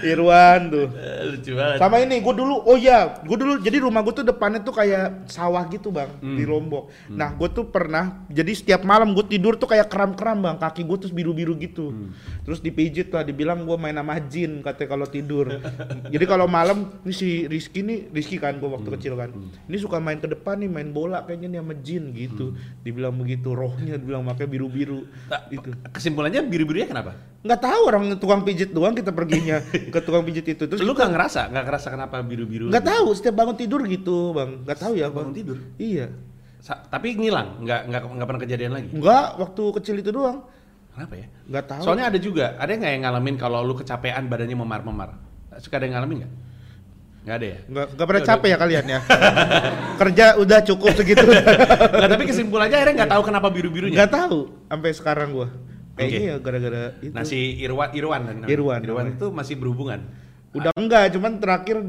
Irwan 0.02 0.60
tuh 0.68 0.86
Eh, 0.92 1.22
lucu 1.28 1.50
banget. 1.52 1.78
sama 1.78 1.96
ini 1.98 2.18
gue 2.18 2.34
dulu 2.34 2.54
oh 2.60 2.74
ya 2.74 2.98
gue 3.18 3.34
dulu 3.34 3.52
jadi 3.58 3.76
rumah 3.78 4.00
gue 4.00 4.14
tuh 4.14 4.24
depannya 4.24 4.60
tuh 4.60 4.72
kayak 4.72 5.26
sawah 5.26 5.64
gitu 5.66 5.88
bang 5.88 6.10
Hmm. 6.14 6.34
di 6.34 6.44
Lombok 6.44 6.88
nah 7.08 7.30
gue 7.30 7.48
tuh 7.48 7.64
pernah 7.66 8.24
jadi 8.26 8.52
setiap 8.52 8.82
malam 8.82 9.12
gue 9.12 9.24
tidur 9.26 9.54
tuh 9.54 9.66
kayak 9.66 9.86
kram-kram 9.86 10.38
bang 10.38 10.56
kaki 10.56 10.82
gue 10.82 10.98
terus 10.98 11.10
biru-biru 11.10 11.56
gitu 11.56 11.88
Hmm. 11.88 12.12
terus 12.42 12.58
dipijit 12.58 13.08
lah 13.08 13.22
dibilang 13.22 13.62
gue 13.62 13.76
main 13.76 13.94
sama 13.94 14.18
jin 14.20 14.60
katanya 14.60 14.88
kalau 14.90 15.06
tidur 15.06 15.46
jadi 16.12 16.24
kalau 16.24 16.46
malam 16.46 16.78
ini 17.00 17.12
si 17.12 17.28
Rizky 17.44 17.80
nih 17.80 18.10
Rizky 18.10 18.36
kan 18.36 18.54
gue 18.54 18.64
Hmm. 18.64 18.76
waktu 18.76 18.88
kecil 18.92 19.14
kan 19.14 19.30
ini 19.62 19.76
suka 19.76 19.96
main 19.96 20.16
ke 20.16 20.28
depan 20.28 20.56
nih 20.56 20.68
main 20.68 20.90
bola 20.90 21.22
kayaknya 21.22 21.48
nih 21.48 21.60
sama 21.60 21.74
jin 21.76 22.04
gitu 22.12 22.46
Hmm. 22.50 22.58
dibilang 22.80 23.14
begitu 23.14 23.48
rohnya 23.50 23.94
dibilang 23.94 24.22
makanya 24.22 24.50
biru-biru 24.50 25.04
Nah, 25.24 25.40
itu 25.48 25.70
Kesimpulannya 25.88 26.42
biru-birunya 26.42 26.84
kenapa? 26.84 27.14
nggak 27.40 27.58
tahu 27.60 27.82
orang 27.84 28.02
tukang 28.16 28.42
pijit 28.42 28.70
doang 28.70 28.92
kita 28.92 29.10
perginya 29.10 29.58
ke 29.70 29.98
tukang 30.02 30.24
pijit 30.26 30.46
itu 30.46 30.64
terus 30.66 30.82
lu 30.82 30.92
nggak 30.92 31.10
ngerasa, 31.14 31.48
nggak 31.52 31.64
ngerasa 31.68 31.88
kenapa 31.92 32.16
biru-biru? 32.20 32.68
Nggak 32.68 32.86
tahu, 32.86 33.06
setiap 33.14 33.34
bangun 33.38 33.56
tidur 33.56 33.80
gitu, 33.86 34.32
Bang. 34.34 34.66
Nggak 34.66 34.78
tahu 34.78 34.92
ya, 34.98 35.06
Bang. 35.08 35.30
bangun 35.30 35.34
tidur? 35.36 35.58
Iya. 35.78 36.06
Sa- 36.62 36.78
tapi 36.86 37.18
ngilang, 37.18 37.62
nggak 37.66 37.80
nggak 37.90 38.02
nggak 38.06 38.28
pernah 38.28 38.42
kejadian 38.46 38.72
lagi. 38.74 38.88
Enggak, 38.94 39.26
waktu 39.38 39.62
kecil 39.82 39.96
itu 39.98 40.10
doang. 40.14 40.46
Kenapa 40.92 41.14
ya? 41.16 41.26
Nggak 41.48 41.64
tahu. 41.66 41.82
Soalnya 41.88 42.06
ada 42.12 42.18
juga, 42.20 42.46
ada 42.60 42.70
nggak 42.70 42.92
yang 42.92 43.02
ngalamin 43.08 43.36
kalau 43.40 43.64
lu 43.64 43.74
kecapean 43.74 44.28
badannya 44.28 44.56
memar-memar? 44.56 45.10
Suka 45.58 45.80
ada 45.80 45.88
yang 45.88 45.96
ngalamin 45.98 46.16
nggak? 46.22 46.32
Nggak 47.22 47.36
ada 47.38 47.46
ya? 47.46 47.58
nggak 47.70 47.86
nggak 47.94 48.06
pernah 48.10 48.22
Ya 48.22 48.28
capek 48.34 48.48
ya 48.50 48.58
kalian 48.58 48.84
ya. 48.90 49.00
Kerja 50.02 50.26
udah 50.42 50.58
cukup 50.66 50.90
segitu. 50.98 51.26
Nggak, 51.94 52.10
tapi 52.10 52.24
kesimpulannya 52.26 52.76
akhirnya 52.76 52.94
nggak 52.98 53.12
tahu 53.14 53.22
kenapa 53.22 53.46
biru-birunya. 53.54 53.94
Nggak 53.94 54.10
tahu 54.10 54.38
sampai 54.66 54.90
sekarang 54.90 55.28
gua. 55.30 55.48
Kayaknya 55.92 56.18
Oke. 56.18 56.24
ya 56.24 56.36
gara-gara 56.40 56.82
itu. 56.98 57.12
Nah 57.12 57.22
si 57.22 57.38
Irwan, 57.58 57.92
Irwan, 57.92 58.22
kan? 58.24 58.36
Irwan, 58.44 58.80
Irwan 58.80 59.06
itu 59.10 59.26
masih 59.28 59.54
berhubungan. 59.56 60.00
Udah 60.52 60.68
enggak, 60.74 61.16
cuman 61.16 61.40
terakhir 61.40 61.80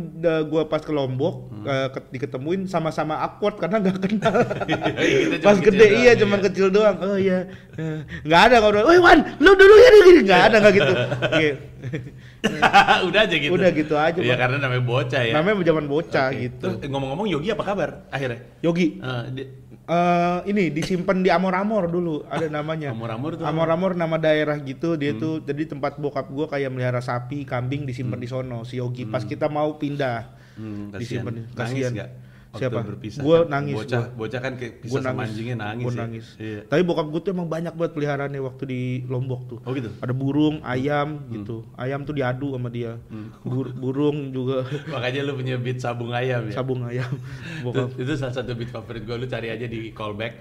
gua 0.47 0.63
pas 0.65 0.79
ke 0.79 0.87
Lombok 0.87 1.51
Hmm. 1.51 1.67
eh, 1.67 1.87
ke- 1.89 2.07
diketemuin 2.11 2.63
sama-sama 2.65 3.19
awkward 3.19 3.59
karena 3.59 3.79
nggak 3.79 3.97
kenal. 3.99 4.39
Kita 4.63 5.35
cuma 5.35 5.43
pas 5.43 5.57
kecil 5.57 5.67
gede 5.69 5.83
doang, 5.83 5.91
iya, 5.93 6.03
iya. 6.05 6.13
cuman 6.15 6.39
kecil 6.41 6.67
doang. 6.69 6.95
Oh 6.97 7.15
iya. 7.15 7.39
Eh, 7.75 7.99
Nggak 8.23 8.41
ada 8.41 8.55
ngobrol. 8.59 8.87
Woi 8.87 8.99
Wan, 8.99 9.19
lu 9.37 9.51
dulu 9.51 9.75
ya 9.75 9.89
gini. 10.01 10.19
Nggak 10.23 10.41
ada 10.47 10.55
nggak 10.59 10.73
gitu. 10.73 10.93
Udah 13.07 13.19
aja 13.23 13.35
gitu. 13.35 13.51
Udah 13.51 13.69
gitu 13.71 13.95
aja, 13.95 14.19
Iya 14.19 14.35
karena 14.35 14.57
namanya 14.57 14.83
bocah 14.83 15.21
ya. 15.21 15.33
Namanya 15.33 15.63
zaman 15.63 15.85
bocah 15.87 16.27
Oke. 16.29 16.39
gitu. 16.41 16.65
Terus 16.75 16.91
ngomong-ngomong 16.91 17.27
Yogi 17.29 17.49
apa 17.49 17.63
kabar 17.63 17.89
akhirnya? 18.09 18.39
Yogi, 18.59 18.99
Eh, 18.99 19.23
di- 19.31 19.49
eh 19.83 20.39
ini 20.45 20.71
disimpan 20.71 21.19
di 21.19 21.27
Amor-Amor 21.27 21.87
dulu 21.87 22.23
ada 22.25 22.47
namanya. 22.47 22.91
Amor-Amor 22.91 23.35
tuh? 23.35 23.43
Hmm. 23.43 23.51
Amor-Amor 23.51 23.91
nama 23.93 24.15
daerah 24.15 24.55
gitu. 24.57 24.95
Dia 24.95 25.11
tuh 25.13 25.39
jadi 25.39 25.67
tempat 25.67 25.95
bokap 25.97 26.27
gua 26.29 26.47
kayak 26.47 26.67
melihara 26.67 26.99
sapi, 26.99 27.43
kambing 27.43 27.83
disimpan 27.83 28.15
di 28.15 28.27
sono 28.27 28.63
si 28.63 28.79
Yogi. 28.79 29.03
Pas 29.05 29.23
kita 29.23 29.47
mau 29.47 29.75
pindah 29.75 30.39
Hmm, 30.53 30.91
kasihan. 30.91 30.99
disimpan. 31.25 31.33
Nangis 31.49 31.55
Kasihan. 31.55 31.93
Waktu 31.93 32.22
Siapa? 32.55 32.79
berpisah 32.81 33.19
Gua 33.19 33.37
kan? 33.41 33.49
nangis. 33.51 33.75
Bocah, 33.75 34.03
gua. 34.05 34.17
bocah 34.19 34.39
kan 34.39 34.53
kayak 34.55 34.73
Gua 34.77 34.83
pisah 34.85 35.01
sama 35.03 35.21
anjingnya 35.23 35.55
nangis. 35.55 35.85
Ya? 35.85 35.97
nangis. 35.97 36.25
Iya. 36.37 36.59
Tapi 36.65 36.81
bokap 36.81 37.07
gua 37.07 37.19
tuh 37.19 37.31
emang 37.31 37.47
banyak 37.47 37.73
buat 37.73 37.91
peliharaannya 37.91 38.39
waktu 38.39 38.63
di 38.63 38.81
Lombok 39.05 39.41
tuh. 39.47 39.59
Oh 39.61 39.71
gitu. 39.71 39.89
Ada 39.97 40.13
burung, 40.13 40.61
ayam 40.61 41.17
Hmm. 41.19 41.31
gitu. 41.31 41.55
Ayam 41.73 42.01
tuh 42.01 42.13
diadu 42.13 42.53
sama 42.53 42.69
dia. 42.69 43.01
Bur- 43.41 43.73
burung 43.73 44.29
juga 44.29 44.63
Makanya 44.93 45.21
lu 45.23 45.33
punya 45.33 45.55
beat 45.55 45.77
sabung 45.77 46.11
ayam 46.11 46.45
ya. 46.45 46.53
sabung 46.53 46.81
ayam. 46.83 47.09
Itu, 47.57 47.65
Bokap 47.65 47.95
itu 47.95 48.13
salah 48.13 48.33
satu 48.33 48.53
beat 48.53 48.69
favorit 48.69 49.01
gue 49.01 49.15
lu 49.15 49.25
cari 49.25 49.47
aja 49.47 49.65
di 49.65 49.89
callback 49.89 50.33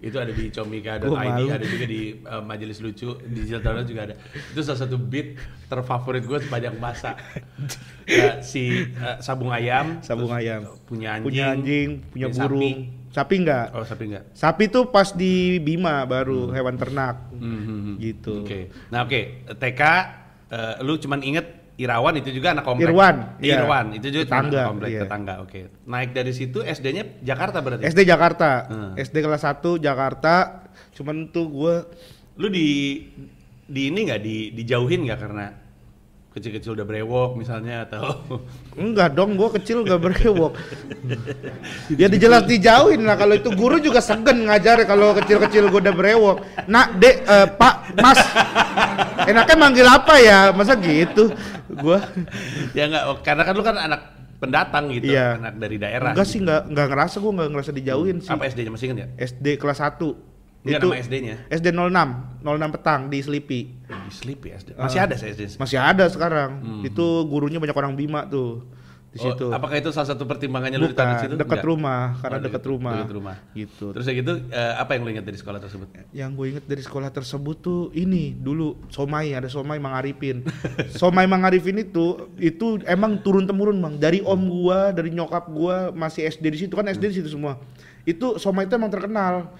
itu 0.00 0.16
ada 0.16 0.32
di 0.32 0.48
comika.id 0.48 1.12
ada 1.52 1.66
juga 1.68 1.84
di 1.84 2.16
uh, 2.24 2.40
majelis 2.40 2.80
lucu 2.80 3.20
di 3.20 3.40
Ziltana 3.44 3.84
juga 3.84 4.08
ada 4.08 4.14
itu 4.32 4.60
salah 4.64 4.80
satu 4.80 4.96
beat 4.96 5.36
terfavorit 5.68 6.24
gue 6.24 6.38
sepanjang 6.40 6.76
masa 6.80 7.12
Ya, 8.08 8.40
si 8.50 8.90
uh, 8.96 9.20
sabung 9.20 9.52
ayam 9.52 10.00
Sabung 10.00 10.32
ayam. 10.32 10.64
punya 10.88 11.20
anjing 11.20 11.28
punya 11.28 11.44
anjing, 11.52 11.88
punya 12.08 12.26
punya 12.32 12.42
burung. 12.48 12.78
Sapi 13.10 13.34
enggak? 13.44 13.66
oh 13.76 13.84
sapi 13.84 14.04
enggak 14.08 14.24
Sapi 14.32 14.64
tuh 14.72 14.88
pas 14.88 15.12
di 15.12 15.58
Bima 15.60 16.06
baru 16.08 16.48
hewan 16.54 16.78
ternak. 16.80 17.28
Hmm, 17.36 17.60
hmm, 17.60 17.80
hmm. 17.84 17.94
Gitu. 18.00 18.34
oke 18.40 18.60
nah 18.88 19.04
oke 19.04 19.20
TK 19.52 19.82
uh, 20.48 20.74
lu 20.80 20.96
cuman 20.96 21.20
inget 21.20 21.59
Irawan 21.80 22.14
itu 22.20 22.28
juga 22.36 22.52
anak 22.52 22.64
komplek 22.68 22.92
Irwan, 22.92 23.16
iya. 23.40 23.64
Irwan 23.64 23.86
itu 23.96 24.06
juga 24.12 24.24
Tetangga, 24.28 24.52
anak 24.52 24.68
komplek 24.68 24.90
iya. 24.92 25.00
tetangga 25.08 25.34
oke 25.40 25.60
naik 25.88 26.10
dari 26.12 26.32
situ 26.36 26.58
SD-nya 26.60 27.04
Jakarta 27.24 27.58
berarti 27.64 27.88
SD 27.88 28.00
Jakarta. 28.04 28.50
Hmm. 28.68 28.92
SD 29.00 29.16
kelas 29.24 29.42
1 29.48 29.80
Jakarta. 29.80 30.34
Cuman 30.92 31.32
tuh 31.32 31.46
gua 31.48 31.74
lu 32.36 32.52
di 32.52 33.00
di 33.70 33.82
ini 33.88 34.00
nggak 34.10 34.20
di 34.20 34.36
dijauhin 34.52 35.06
nggak 35.06 35.20
karena 35.20 35.46
kecil-kecil 36.30 36.78
udah 36.78 36.86
brewok 36.86 37.34
misalnya 37.34 37.82
atau 37.84 38.38
enggak 38.78 39.18
dong, 39.18 39.34
gua 39.34 39.50
kecil 39.50 39.82
gak 39.82 39.98
berewok. 40.06 40.54
ya 41.90 42.06
dijelas 42.06 42.46
dijauhin 42.46 43.02
lah 43.02 43.18
kalau 43.18 43.34
itu 43.34 43.50
guru 43.50 43.82
juga 43.82 43.98
segen 43.98 44.46
ngajar 44.46 44.86
kalau 44.86 45.10
kecil-kecil 45.18 45.66
gua 45.68 45.82
udah 45.82 45.94
berewok. 45.94 46.36
Nak, 46.70 47.02
Dek, 47.02 47.16
eh, 47.26 47.46
Pak, 47.50 47.74
Mas. 47.98 48.20
Enaknya 49.26 49.56
manggil 49.58 49.86
apa 49.86 50.14
ya? 50.22 50.38
Masa 50.54 50.78
gitu? 50.78 51.34
Gua 51.66 51.98
ya 52.74 52.86
nggak 52.86 53.02
oh, 53.10 53.16
karena 53.22 53.42
kan 53.42 53.54
lu 53.54 53.62
kan 53.62 53.76
anak 53.78 54.00
pendatang 54.38 54.88
gitu 54.90 55.12
Iya. 55.12 55.36
anak 55.36 55.54
dari 55.60 55.76
daerah 55.76 56.10
enggak 56.16 56.26
sih 56.26 56.40
enggak 56.40 56.66
enggak 56.66 56.86
ngerasa 56.88 57.16
gua 57.20 57.30
enggak 57.36 57.50
ngerasa 57.52 57.70
dijauhin 57.76 58.16
sih. 58.18 58.30
apa 58.32 58.42
SD-nya 58.48 58.70
masih 58.72 58.86
inget 58.90 58.98
ya 58.98 59.08
SD 59.20 59.46
kelas 59.60 59.78
1. 59.84 60.00
Enggak 60.60 60.80
nama 60.82 60.96
SD-nya 60.98 61.36
SD 61.48 61.72
06, 61.72 62.44
06 62.44 62.74
petang 62.76 63.00
di 63.08 63.18
Sleepy. 63.18 63.60
di 63.88 64.12
Sleepy 64.12 64.48
SD 64.52 64.68
masih 64.76 65.00
ada 65.00 65.14
saya 65.16 65.32
SD 65.32 65.56
Masih 65.56 65.78
ada 65.78 66.04
sekarang. 66.06 66.50
Hmm. 66.60 66.82
Itu 66.84 67.24
gurunya 67.24 67.56
banyak 67.56 67.72
orang 67.74 67.94
Bima 67.94 68.24
tuh. 68.24 68.68
di 69.10 69.18
Oh, 69.18 69.26
situ. 69.26 69.50
apakah 69.50 69.74
itu 69.74 69.90
salah 69.90 70.06
satu 70.06 70.22
pertimbangannya 70.22 70.78
lu 70.78 70.86
ditaruh 70.86 71.18
di 71.18 71.22
situ? 71.26 71.34
Dekat 71.34 71.66
rumah, 71.66 72.14
karena 72.22 72.38
Oh, 72.38 72.42
dekat 72.46 72.62
rumah. 72.62 72.94
dekat 72.94 73.10
rumah. 73.10 73.36
Gitu. 73.50 73.86
Terus 73.90 74.04
kayak 74.06 74.18
gitu 74.22 74.32
eh, 74.46 74.74
apa 74.78 74.90
yang 74.94 75.02
lu 75.02 75.10
ingat 75.10 75.26
dari 75.26 75.34
sekolah 75.34 75.58
tersebut? 75.58 75.86
Yang 76.14 76.30
gue 76.30 76.46
inget 76.46 76.64
dari 76.64 76.78
sekolah 76.78 77.10
tersebut 77.10 77.56
tuh 77.58 77.80
ini 77.90 78.30
dulu 78.30 78.78
somai 78.86 79.34
ada 79.34 79.50
somai 79.50 79.82
Mang 79.82 79.98
Arifin. 79.98 80.46
somai 80.94 81.26
Mang 81.26 81.42
Arifin 81.42 81.82
itu 81.82 82.30
itu 82.38 82.78
emang 82.86 83.18
turun 83.18 83.42
temurun 83.44 83.82
bang 83.82 83.98
dari 83.98 84.22
om 84.22 84.46
gua 84.46 84.94
dari 84.94 85.10
nyokap 85.10 85.50
gua 85.50 85.90
masih 85.90 86.30
SD 86.30 86.44
di 86.46 86.58
situ 86.60 86.78
kan 86.78 86.86
SD 86.86 87.10
di 87.10 87.16
situ 87.18 87.34
semua. 87.34 87.58
Itu 88.04 88.38
somai 88.38 88.70
itu 88.70 88.78
emang 88.78 88.94
terkenal. 88.94 89.50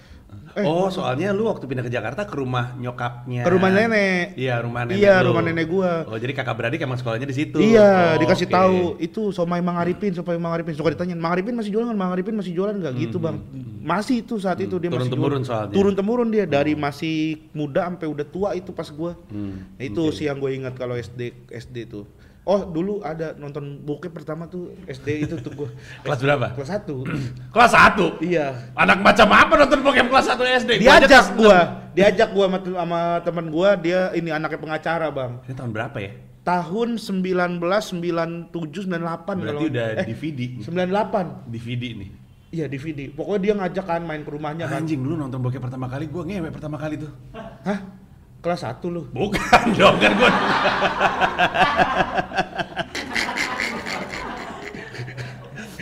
Eh, 0.51 0.67
oh, 0.67 0.91
soalnya 0.91 1.31
lu 1.31 1.47
waktu 1.47 1.63
pindah 1.63 1.79
ke 1.79 1.87
Jakarta 1.87 2.27
ke 2.27 2.35
rumah 2.35 2.75
nyokapnya. 2.75 3.41
Ke 3.41 3.51
rumah 3.51 3.71
nenek. 3.71 4.35
Iya, 4.35 4.59
rumah 4.59 4.83
nenek. 4.83 4.99
Iya, 4.99 5.23
lu. 5.23 5.31
rumah 5.31 5.43
nenek 5.43 5.63
gua. 5.65 6.03
Oh, 6.03 6.19
jadi 6.19 6.33
kakak 6.33 6.55
beradik 6.55 6.79
emang 6.81 6.99
sekolahnya 6.99 7.23
di 7.23 7.31
situ. 7.33 7.55
Iya, 7.55 7.87
Oh, 8.13 8.19
dikasih 8.19 8.45
oke. 8.45 8.53
tahu 8.53 8.75
itu 8.99 9.21
somai 9.31 9.63
Mang 9.63 9.79
Arifin, 9.79 10.11
somai 10.11 10.35
Mang 10.35 10.51
Arifin. 10.51 10.75
Suka 10.75 10.91
ditanya, 10.91 11.15
Mang 11.15 11.31
Arifin 11.31 11.55
masih 11.55 11.71
jualan? 11.71 11.87
Mang 11.89 12.11
Arifin 12.11 12.35
masih 12.35 12.51
jualan 12.51 12.75
nggak? 12.75 12.93
Gitu 12.93 13.15
bang. 13.15 13.39
Masih 13.81 14.21
itu 14.21 14.35
saat 14.37 14.59
itu 14.59 14.75
dia 14.75 14.91
Hmm. 14.91 14.93
Turun 14.93 14.99
masih 14.99 15.13
temurun 15.13 15.31
jualan. 15.31 15.47
soalnya. 15.47 15.71
Turun 15.71 15.93
temurun 15.95 16.27
dia 16.29 16.43
dari 16.45 16.73
masih 16.75 17.15
muda 17.51 17.87
sampai 17.87 18.07
udah 18.07 18.25
tua 18.25 18.49
itu 18.51 18.71
pas 18.71 18.87
gua. 18.87 19.15
Hmm, 19.27 19.71
Nah, 19.71 19.83
itu 19.83 20.03
sih 20.11 20.27
yang 20.27 20.35
gue 20.35 20.51
ingat 20.53 20.75
kalau 20.75 20.93
SD 20.93 21.31
SD 21.47 21.87
tuh. 21.87 22.03
Oh 22.41 22.65
dulu 22.65 23.05
ada 23.05 23.37
nonton 23.37 23.85
bokep 23.85 24.09
pertama 24.17 24.49
tuh 24.49 24.73
SD 24.89 25.29
itu 25.29 25.37
tuh 25.37 25.53
gua. 25.53 25.69
Kelas 26.05 26.19
berapa? 26.25 26.47
Kelas 26.57 26.71
1 26.73 26.89
Kelas 27.53 27.71
1. 27.77 28.25
Iya. 28.25 28.45
Anak 28.73 28.97
macam 29.05 29.27
apa 29.29 29.53
nonton 29.61 29.79
bokep 29.85 30.07
kelas 30.09 30.25
1 30.33 30.65
SD? 30.65 30.71
Diajak 30.81 31.37
gua, 31.37 31.57
diajak 31.93 32.29
gua 32.33 32.45
sama, 32.49 32.59
sama 32.65 32.99
teman 33.21 33.45
gua, 33.53 33.77
dia 33.77 34.09
ini 34.17 34.33
anaknya 34.33 34.57
pengacara, 34.57 35.13
Bang. 35.13 35.45
Ini 35.45 35.53
tahun 35.53 35.69
berapa 35.69 35.97
ya? 36.01 36.11
Tahun 36.41 36.97
1997 36.97 38.49
98 38.89 38.89
Berarti 38.89 39.45
kalau 39.45 39.61
udah 39.69 39.87
eh, 40.01 40.05
DVD. 40.09 40.39
98. 40.65 41.53
DVD 41.53 41.83
nih. 41.93 42.09
Iya 42.51 42.65
DVD. 42.65 43.13
Pokoknya 43.13 43.39
dia 43.45 43.53
ngajak 43.61 43.85
kan 43.85 44.01
main 44.01 44.25
ke 44.25 44.31
rumahnya 44.33 44.65
kan. 44.65 44.81
Anjing 44.81 45.05
dulu 45.05 45.13
nonton 45.13 45.37
bokep 45.45 45.61
pertama 45.61 45.85
kali 45.85 46.09
gua 46.09 46.25
ngewe 46.25 46.49
pertama 46.49 46.81
kali 46.81 46.97
tuh. 46.97 47.13
Hah? 47.37 48.00
Kelas 48.41 48.61
1 48.65 48.81
lu. 48.89 49.05
Bukan 49.13 49.65
dong 49.77 49.97
kan 50.01 50.11
gua. 50.17 50.31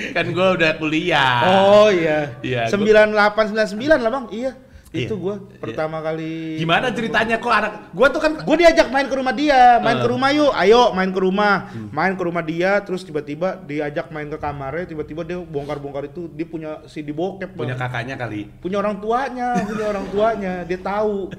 kan 0.10 0.26
gua 0.32 0.48
udah 0.56 0.72
kuliah. 0.76 1.40
Oh 1.46 1.90
iya. 1.92 2.36
Iya, 2.40 2.62
Sembilan 2.68 3.12
delapan 3.12 3.44
sembilan 3.48 3.68
sembilan 3.68 3.98
lah 4.00 4.12
bang. 4.12 4.26
Iya. 4.32 4.52
Iya. 4.90 5.06
Itu 5.06 5.22
gua 5.22 5.38
pertama 5.62 6.02
kali. 6.02 6.58
Gimana 6.58 6.90
ceritanya 6.90 7.38
kok 7.38 7.54
anak 7.54 7.94
gua 7.94 8.10
tuh 8.10 8.18
kan 8.18 8.42
Gue 8.42 8.58
diajak 8.58 8.90
main 8.90 9.06
ke 9.06 9.14
rumah 9.14 9.30
dia, 9.32 9.78
Eh. 9.78 9.86
main 9.86 10.02
ke 10.02 10.10
rumah 10.10 10.34
yuk, 10.34 10.50
ayo 10.50 10.90
main 10.98 11.14
ke 11.14 11.20
rumah, 11.22 11.56
main 11.94 12.18
ke 12.18 12.24
rumah 12.26 12.42
dia, 12.42 12.82
terus 12.82 13.06
tiba-tiba 13.06 13.54
diajak 13.62 14.10
main 14.10 14.26
ke 14.26 14.42
kamarnya, 14.42 14.90
tiba-tiba 14.90 15.22
dia 15.22 15.38
bongkar-bongkar 15.38 16.10
itu, 16.10 16.26
dia 16.34 16.50
punya 16.50 16.82
CD 16.90 17.14
bokep, 17.14 17.54
punya 17.54 17.78
Bang. 17.78 17.86
kakaknya 17.86 18.18
kali. 18.18 18.50
punya 18.58 18.82
orang 18.82 18.98
tuanya, 18.98 19.62
punya 19.62 19.86
orang 19.86 20.06
tuanya, 20.10 20.54
dia 20.66 20.80
tahu, 20.82 21.30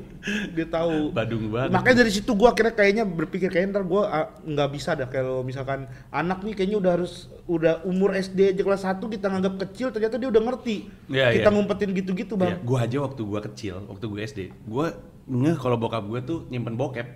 dia 0.57 0.67
tahu. 0.69 1.13
Badung 1.17 1.49
banget. 1.49 1.73
Makanya 1.73 1.97
dari 2.05 2.13
situ 2.13 2.31
gua 2.37 2.53
akhirnya 2.53 2.75
kayaknya 2.77 3.05
berpikir 3.09 3.49
kayaknya 3.49 3.81
ntar 3.81 3.85
gua 3.89 4.03
ah, 4.09 4.27
nggak 4.45 4.69
bisa 4.73 4.93
dah 4.93 5.09
kalau 5.09 5.41
misalkan 5.41 5.89
anak 6.13 6.45
nih 6.45 6.55
kayaknya 6.57 6.79
udah 6.79 6.93
harus 7.01 7.33
udah 7.49 7.83
umur 7.89 8.13
SD 8.13 8.55
aja 8.57 8.63
kelas 8.63 8.85
1 8.85 9.01
kita 9.01 9.27
nganggap 9.33 9.55
kecil 9.69 9.89
ternyata 9.91 10.21
dia 10.21 10.29
udah 10.29 10.43
ngerti. 10.45 10.77
Iya, 11.09 11.27
kita 11.41 11.49
iya. 11.49 11.55
ngumpetin 11.57 11.91
gitu-gitu, 11.97 12.35
Iya, 12.37 12.41
Bang. 12.41 12.53
gua 12.63 12.79
aja 12.85 12.97
waktu 13.01 13.21
gua 13.25 13.41
kecil, 13.41 13.75
waktu 13.89 14.05
gua 14.07 14.21
SD, 14.23 14.41
gua 14.69 14.87
ngeh 15.27 15.57
kalau 15.57 15.77
bokap 15.81 16.05
gua 16.05 16.21
tuh 16.21 16.45
nyimpen 16.53 16.77
bokep. 16.77 17.09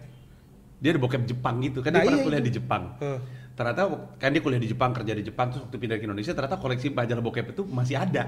Dia 0.81 0.93
ada 0.93 1.01
bokep 1.01 1.25
Jepang 1.25 1.65
gitu, 1.65 1.81
kan 1.81 1.97
Nah, 1.97 2.05
dia 2.05 2.13
pernah 2.13 2.21
iya 2.21 2.27
kuliah 2.29 2.43
itu. 2.45 2.49
di 2.49 2.53
Jepang. 2.61 2.83
Heeh. 3.01 3.19
Ternyata 3.55 3.83
kan 4.19 4.29
dia 4.35 4.43
kuliah 4.43 4.59
di 4.59 4.69
Jepang, 4.69 4.91
kerja 4.91 5.13
di 5.15 5.23
Jepang, 5.25 5.47
terus 5.49 5.63
waktu 5.65 5.77
pindah 5.79 5.97
ke 5.97 6.05
Indonesia 6.05 6.35
ternyata 6.35 6.59
koleksi 6.59 6.91
majalah 6.91 7.23
bokep 7.23 7.55
itu 7.55 7.63
masih 7.65 7.97
ada 7.97 8.27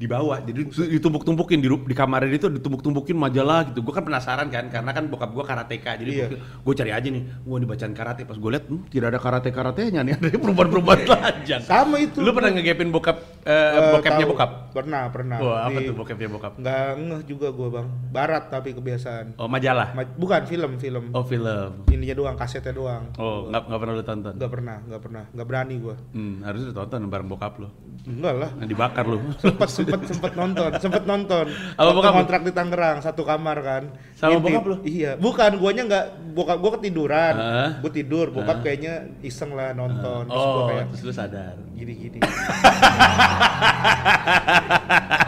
di 0.00 0.08
bawah. 0.08 0.40
Jadi 0.40 0.64
ditumpuk-tumpukin 0.96 1.60
di, 1.60 1.68
di 1.68 1.92
kamar 1.92 2.24
itu 2.24 2.48
ditumpuk-tumpukin 2.48 3.12
majalah 3.12 3.68
gitu. 3.68 3.84
Gua 3.84 3.92
kan 3.92 4.02
penasaran 4.02 4.48
kan 4.48 4.64
karena 4.66 4.90
kan 4.90 5.04
bokap 5.06 5.28
gua 5.30 5.44
karateka. 5.44 5.92
Jadi 5.94 6.10
Iya. 6.10 6.26
gua, 6.26 6.38
gua 6.64 6.74
cari 6.74 6.90
aja 6.90 7.04
nih, 7.04 7.22
gua 7.44 7.60
dibacaan 7.60 7.92
karate. 7.92 8.24
Pas 8.24 8.34
gua 8.34 8.56
lihat, 8.56 8.64
hmm, 8.64 8.88
tidak 8.88 9.12
ada 9.12 9.20
karate-karatenya 9.20 10.00
nih, 10.00 10.12
ada 10.18 10.28
perubahan-perubahan 10.32 11.00
telanjang. 11.04 11.60
Sama 11.60 12.00
itu. 12.00 12.16
Lu 12.16 12.32
pernah 12.32 12.48
ngegepin 12.50 12.88
bokap 12.88 13.20
eh, 13.44 13.52
Eh, 13.52 13.92
bokapnya 13.92 14.24
tahu. 14.24 14.32
bokap? 14.32 14.50
Pernah, 14.72 15.02
pernah. 15.10 15.36
Wah, 15.38 15.60
apa 15.66 15.78
Di- 15.78 15.86
tuh 15.86 15.94
bokapnya 15.94 16.28
bokap? 16.30 16.52
Nggak 16.56 16.80
ngeh 16.96 17.20
juga 17.28 17.46
gua, 17.52 17.68
Bang. 17.70 17.86
Barat 18.08 18.48
tapi 18.48 18.72
kebiasaan. 18.72 19.36
Oh, 19.36 19.46
majalah. 19.46 19.92
Ma- 19.92 20.08
Bukan 20.10 20.42
film, 20.44 20.80
film. 20.80 21.04
Oh, 21.12 21.22
film. 21.22 21.84
Ininya 21.88 22.14
doang, 22.14 22.36
kasetnya 22.36 22.72
doang. 22.72 23.04
Oh, 23.16 23.48
nggak 23.48 23.68
nggak 23.68 23.78
pernah 23.78 23.92
lu 23.92 24.04
tonton? 24.06 24.32
Nggak 24.32 24.50
pernah, 24.50 24.76
nggak 24.82 25.00
pernah, 25.00 25.22
nggak 25.28 25.46
berani 25.46 25.74
gua. 25.76 25.96
Hmm, 26.12 26.40
harus 26.40 26.60
lu 26.64 26.72
tonton 26.72 27.04
bareng 27.04 27.28
bokap 27.28 27.52
lu. 27.58 27.68
Enggak 28.00 28.32
lah. 28.32 28.50
Nah, 28.56 28.64
dibakar 28.64 29.04
lu. 29.04 29.18
Sempet, 29.44 29.68
sempet, 29.90 30.00
sempet 30.14 30.32
nonton, 30.38 30.70
sempet 30.78 31.02
nonton. 31.02 31.46
Waktu 31.50 31.92
bokap 31.98 32.12
lu? 32.14 32.18
kontrak 32.22 32.40
di 32.46 32.52
Tangerang, 32.54 32.96
satu 33.02 33.26
kamar 33.26 33.58
kan. 33.58 33.82
Sama 34.14 34.38
Ngintip. 34.38 34.46
bokap 34.46 34.64
lu? 34.70 34.76
Iya, 34.86 35.18
bukan, 35.18 35.50
guanya 35.58 35.82
nggak, 35.90 36.06
bokap 36.38 36.56
gua 36.62 36.70
ketiduran. 36.78 37.34
Heeh. 37.34 37.68
Gua 37.82 37.90
tidur, 37.90 38.26
bokap 38.30 38.62
kayaknya 38.62 39.10
iseng 39.26 39.50
lah 39.58 39.74
nonton. 39.74 40.30
Terus 40.30 40.46
gua 40.46 40.62
oh, 40.62 40.66
kayak 40.70 40.84
terus 40.94 41.02
lu 41.02 41.12
sadar. 41.12 41.58
gini-gini. 41.74 42.20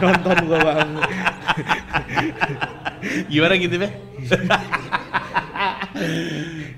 nonton 0.05 0.37
gua 0.47 0.59
bang. 0.63 0.91
Gimana 3.27 3.55
gitu, 3.59 3.75
Be? 3.83 3.89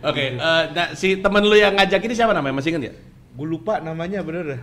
Oke, 0.05 0.25
eh, 0.37 0.63
nah 0.73 0.89
si 0.93 1.21
temen 1.21 1.45
lu 1.45 1.57
yang 1.57 1.77
ngajak 1.77 2.01
ini 2.05 2.15
siapa 2.17 2.33
namanya? 2.33 2.61
Masih 2.61 2.77
inget 2.77 2.93
ya? 2.93 2.95
Gue 3.35 3.47
lupa 3.49 3.81
namanya 3.81 4.23
bener 4.23 4.45
dah. 4.57 4.61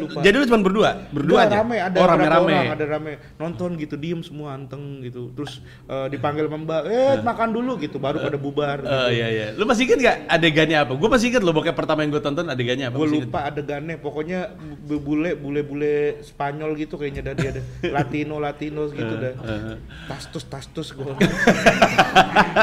Lupa. 0.00 0.20
jadi 0.20 0.34
lu 0.34 0.44
cuma 0.44 0.60
berdua? 0.60 0.90
Berdua 1.08 1.38
aja? 1.42 1.56
rame 1.58 1.76
ada 1.76 1.94
oh, 1.94 2.02
berapa 2.02 2.14
rame-rame. 2.16 2.52
orang, 2.52 2.70
ada 2.70 2.86
rame 2.88 3.12
nonton 3.36 3.70
gitu 3.76 3.94
diem 3.94 4.20
semua 4.20 4.52
anteng 4.52 4.80
gitu 5.00 5.30
terus 5.32 5.58
eh, 5.84 6.06
dipanggil 6.08 6.46
mbak 6.46 6.82
eh 6.84 7.14
makan 7.20 7.48
dulu 7.50 7.76
gitu 7.76 7.96
baru 7.96 8.18
pada 8.20 8.36
bubar 8.36 8.78
Oh 8.78 8.86
gitu. 9.08 9.12
iya 9.12 9.26
iya. 9.28 9.46
Lu 9.52 9.64
masih 9.64 9.84
inget 9.84 9.98
gak 10.00 10.16
adegannya 10.28 10.78
apa? 10.78 10.92
Gue 10.92 11.08
masih 11.08 11.26
inget 11.28 11.40
lo 11.40 11.50
bokep 11.50 11.72
pertama 11.72 12.00
yang 12.00 12.10
gue 12.10 12.20
tonton 12.20 12.46
adegannya 12.46 12.86
apa? 12.86 12.94
gue 12.94 13.08
inget? 13.08 13.24
lupa 13.24 13.40
adegannya 13.44 13.94
pokoknya 13.96 14.38
bu- 14.80 15.00
bule 15.00 15.34
bule 15.34 15.60
bule 15.62 15.94
Spanyol 16.22 16.76
gitu 16.76 16.94
kayaknya 16.94 17.22
dah 17.24 17.34
dia 17.34 17.48
ada 17.50 17.62
Latino 17.96 18.36
Latino 18.36 18.86
gitu 18.88 19.14
dah 19.14 19.32
eh. 19.34 19.76
tastus 20.06 20.44
tastus 20.44 20.88
gue 20.92 21.04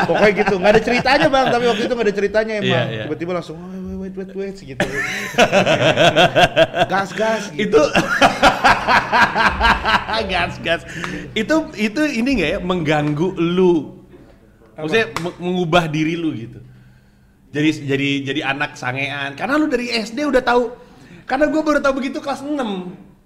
pokoknya 0.06 0.32
gitu 0.38 0.54
nggak 0.56 0.72
ada 0.72 0.82
ceritanya 0.82 1.28
bang 1.28 1.46
tapi 1.50 1.66
waktu 1.66 1.84
itu 1.84 1.94
nggak 1.94 2.08
ada 2.08 2.16
ceritanya 2.16 2.54
emang 2.56 2.68
Iya, 2.70 2.82
iya. 2.88 3.04
tiba-tiba 3.06 3.32
langsung 3.34 3.58
"Oh, 3.58 3.79
wait 4.20 4.36
wait 4.36 4.36
wait 4.36 4.38
wait 4.52 4.58
gitu. 4.76 4.84
Gas 6.92 7.16
gas 7.20 7.44
gitu 7.56 7.64
itu 7.64 7.80
gas 10.32 10.54
gas 10.60 10.82
itu 11.32 11.56
itu 11.80 12.02
ini 12.04 12.30
nggak 12.44 12.52
ya 12.52 12.60
mengganggu 12.60 13.40
lu? 13.40 14.04
Maksudnya 14.76 15.08
meng- 15.24 15.40
mengubah 15.40 15.88
diri 15.88 16.20
lu 16.20 16.36
gitu. 16.36 16.60
Jadi 17.50 17.70
jadi 17.88 18.10
jadi 18.32 18.42
anak 18.54 18.76
sangean. 18.76 19.40
Karena 19.40 19.56
lu 19.56 19.72
dari 19.72 19.88
SD 19.90 20.28
udah 20.28 20.44
tahu. 20.44 20.76
Karena 21.24 21.48
gue 21.48 21.62
baru 21.62 21.80
tahu 21.80 22.04
begitu 22.04 22.20
kelas 22.20 22.44
6 22.44 22.60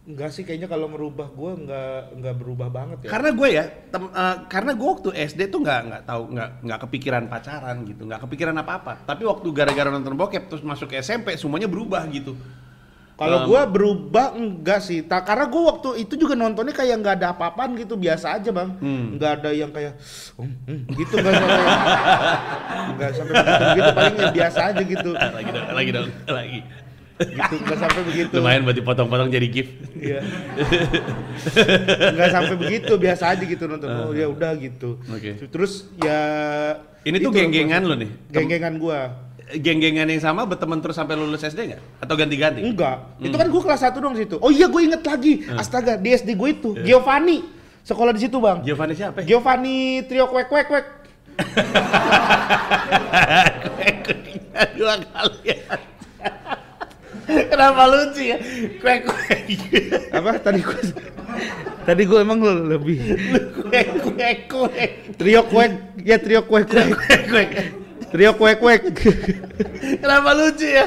Enggak 0.04 0.30
sih 0.30 0.44
kayaknya 0.44 0.68
kalau 0.68 0.92
merubah 0.92 1.32
gua 1.32 1.56
nggak 1.56 2.20
nggak 2.20 2.36
berubah 2.36 2.68
banget 2.68 3.08
ya. 3.08 3.10
karena 3.10 3.30
gue 3.32 3.50
ya 3.50 3.64
tem- 3.88 4.12
eh, 4.12 4.36
karena 4.46 4.72
gue 4.74 4.90
waktu 4.90 5.10
SD 5.16 5.48
tuh 5.48 5.64
nggak 5.64 5.80
nggak 5.88 6.02
tahu 6.04 6.24
nggak 6.30 6.50
nggak 6.60 6.80
kepikiran 6.82 7.24
pacaran 7.26 7.78
gitu 7.84 8.04
nggak 8.04 8.20
kepikiran 8.20 8.56
apa 8.58 8.72
apa 8.78 8.94
tapi 9.02 9.24
waktu 9.24 9.48
gara-gara 9.50 9.88
nonton 9.88 10.12
bokep 10.14 10.44
terus 10.46 10.60
masuk 10.60 10.92
ke 10.92 11.00
SMP 11.00 11.34
semuanya 11.34 11.66
berubah 11.66 12.04
gitu 12.10 12.36
Kalau 13.14 13.46
Um, 13.46 13.48
gua 13.48 13.62
berubah 13.64 14.34
enggak 14.34 14.82
sih. 14.82 15.06
Ta 15.06 15.22
karena 15.22 15.46
gua 15.46 15.72
waktu 15.72 16.02
itu 16.02 16.18
juga 16.18 16.34
nontonnya 16.34 16.74
kayak 16.74 16.98
nggak 16.98 17.16
ada 17.22 17.28
apa-apaan 17.30 17.78
gitu, 17.78 17.94
biasa 17.94 18.42
aja, 18.42 18.50
Bang. 18.50 18.74
Hmm. 18.82 19.16
Nggak 19.16 19.32
ada 19.38 19.50
yang 19.54 19.70
kayak 19.70 20.02
"Hmm, 20.34 20.50
hmm," 20.66 20.82
gitu 20.98 21.22
enggak 21.22 21.38
sampai 21.38 21.62
enggak 22.90 23.12
sampai 23.14 23.34
begitu, 23.38 23.64
begitu 23.70 23.90
paling 23.94 24.16
ya 24.18 24.28
biasa 24.34 24.60
aja 24.66 24.82
gitu. 24.84 25.10
lagi 25.14 25.50
dong 25.54 25.66
lagi 25.70 25.90
dong 25.94 26.08
lagi 26.26 26.60
Gitu 27.14 27.56
enggak 27.56 27.78
sampai 27.78 28.02
begitu. 28.04 28.34
lumayan 28.34 28.64
buat 28.64 28.74
dipotong-potong 28.74 29.30
jadi 29.30 29.48
gift 29.48 29.72
Iya. 29.94 30.20
Enggak 32.10 32.30
sampai 32.30 32.54
begitu, 32.58 32.92
biasa 32.96 33.30
aja 33.30 33.40
gitu 33.40 33.64
nonton. 33.64 33.88
Oh, 33.88 34.12
ya 34.12 34.26
udah 34.26 34.52
gitu. 34.56 34.98
Oke. 35.08 35.40
Terus 35.46 35.88
ya 35.96 36.20
Ini 37.02 37.20
tuh 37.20 37.30
geng-gengan 37.30 37.80
gua- 37.80 37.88
lo 37.88 37.94
nih? 37.96 38.10
Geng-gengan 38.30 38.74
gua. 38.78 39.00
geng-gengan 39.54 40.08
yang 40.08 40.20
sama 40.20 40.44
berteman 40.44 40.80
terus 40.80 40.94
sampai 40.94 41.14
lulus 41.14 41.40
SD 41.40 41.70
nggak? 41.70 41.82
Atau 42.00 42.14
ganti-ganti? 42.16 42.60
Enggak. 42.60 42.98
Hmm. 43.14 43.24
Itu 43.24 43.36
kan 43.36 43.48
gua 43.48 43.62
kelas 43.64 43.80
1 43.86 43.96
dong 43.96 44.16
situ. 44.16 44.36
Oh 44.40 44.50
iya, 44.50 44.66
gue 44.66 44.82
inget 44.82 45.02
lagi. 45.02 45.46
Astaga, 45.54 45.94
di 45.96 46.10
SD 46.10 46.34
gue 46.34 46.50
itu, 46.52 46.70
Giovanni. 46.82 47.44
Sekolah 47.80 48.10
di 48.10 48.20
situ, 48.20 48.36
Bang. 48.40 48.60
Giovanni 48.64 48.96
siapa? 48.96 49.22
ya? 49.22 49.26
Giovanni 49.30 50.02
Trio 50.04 50.26
Kwek 50.26 50.48
Kwek 50.48 50.66
Kwek. 50.66 50.86
Dua 54.74 54.98
kali 54.98 55.38
ya. 55.46 55.58
Kenapa 57.52 57.84
lucu 57.90 58.22
ya? 58.22 58.38
Kuek 58.82 59.00
kuek. 59.08 59.42
Apa 60.14 60.38
tadi 60.40 60.62
gue 60.62 60.82
Tadi 61.84 62.04
gue 62.08 62.20
emang 62.24 62.40
le- 62.40 62.78
lebih 62.78 62.98
Kuek 63.68 63.88
kuek 64.02 64.38
kuek. 64.48 64.92
Trio 65.20 65.42
Kwek, 65.50 65.72
ya 66.06 66.16
Trio 66.22 66.42
Kwek 66.48 66.66
Kwek. 66.72 66.90
Kuek 66.96 67.24
kuek. 67.28 67.52
Trio 68.14 68.32
kuek 68.38 68.58
kuek. 68.62 68.82
Kenapa 70.00 70.32
lucu 70.38 70.70
ya? 70.70 70.86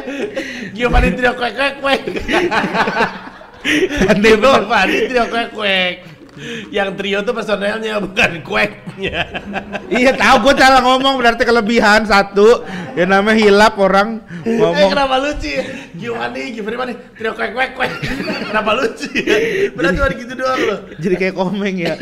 Giovanni 0.70 1.11
trio 1.18 1.34
kwek 1.34 1.53
kwek 1.59 1.74
kwek. 1.82 2.03
Aneh. 4.14 4.34
Giovanni 4.38 4.99
trio 5.11 5.24
kwek 5.26 5.49
kwek. 5.51 5.94
Yang 6.68 6.89
trio 7.01 7.18
tuh 7.24 7.32
personelnya 7.32 7.97
bukan 7.99 8.45
kueknya. 8.45 9.24
iya 9.89 10.12
tahu 10.12 10.49
gue 10.49 10.55
salah 10.61 10.84
ngomong 10.84 11.16
berarti 11.16 11.43
kelebihan 11.45 12.05
satu. 12.05 12.64
Ya 12.97 13.05
namanya 13.05 13.37
hilap 13.37 13.76
orang 13.76 14.24
Eh 14.45 14.57
ngomong. 14.57 14.89
kenapa 14.93 15.16
lucu 15.20 15.49
ya? 15.53 15.64
Giovanni, 15.97 16.53
Giovanni 16.53 16.76
mana? 16.76 16.93
Trio 17.16 17.32
kwek 17.37 17.53
kwek 17.53 17.70
kwek. 17.76 17.91
Kenapa 18.53 18.70
lucu 18.76 19.09
ya? 19.16 19.37
Berarti 19.72 19.97
cuma 19.97 20.09
gitu 20.16 20.32
doang 20.37 20.61
loh. 20.61 20.78
Jadi 20.97 21.14
kayak 21.16 21.34
komeng 21.37 21.76
ya. 21.76 21.95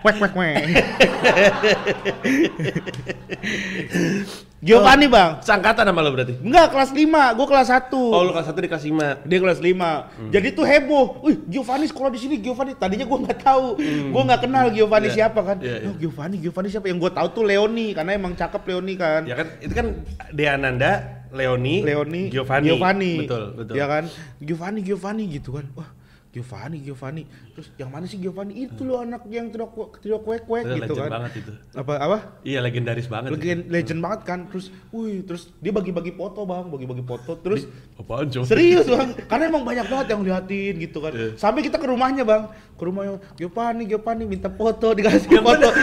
Kuek 0.00 0.16
kuek 0.20 0.32
kuek. 0.32 0.64
Giovanni 4.64 5.06
bang. 5.12 5.44
Sangkatan 5.44 5.84
sama 5.84 6.00
lo 6.00 6.08
berarti? 6.16 6.40
Enggak 6.40 6.72
kelas 6.72 6.90
5, 6.96 7.36
gue 7.36 7.46
kelas 7.52 7.68
1. 7.68 7.92
Oh 7.92 8.20
lu 8.24 8.32
kelas 8.32 8.48
1 8.48 8.64
di 8.64 8.68
kelas 8.72 8.84
5 8.88 9.28
Dia 9.28 9.38
kelas 9.44 9.60
5. 9.60 10.32
Jadi 10.32 10.48
tuh 10.56 10.64
heboh. 10.64 11.20
Wih, 11.20 11.36
Giovanni 11.44 11.84
sekolah 11.84 12.08
di 12.08 12.16
sini, 12.16 12.40
Giovanni. 12.40 12.72
Tadinya 12.72 13.04
gua 13.04 13.28
nggak 13.28 13.38
tahu. 13.44 13.76
Gua 14.08 14.22
nggak 14.24 14.40
kenal 14.48 14.72
Giovanni 14.72 15.12
Iya. 15.12 15.16
siapa 15.20 15.40
kan. 15.44 15.56
Iya, 15.60 15.84
iya. 15.84 15.88
Oh, 15.92 15.96
Giovanni, 16.00 16.36
Giovanni 16.40 16.68
siapa? 16.72 16.86
Yang 16.88 16.98
gua 17.04 17.12
tahu 17.12 17.28
tuh 17.36 17.44
Leoni 17.44 17.92
karena 17.92 18.10
emang 18.16 18.32
cakep 18.32 18.62
Leoni 18.64 18.94
kan. 18.96 19.20
Ya 19.28 19.36
kan, 19.36 19.46
itu 19.60 19.72
kan 19.76 19.86
Deananda, 20.32 20.92
Leoni, 21.34 21.84
Leoni, 21.84 22.22
Giovanni. 22.32 22.68
Giovanni. 22.72 23.12
Betul, 23.28 23.44
betul. 23.52 23.74
Ya 23.76 23.84
kan? 23.84 24.04
Giovanni, 24.40 24.80
Giovanni 24.80 25.24
gitu 25.28 25.60
kan. 25.60 25.68
Wah, 25.76 25.90
Giovanni, 26.34 26.82
Giovanni. 26.82 27.22
Terus 27.54 27.70
yang 27.78 27.94
mana 27.94 28.10
sih 28.10 28.18
Giovanni? 28.18 28.66
Itu 28.66 28.82
loh 28.82 29.06
anak 29.06 29.22
yang 29.30 29.54
trio 29.54 29.70
trio 30.02 30.18
kuek 30.18 30.50
kuek 30.50 30.66
Itu 30.66 30.82
gitu 30.82 30.90
legend 30.90 31.06
kan. 31.06 31.10
banget 31.14 31.32
itu. 31.38 31.52
Apa 31.78 31.92
apa? 32.02 32.18
Iya 32.42 32.58
legendaris 32.58 33.06
banget. 33.06 33.38
Legend, 33.38 33.70
legend 33.70 34.00
banget 34.02 34.20
kan. 34.26 34.38
Terus, 34.50 34.74
wih, 34.90 35.22
terus 35.22 35.54
dia 35.62 35.70
bagi-bagi 35.70 36.10
foto 36.10 36.42
bang, 36.42 36.66
bagi-bagi 36.66 37.06
foto. 37.06 37.38
Terus 37.38 37.70
Apaan 37.94 38.26
coba? 38.26 38.50
Serius 38.50 38.90
bang, 38.90 39.14
karena 39.30 39.44
emang 39.46 39.62
banyak 39.62 39.86
banget 39.86 40.06
yang 40.10 40.26
liatin 40.26 40.74
gitu 40.82 40.98
kan. 40.98 41.14
Iya. 41.14 41.38
Sampai 41.38 41.62
kita 41.62 41.78
ke 41.78 41.86
rumahnya 41.86 42.26
bang, 42.26 42.50
ke 42.74 42.82
rumahnya 42.82 43.22
Giovanni, 43.38 43.86
Giovanni 43.86 44.26
minta 44.26 44.50
foto, 44.50 44.90
dikasih 44.90 45.38
foto. 45.38 45.70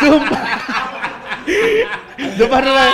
Sumpah. 0.00 0.79
Depan 2.36 2.60
rumah. 2.64 2.90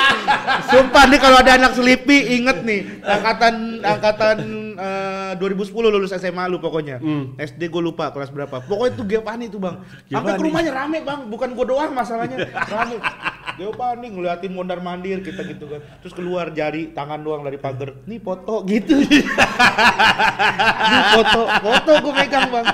Sumpah 0.70 1.04
nih 1.10 1.18
kalau 1.18 1.36
ada 1.42 1.52
anak 1.58 1.72
selipi 1.74 2.38
inget 2.38 2.62
nih 2.62 3.02
angkatan 3.02 3.54
angkatan 3.82 4.36
eh, 4.78 5.32
2010 5.38 5.74
lulus 5.90 6.14
SMA 6.14 6.46
lu 6.46 6.58
pokoknya. 6.62 7.02
SD 7.38 7.68
gue 7.70 7.82
lupa 7.82 8.10
kelas 8.14 8.30
berapa. 8.30 8.62
Pokoknya 8.62 8.92
itu 8.98 9.02
Giovanni 9.06 9.46
tuh 9.50 9.60
bang. 9.62 9.76
Sampai 10.06 10.38
ke 10.38 10.42
rumahnya 10.46 10.72
rame 10.72 10.98
bang, 11.02 11.20
bukan 11.26 11.48
gue 11.54 11.66
doang 11.66 11.92
masalahnya. 11.92 12.46
Rame. 12.46 12.96
Giovanni 13.56 14.12
ngeliatin 14.12 14.52
mondar 14.52 14.78
mandir 14.84 15.24
kita 15.24 15.42
gitu 15.48 15.64
kan. 15.66 15.80
Terus 16.04 16.12
keluar 16.12 16.52
jari 16.52 16.92
tangan 16.92 17.22
doang 17.24 17.42
dari 17.42 17.56
pagar. 17.56 17.96
Nih 18.04 18.20
foto 18.20 18.62
gitu. 18.68 19.00
Nih 20.90 21.02
foto, 21.16 21.40
foto 21.64 21.92
gue 22.04 22.12
megang 22.14 22.46
bang. 22.52 22.66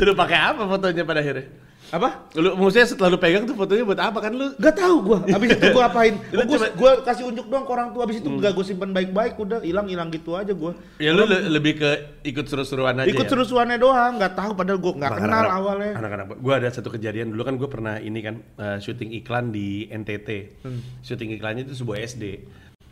Lu 0.00 0.12
pakai 0.14 0.38
apa 0.38 0.62
fotonya 0.68 1.02
pada 1.02 1.20
akhirnya? 1.24 1.69
Apa? 1.90 2.30
Lu 2.34 2.54
maksudnya 2.54 2.86
setelah 2.86 3.10
lu 3.10 3.18
pegang 3.18 3.42
tuh 3.42 3.52
fotonya 3.52 3.82
buat 3.82 3.98
apa 3.98 4.18
kan 4.20 4.30
lu? 4.30 4.54
Gak 4.56 4.74
tahu 4.74 4.96
gua. 5.02 5.18
Abis 5.26 5.48
itu 5.52 5.66
gua 5.70 5.84
apain? 5.86 6.14
Lu 6.30 6.38
Oh, 6.40 6.46
gua, 6.46 6.58
gua 6.72 6.92
kasih 7.02 7.24
unjuk 7.26 7.46
doang 7.46 7.62
ke 7.62 7.72
orang 7.72 7.88
tua. 7.90 8.02
Abis 8.04 8.18
itu 8.18 8.30
gak 8.32 8.52
gua 8.52 8.62
simpen 8.62 8.90
baik-baik. 8.90 9.34
Udah 9.36 9.58
hilang-hilang 9.60 10.06
gitu 10.08 10.32
aja 10.32 10.52
gua. 10.52 10.78
Ya 10.96 11.10
lu 11.10 11.24
le- 11.24 11.50
lebih 11.50 11.76
ke 11.76 11.90
ikut 12.22 12.46
seru-seruan 12.46 12.94
aja 12.96 13.06
Ikut 13.06 13.26
ya? 13.26 13.30
seru-seruannya 13.30 13.76
doang. 13.76 14.16
Gak 14.16 14.34
tahu 14.34 14.50
padahal 14.54 14.78
gua 14.78 14.92
nggak 14.94 15.10
Bang, 15.10 15.18
kenal 15.18 15.34
anak-anak- 15.34 15.58
awalnya. 15.58 15.92
Anak-anak, 15.96 16.26
gue 16.36 16.54
ada 16.54 16.68
satu 16.70 16.88
kejadian 16.88 17.26
dulu 17.28 17.42
kan 17.42 17.54
gue 17.54 17.68
pernah 17.68 17.94
ini 17.98 18.20
kan 18.20 18.34
eh, 18.56 18.78
syuting 18.78 19.10
iklan 19.16 19.50
di 19.50 19.68
NTT. 19.86 20.28
Hmm. 20.62 20.80
Syuting 21.00 21.34
iklannya 21.34 21.62
itu 21.64 21.74
sebuah 21.74 21.98
SD. 22.00 22.24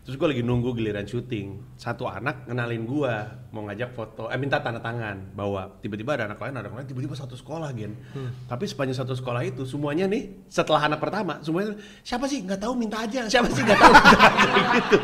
Terus 0.08 0.16
gue 0.16 0.28
lagi 0.32 0.40
nunggu 0.40 0.72
giliran 0.72 1.04
syuting. 1.04 1.76
Satu 1.76 2.08
anak 2.08 2.48
ngenalin 2.48 2.88
gue 2.88 3.12
mau 3.52 3.60
ngajak 3.68 3.92
foto, 3.92 4.32
eh 4.32 4.40
minta 4.40 4.56
tanda 4.56 4.80
tangan 4.80 5.36
bahwa 5.36 5.68
tiba-tiba 5.84 6.16
ada 6.16 6.24
anak 6.32 6.40
lain, 6.40 6.56
ada 6.56 6.64
anak 6.64 6.80
lain 6.80 6.88
tiba-tiba 6.88 7.12
satu 7.12 7.36
sekolah 7.36 7.68
gen. 7.76 7.92
Hmm. 8.16 8.32
Tapi 8.48 8.64
sepanjang 8.64 9.04
satu 9.04 9.12
sekolah 9.12 9.44
itu 9.44 9.68
semuanya 9.68 10.08
nih 10.08 10.48
setelah 10.48 10.88
anak 10.88 11.04
pertama 11.04 11.44
semuanya 11.44 11.76
siapa 12.00 12.24
sih 12.24 12.40
nggak 12.40 12.56
tahu 12.56 12.72
minta 12.72 13.04
aja, 13.04 13.20
siapa 13.36 13.52
sih 13.52 13.60
nggak 13.60 13.76
tahu 13.76 13.92
minta 13.92 14.16
aja 14.32 14.48
gitu. 14.72 14.98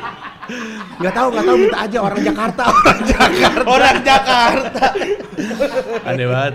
Nggak 0.96 1.14
tahu 1.20 1.28
nggak 1.36 1.44
tahu 1.44 1.56
minta 1.60 1.78
aja 1.84 1.98
orang 2.00 2.20
Jakarta 2.24 2.62
orang 2.80 3.00
Jakarta. 3.04 3.68
Orang 3.68 3.98
Jakarta. 4.08 4.84
Aneh 6.08 6.26
banget. 6.32 6.52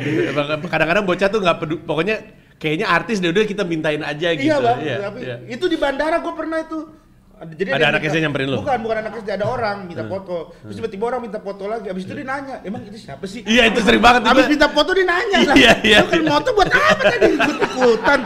Kadang-kadang 0.65 1.05
bocah 1.05 1.27
tuh 1.29 1.37
nggak 1.45 1.57
peduli, 1.61 1.81
pokoknya 1.85 2.15
kayaknya 2.57 2.89
artis 2.89 3.21
deh 3.21 3.29
udah 3.29 3.45
kita 3.45 3.61
mintain 3.61 4.01
aja 4.01 4.33
gitu. 4.33 4.49
iya 4.49 4.57
bang. 4.57 4.77
Iya, 4.81 4.97
Tapi 5.05 5.19
iya. 5.21 5.35
itu 5.53 5.69
di 5.69 5.77
bandara 5.77 6.17
gua 6.17 6.33
pernah 6.33 6.57
itu. 6.65 7.08
Ada, 7.39 7.53
jadi 7.55 7.69
Ada 7.71 7.85
anak 7.95 8.01
SD 8.03 8.17
nyamperin 8.19 8.47
lu? 8.51 8.59
Bukan, 8.59 8.77
bukan 8.83 8.97
anak 8.99 9.13
SD. 9.23 9.29
Ada 9.31 9.45
orang 9.47 9.77
minta 9.87 10.03
foto. 10.03 10.51
Terus 10.59 10.75
tiba-tiba 10.75 11.03
orang 11.07 11.21
minta 11.23 11.39
foto 11.39 11.63
lagi. 11.71 11.87
Abis 11.87 12.03
itu 12.03 12.13
dia 12.19 12.27
nanya, 12.27 12.55
emang 12.67 12.83
itu 12.83 12.99
siapa 12.99 13.23
sih? 13.23 13.47
Iya 13.47 13.71
itu 13.71 13.79
sering 13.79 14.03
banget. 14.03 14.27
Abis 14.27 14.45
minta 14.51 14.67
foto 14.67 14.91
dia 14.91 15.07
nanya 15.07 15.37
lah. 15.47 15.55
Iya, 15.55 15.73
iya. 15.87 15.97
Lu 16.03 16.11
kan 16.11 16.21
foto 16.35 16.49
buat 16.51 16.67
apa 16.67 17.01
tadi 17.07 17.27
ikut-ikutan? 17.39 18.19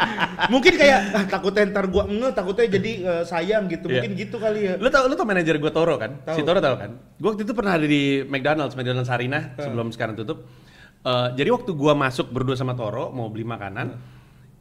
Mungkin 0.50 0.74
kayak 0.74 1.00
ah, 1.14 1.26
takutnya 1.30 1.64
ntar 1.70 1.86
gua 1.94 2.04
nge, 2.10 2.30
takutnya 2.34 2.66
jadi 2.74 2.92
eh, 3.06 3.24
sayang 3.30 3.64
gitu. 3.70 3.86
Iya. 3.86 4.02
Mungkin 4.02 4.12
gitu 4.18 4.36
kali 4.42 4.60
ya. 4.66 4.74
Lu 4.82 4.90
tau, 4.90 5.06
lu 5.06 5.14
tau 5.14 5.28
manajer 5.30 5.62
gue 5.62 5.72
Toro 5.72 5.96
kan? 6.02 6.12
Tahu. 6.26 6.38
Si 6.38 6.42
Toro 6.42 6.58
tau 6.58 6.76
kan? 6.82 6.92
Gue 7.22 7.30
waktu 7.38 7.46
itu 7.46 7.54
pernah 7.54 7.78
ada 7.78 7.86
di 7.86 8.26
McDonald's, 8.26 8.74
McDonald's 8.74 9.10
Sarina 9.14 9.54
sebelum 9.62 9.94
sekarang 9.94 10.18
tutup. 10.18 10.50
Eh, 11.04 11.28
jadi 11.38 11.54
waktu 11.54 11.70
gua 11.76 11.94
masuk 11.94 12.32
berdua 12.34 12.58
sama 12.58 12.74
Toro 12.74 13.14
mau 13.14 13.28
beli 13.28 13.44
makanan, 13.44 13.94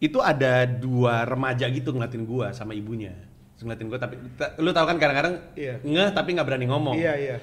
itu 0.02 0.18
ada 0.18 0.66
dua 0.66 1.22
remaja 1.22 1.70
gitu 1.70 1.94
ngeliatin 1.94 2.26
gua 2.26 2.50
sama 2.52 2.74
ibunya. 2.74 3.31
Terus 3.62 3.70
Ngeliatin 3.70 3.86
gua 3.86 4.00
tapi 4.02 4.14
ta- 4.34 4.52
lu 4.58 4.74
tau 4.74 4.82
kan 4.82 4.98
kadang-kadang 4.98 5.34
Iya. 5.54 5.78
ngeh 5.86 6.10
tapi 6.10 6.34
nggak 6.34 6.46
berani 6.50 6.66
ngomong. 6.66 6.98
Iya, 6.98 7.14
iya. 7.14 7.36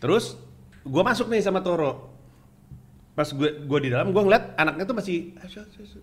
Terus 0.00 0.40
gua 0.80 1.04
masuk 1.04 1.28
nih 1.28 1.44
sama 1.44 1.60
Toro. 1.60 2.08
Pas 3.12 3.28
gue 3.28 3.66
gua 3.68 3.78
di 3.82 3.92
dalam 3.92 4.08
gua 4.14 4.24
ngeliat 4.24 4.56
anaknya 4.56 4.88
tuh 4.88 4.96
masih 4.96 5.36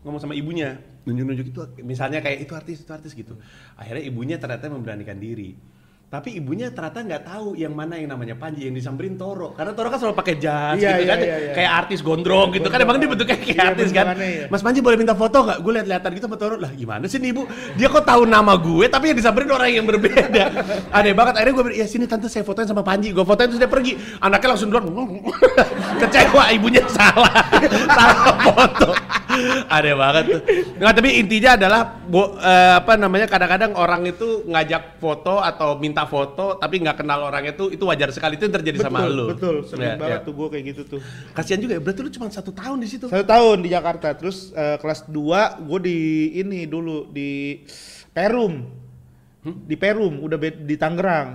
ngomong 0.06 0.22
sama 0.22 0.38
ibunya, 0.38 0.78
nunjuk-nunjuk 1.08 1.48
itu 1.50 1.60
misalnya 1.82 2.22
kayak 2.22 2.46
itu 2.46 2.54
artis 2.54 2.78
itu 2.86 2.92
artis 2.94 3.12
gitu. 3.16 3.34
Akhirnya 3.74 4.06
ibunya 4.06 4.38
ternyata 4.38 4.70
memberanikan 4.70 5.18
diri. 5.18 5.58
Tapi 6.16 6.40
ibunya 6.40 6.72
ternyata 6.72 7.04
nggak 7.04 7.24
tahu 7.28 7.60
yang 7.60 7.76
mana 7.76 8.00
yang 8.00 8.08
namanya 8.08 8.40
Panji 8.40 8.64
yang 8.64 8.72
disamperin 8.72 9.20
Toro. 9.20 9.52
Karena 9.52 9.76
Toro 9.76 9.92
kan 9.92 10.00
selalu 10.00 10.16
pakai 10.16 10.40
jas 10.40 10.80
Iya, 10.80 10.96
gitu 10.96 11.04
iya, 11.04 11.12
kan, 11.12 11.18
iya, 11.20 11.36
iya. 11.36 11.52
kayak 11.52 11.72
artis 11.84 12.00
gondrong 12.00 12.56
gitu 12.56 12.72
kan. 12.72 12.80
Emang 12.80 12.96
dia 12.96 13.10
bentuknya 13.12 13.36
kayak 13.36 13.52
Iya, 13.52 13.68
artis 13.68 13.90
kan. 13.92 14.06
iya. 14.16 14.48
Mas 14.48 14.64
Panji 14.64 14.80
boleh 14.80 14.96
minta 14.96 15.12
foto 15.12 15.44
nggak? 15.44 15.60
Gue 15.60 15.72
lihat-lihatan 15.76 16.10
gitu 16.16 16.26
sama 16.26 16.40
Toro. 16.40 16.56
Lah 16.56 16.72
gimana 16.72 17.04
sih 17.06 17.20
nih 17.20 17.36
ibu? 17.36 17.44
Dia 17.76 17.92
kok 17.92 18.08
tahu 18.08 18.24
nama 18.24 18.56
gue 18.56 18.86
tapi 18.88 19.12
yang 19.12 19.18
disamperin 19.20 19.52
orang 19.52 19.68
yang 19.70 19.84
berbeda. 19.84 20.44
Aneh 20.96 21.12
banget. 21.12 21.36
Akhirnya 21.36 21.54
gue 21.54 21.64
bilang, 21.68 21.80
ya 21.84 21.86
sini 21.86 22.08
tante 22.08 22.32
saya 22.32 22.48
fotoin 22.48 22.64
sama 22.64 22.80
Panji. 22.80 23.12
Gue 23.12 23.28
fotoin 23.28 23.52
terus 23.52 23.60
dia 23.60 23.68
pergi. 23.68 24.00
Anaknya 24.24 24.56
langsung 24.56 24.72
duluan. 24.72 24.88
Kecewa 26.02 26.48
ibunya 26.56 26.80
salah. 26.88 27.44
salah 28.00 28.36
foto. 28.40 28.90
Aneh 29.68 29.92
banget 29.92 30.24
tuh. 30.32 30.42
Nggak, 30.80 30.94
tapi 30.96 31.10
intinya 31.20 31.52
adalah 31.60 31.82
bo- 32.08 32.40
eh, 32.40 32.74
apa 32.80 32.96
namanya 32.96 33.28
kadang-kadang 33.28 33.76
orang 33.76 34.08
itu 34.08 34.48
ngajak 34.48 34.96
foto 34.96 35.44
atau 35.44 35.76
minta 35.76 36.05
foto 36.06 36.56
tapi 36.56 36.80
nggak 36.80 36.98
kenal 36.98 37.20
orangnya 37.24 37.52
tuh 37.52 37.70
itu 37.70 37.82
wajar 37.82 38.10
sekali 38.10 38.36
itu 38.36 38.46
yang 38.46 38.56
terjadi 38.56 38.78
Betul, 38.80 38.90
sama 38.90 39.00
lu. 39.06 39.26
betul. 39.32 39.56
Sering 39.64 39.86
Ya, 39.86 39.96
banget 39.96 40.20
ya. 40.22 40.26
tuh 40.26 40.34
gua 40.34 40.48
kayak 40.48 40.66
gitu 40.68 40.82
tuh. 40.88 41.00
Kasian 41.32 41.60
juga 41.60 41.74
ya. 41.76 41.82
Berarti 41.82 42.00
lu 42.02 42.12
cuma 42.12 42.26
satu 42.28 42.50
tahun 42.50 42.78
di 42.78 42.88
situ. 42.88 43.06
Satu 43.06 43.24
tahun 43.24 43.58
di 43.60 43.70
Jakarta, 43.70 44.14
terus 44.14 44.50
eh, 44.52 44.78
kelas 44.78 45.06
2 45.06 45.16
gue 45.62 45.80
di 45.82 45.98
ini 46.36 46.66
dulu 46.66 47.08
di 47.08 47.62
Perum. 48.10 48.54
Di 49.46 49.76
Perum, 49.76 50.20
udah 50.20 50.38
di 50.42 50.76
Tangerang. 50.76 51.30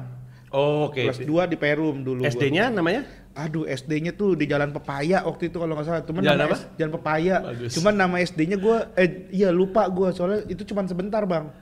Oh, 0.51 0.91
Oke. 0.91 1.07
Kelas 1.07 1.23
2 1.23 1.31
di 1.47 1.55
Perum 1.55 2.03
dulu. 2.03 2.27
SD-nya 2.27 2.69
namanya? 2.69 3.07
Aduh, 3.31 3.63
SD-nya 3.63 4.11
tuh 4.11 4.35
di 4.35 4.45
Jalan 4.45 4.71
Pepaya 4.71 5.23
waktu 5.23 5.47
itu 5.47 5.57
kalau 5.57 5.73
nggak 5.73 5.87
salah. 5.87 6.03
Cuman 6.03 6.19
Jalan 6.21 6.35
nama 6.37 6.51
apa? 6.51 6.57
S- 6.59 6.67
Jalan 6.75 6.93
Pepaya. 6.93 7.37
Bagus. 7.41 7.71
Cuman 7.73 7.95
nama 7.95 8.17
SD-nya 8.19 8.59
gue 8.59 8.77
eh 8.97 9.09
iya 9.31 9.49
lupa 9.51 9.87
gue 9.87 10.11
soalnya 10.11 10.43
itu 10.45 10.67
cuman 10.67 10.85
sebentar, 10.85 11.23
Bang. 11.23 11.55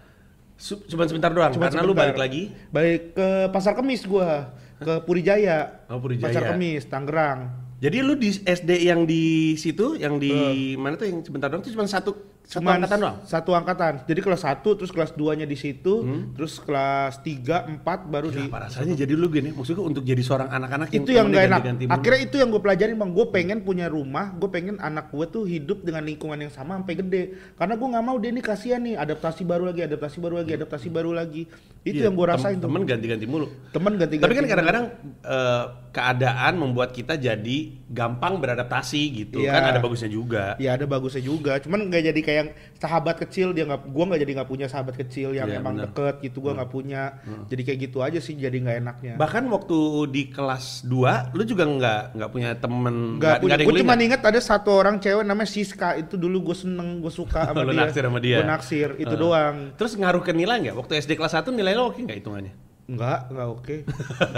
Cuma 0.58 1.06
sebentar 1.06 1.30
doang. 1.30 1.54
Cuman 1.54 1.70
karena 1.70 1.86
lu 1.86 1.94
sebentar. 1.94 2.02
balik 2.10 2.18
lagi. 2.18 2.42
Balik 2.74 3.14
ke 3.14 3.28
Pasar 3.54 3.78
Kemis 3.78 4.02
gua, 4.04 4.50
ke 4.82 5.06
Purijaya. 5.06 5.86
Oh, 5.86 6.02
Purijaya. 6.02 6.34
Pasar 6.34 6.42
Kemis, 6.54 6.82
Tangerang. 6.90 7.40
Jadi 7.78 8.02
lu 8.02 8.18
di 8.18 8.34
SD 8.34 8.90
yang 8.90 9.06
di 9.06 9.54
situ, 9.54 9.94
yang 9.94 10.18
di 10.18 10.74
mana 10.74 10.98
tuh 10.98 11.06
yang 11.06 11.22
sebentar 11.22 11.46
doang 11.46 11.62
itu 11.62 11.70
cuma 11.70 11.86
satu 11.86 12.37
satu 12.48 12.64
Cuman 12.64 12.80
angkatan 12.80 12.98
doang. 13.04 13.16
Satu 13.28 13.50
angkatan. 13.52 13.92
Jadi 14.08 14.20
kelas 14.24 14.40
1 14.48 14.64
terus 14.64 14.88
kelas 14.88 15.12
2-nya 15.12 15.44
di 15.44 15.52
situ, 15.52 16.00
terus 16.32 16.56
kelas 16.64 17.20
3, 17.20 17.84
4 17.84 18.08
baru 18.08 18.32
di 18.32 18.48
Apa 18.48 18.64
rasanya 18.64 18.96
jadi 19.04 19.12
lu 19.12 19.28
gini? 19.28 19.52
Maksudnya 19.52 19.84
untuk 19.84 20.00
jadi 20.00 20.24
seorang 20.24 20.48
anak-anak 20.56 20.88
itu 20.88 21.12
yang 21.12 21.28
gak 21.28 21.44
enak. 21.44 21.60
ganti-ganti 21.60 21.84
mulu. 21.84 21.92
Akhirnya 22.00 22.20
itu 22.24 22.36
yang 22.40 22.48
gue 22.48 22.62
pelajarin 22.64 22.96
bang. 22.96 23.10
Gue 23.12 23.26
pengen 23.28 23.58
punya 23.60 23.92
rumah. 23.92 24.32
Gue 24.32 24.48
pengen 24.48 24.80
anak 24.80 25.12
gue 25.12 25.28
tuh 25.28 25.44
hidup 25.44 25.84
dengan 25.84 26.08
lingkungan 26.08 26.40
yang 26.40 26.48
sama 26.48 26.80
sampai 26.80 26.96
gede. 26.96 27.22
Karena 27.52 27.76
gue 27.76 27.88
nggak 27.92 28.04
mau 28.08 28.16
dia 28.16 28.30
ini 28.32 28.40
kasihan 28.40 28.80
nih. 28.80 28.96
Adaptasi 28.96 29.44
baru 29.44 29.68
lagi, 29.68 29.80
adaptasi 29.84 30.16
baru 30.16 30.34
lagi, 30.40 30.50
adaptasi 30.56 30.88
baru 30.88 31.10
lagi. 31.12 31.42
Itu 31.84 32.00
Iya, 32.00 32.08
yang 32.08 32.16
gue 32.16 32.26
rasain. 32.32 32.56
Temen 32.64 32.88
ganti-ganti 32.88 33.28
mulu. 33.28 33.52
Temen 33.76 33.92
ganti. 34.00 34.16
Tapi 34.16 34.32
kan 34.32 34.46
kadang-kadang 34.48 34.84
eh, 35.20 35.64
keadaan 35.92 36.52
membuat 36.56 36.96
kita 36.96 37.20
jadi 37.20 37.58
gampang 37.92 38.40
beradaptasi 38.40 39.02
gitu. 39.20 39.44
Iya. 39.44 39.52
Kan 39.52 39.64
ada 39.76 39.80
bagusnya 39.84 40.08
juga. 40.08 40.56
Ya 40.56 40.80
ada 40.80 40.88
bagusnya 40.88 41.20
juga. 41.20 41.60
Cuman 41.60 41.92
nggak 41.92 42.02
jadi 42.08 42.20
kayak 42.24 42.37
yang 42.38 42.48
sahabat 42.74 43.18
kecil 43.18 43.50
dia 43.50 43.64
nggak 43.64 43.86
gua 43.86 44.04
nggak 44.06 44.20
jadi 44.20 44.32
nggak 44.34 44.48
punya 44.48 44.66
sahabat 44.66 44.94
kecil 44.96 45.30
yang 45.30 45.46
Iya, 45.46 45.58
emang 45.58 45.74
benar. 45.74 45.90
deket 45.90 46.14
gitu 46.22 46.38
gua 46.40 46.52
nggak 46.54 46.68
punya 46.68 47.02
jadi 47.44 47.62
kayak 47.64 47.78
gitu 47.82 47.98
aja 48.00 48.18
sih 48.18 48.34
jadi 48.34 48.54
nggak 48.54 48.76
enaknya 48.78 49.12
Bahkan 49.16 49.44
waktu 49.48 49.78
di 50.08 50.22
kelas 50.28 50.82
2 50.82 51.32
lu 51.32 51.42
juga 51.42 51.64
nggak 51.64 52.02
nggak 52.14 52.30
punya 52.30 52.50
temen 52.54 52.94
Nggak 53.16 53.36
punya, 53.40 53.56
gue 53.58 53.74
cuma 53.76 53.94
inget 53.96 54.20
ada 54.20 54.38
satu 54.38 54.70
orang 54.72 54.96
cewek 54.96 55.22
namanya 55.22 55.48
Siska 55.48 55.96
itu 55.96 56.14
dulu 56.14 56.48
gue 56.48 56.56
seneng 56.56 56.98
gue 56.98 57.10
suka 57.10 57.48
sama 57.48 57.64
Lu 57.66 57.72
dia 57.72 57.82
naksir 57.82 58.02
sama 58.02 58.18
dia? 58.18 58.36
gue 58.36 58.46
naksir 58.46 58.88
itu 58.96 59.10
Eh. 59.10 59.18
doang 59.18 59.56
Terus 59.74 59.92
ngaruh 59.94 60.20
ke 60.20 60.30
nilai 60.30 60.56
nggak? 60.60 60.76
Waktu 60.76 60.92
SD 61.00 61.14
kelas 61.14 61.34
1 61.34 61.50
nilai 61.50 61.72
lo 61.72 61.88
oke 61.88 61.98
nggak 61.98 62.18
hitungannya? 62.18 62.52
Enggak, 62.88 63.28
enggak 63.28 63.48
oke. 63.52 63.76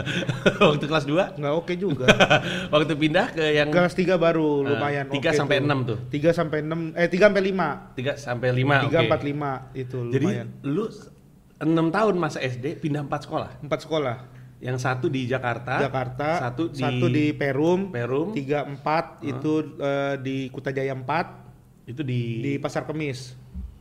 waktu 0.74 0.84
kelas 0.90 1.06
2? 1.06 1.38
Enggak 1.38 1.54
oke 1.54 1.72
juga. 1.78 2.06
waktu 2.74 2.98
pindah 2.98 3.30
ke 3.30 3.46
yang 3.54 3.70
Kelas 3.70 3.94
3 3.94 4.18
baru 4.18 4.66
Eh, 4.66 4.74
lumayan 4.74 5.06
tiga 5.06 5.30
oke 5.30 5.38
sampai 5.38 5.62
enam 5.62 5.86
tuh? 5.86 5.98
3 6.10 6.34
sampai 6.34 6.58
6 6.66 6.98
eh 6.98 7.06
3 7.06 7.30
sampai 7.30 7.42
5. 7.46 7.94
3 7.94 8.18
sampai 8.18 8.48
5 8.50 8.90
3 8.90 9.06
4 9.06 9.30
5 9.70 9.78
itu 9.78 9.98
Jadi 10.10 10.26
lumayan. 10.26 10.46
lu 10.66 10.84
6 11.62 11.94
tahun 11.94 12.14
masa 12.18 12.42
SD 12.42 12.82
pindah 12.82 13.06
4 13.06 13.22
sekolah. 13.30 13.50
4 13.62 13.84
sekolah. 13.86 14.16
Yang 14.60 14.78
satu 14.82 15.06
di 15.08 15.24
Jakarta, 15.24 15.80
Jakarta, 15.80 16.50
satu 16.50 16.68
di, 16.68 16.82
satu 16.82 17.06
di 17.06 17.32
Perum, 17.32 17.94
Perum, 17.94 18.34
3 18.34 18.66
4 18.82 19.30
itu 19.30 19.52
eh, 19.78 20.14
di 20.20 20.36
Kutajaya 20.50 20.92
4 20.92 21.86
itu 21.86 22.02
di, 22.02 22.20
di 22.42 22.52
Pasar 22.58 22.82
Kemis. 22.82 23.38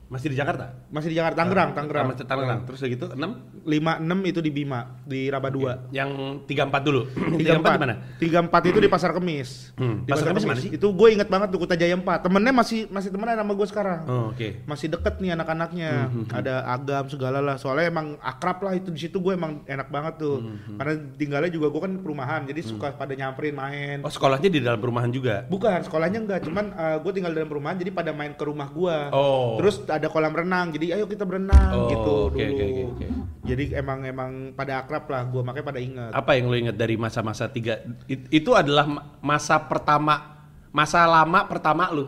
Masih 0.09 0.33
di 0.33 0.37
Jakarta. 0.37 0.73
Masih 0.89 1.13
di 1.13 1.17
Jakarta, 1.17 1.37
Tangerang, 1.37 1.69
Tangerang. 1.77 2.05
Masih 2.09 2.25
Tangerang. 2.25 2.59
Terus 2.65 2.79
gitu 2.81 3.05
6 3.13 3.69
5 3.69 3.69
6 4.01 4.31
itu 4.33 4.39
di 4.41 4.49
Bima, 4.49 4.97
di 5.05 5.29
Raba 5.29 5.53
2. 5.53 5.93
yang 5.93 6.41
34 6.49 6.81
dulu. 6.81 7.05
34 7.37 7.37
di 7.37 7.79
mana? 7.79 7.95
34 8.17 8.69
itu 8.73 8.79
di 8.81 8.89
Pasar 8.89 9.11
Kemis. 9.13 9.69
Hmm, 9.77 10.01
Di 10.03 10.09
Pasar 10.09 10.33
Kemis 10.33 10.43
mana 10.43 10.57
sih? 10.57 10.73
Itu 10.73 10.89
gue 10.91 11.13
inget 11.13 11.29
banget 11.29 11.53
tuh 11.53 11.61
Kutajaya 11.61 11.93
4. 11.93 12.25
Temennya 12.25 12.53
masih 12.53 12.89
masih 12.89 13.13
temenan 13.13 13.37
sama 13.37 13.53
gue 13.53 13.67
sekarang. 13.69 14.01
Oh, 14.09 14.23
oke. 14.33 14.65
Masih 14.65 14.89
deket 14.89 15.21
nih 15.21 15.37
anak-anaknya. 15.37 15.91
Hmm, 16.09 16.25
Ada 16.33 16.65
agam 16.65 17.05
segala 17.05 17.39
lah. 17.39 17.61
Soalnya 17.61 17.93
emang 17.93 18.17
akrab 18.19 18.65
lah 18.65 18.73
itu 18.73 18.89
di 18.89 18.99
situ 18.99 19.21
gue 19.21 19.37
emang 19.37 19.61
enak 19.69 19.93
banget 19.93 20.17
tuh. 20.17 20.41
Hmm, 20.41 20.81
Karena 20.81 20.93
tinggalnya 21.15 21.51
juga 21.53 21.69
gue 21.69 21.81
kan 21.85 21.93
perumahan, 22.01 22.41
jadi 22.49 22.61
suka 22.65 22.97
pada 22.97 23.13
nyamperin 23.13 23.53
main. 23.53 23.97
Oh, 24.01 24.09
sekolahnya 24.09 24.49
di 24.49 24.59
dalam 24.59 24.81
perumahan 24.81 25.13
juga. 25.13 25.45
Bukan, 25.45 25.85
sekolahnya 25.85 26.19
enggak, 26.25 26.41
cuman 26.49 26.65
gue 27.05 27.11
tinggal 27.13 27.31
dalam 27.31 27.45
perumahan 27.45 27.77
jadi 27.77 27.91
pada 27.93 28.09
main 28.09 28.33
ke 28.33 28.41
rumah 28.41 28.73
gue. 28.73 28.97
Oh. 29.13 29.61
Terus 29.61 29.85
ada 29.99 30.07
kolam 30.07 30.31
renang, 30.31 30.71
jadi 30.71 30.95
ayo 30.95 31.05
kita 31.05 31.23
berenang 31.23 31.71
Oh, 31.75 31.87
gitu 31.87 32.13
oke, 32.25 32.35
dulu. 32.35 32.49
oke, 32.49 32.63
oke, 32.65 32.83
oke. 32.89 33.05
Jadi 33.43 33.63
emang 33.73 33.99
emang 34.01 34.31
pada 34.51 34.79
akrab 34.79 35.05
lah, 35.05 35.25
gue 35.25 35.41
makanya 35.41 35.67
pada 35.67 35.79
inget. 35.79 36.11
Apa 36.11 36.31
yang 36.33 36.47
lo 36.47 36.55
ingat 36.55 36.73
dari 36.73 36.95
masa-masa 36.95 37.45
tiga? 37.45 37.81
it- 38.05 38.29
itu 38.29 38.51
adalah 38.51 38.85
ma- 38.85 39.05
masa 39.19 39.59
pertama, 39.59 40.39
masa 40.69 41.03
lama 41.03 41.43
pertama 41.43 41.89
lu. 41.89 42.07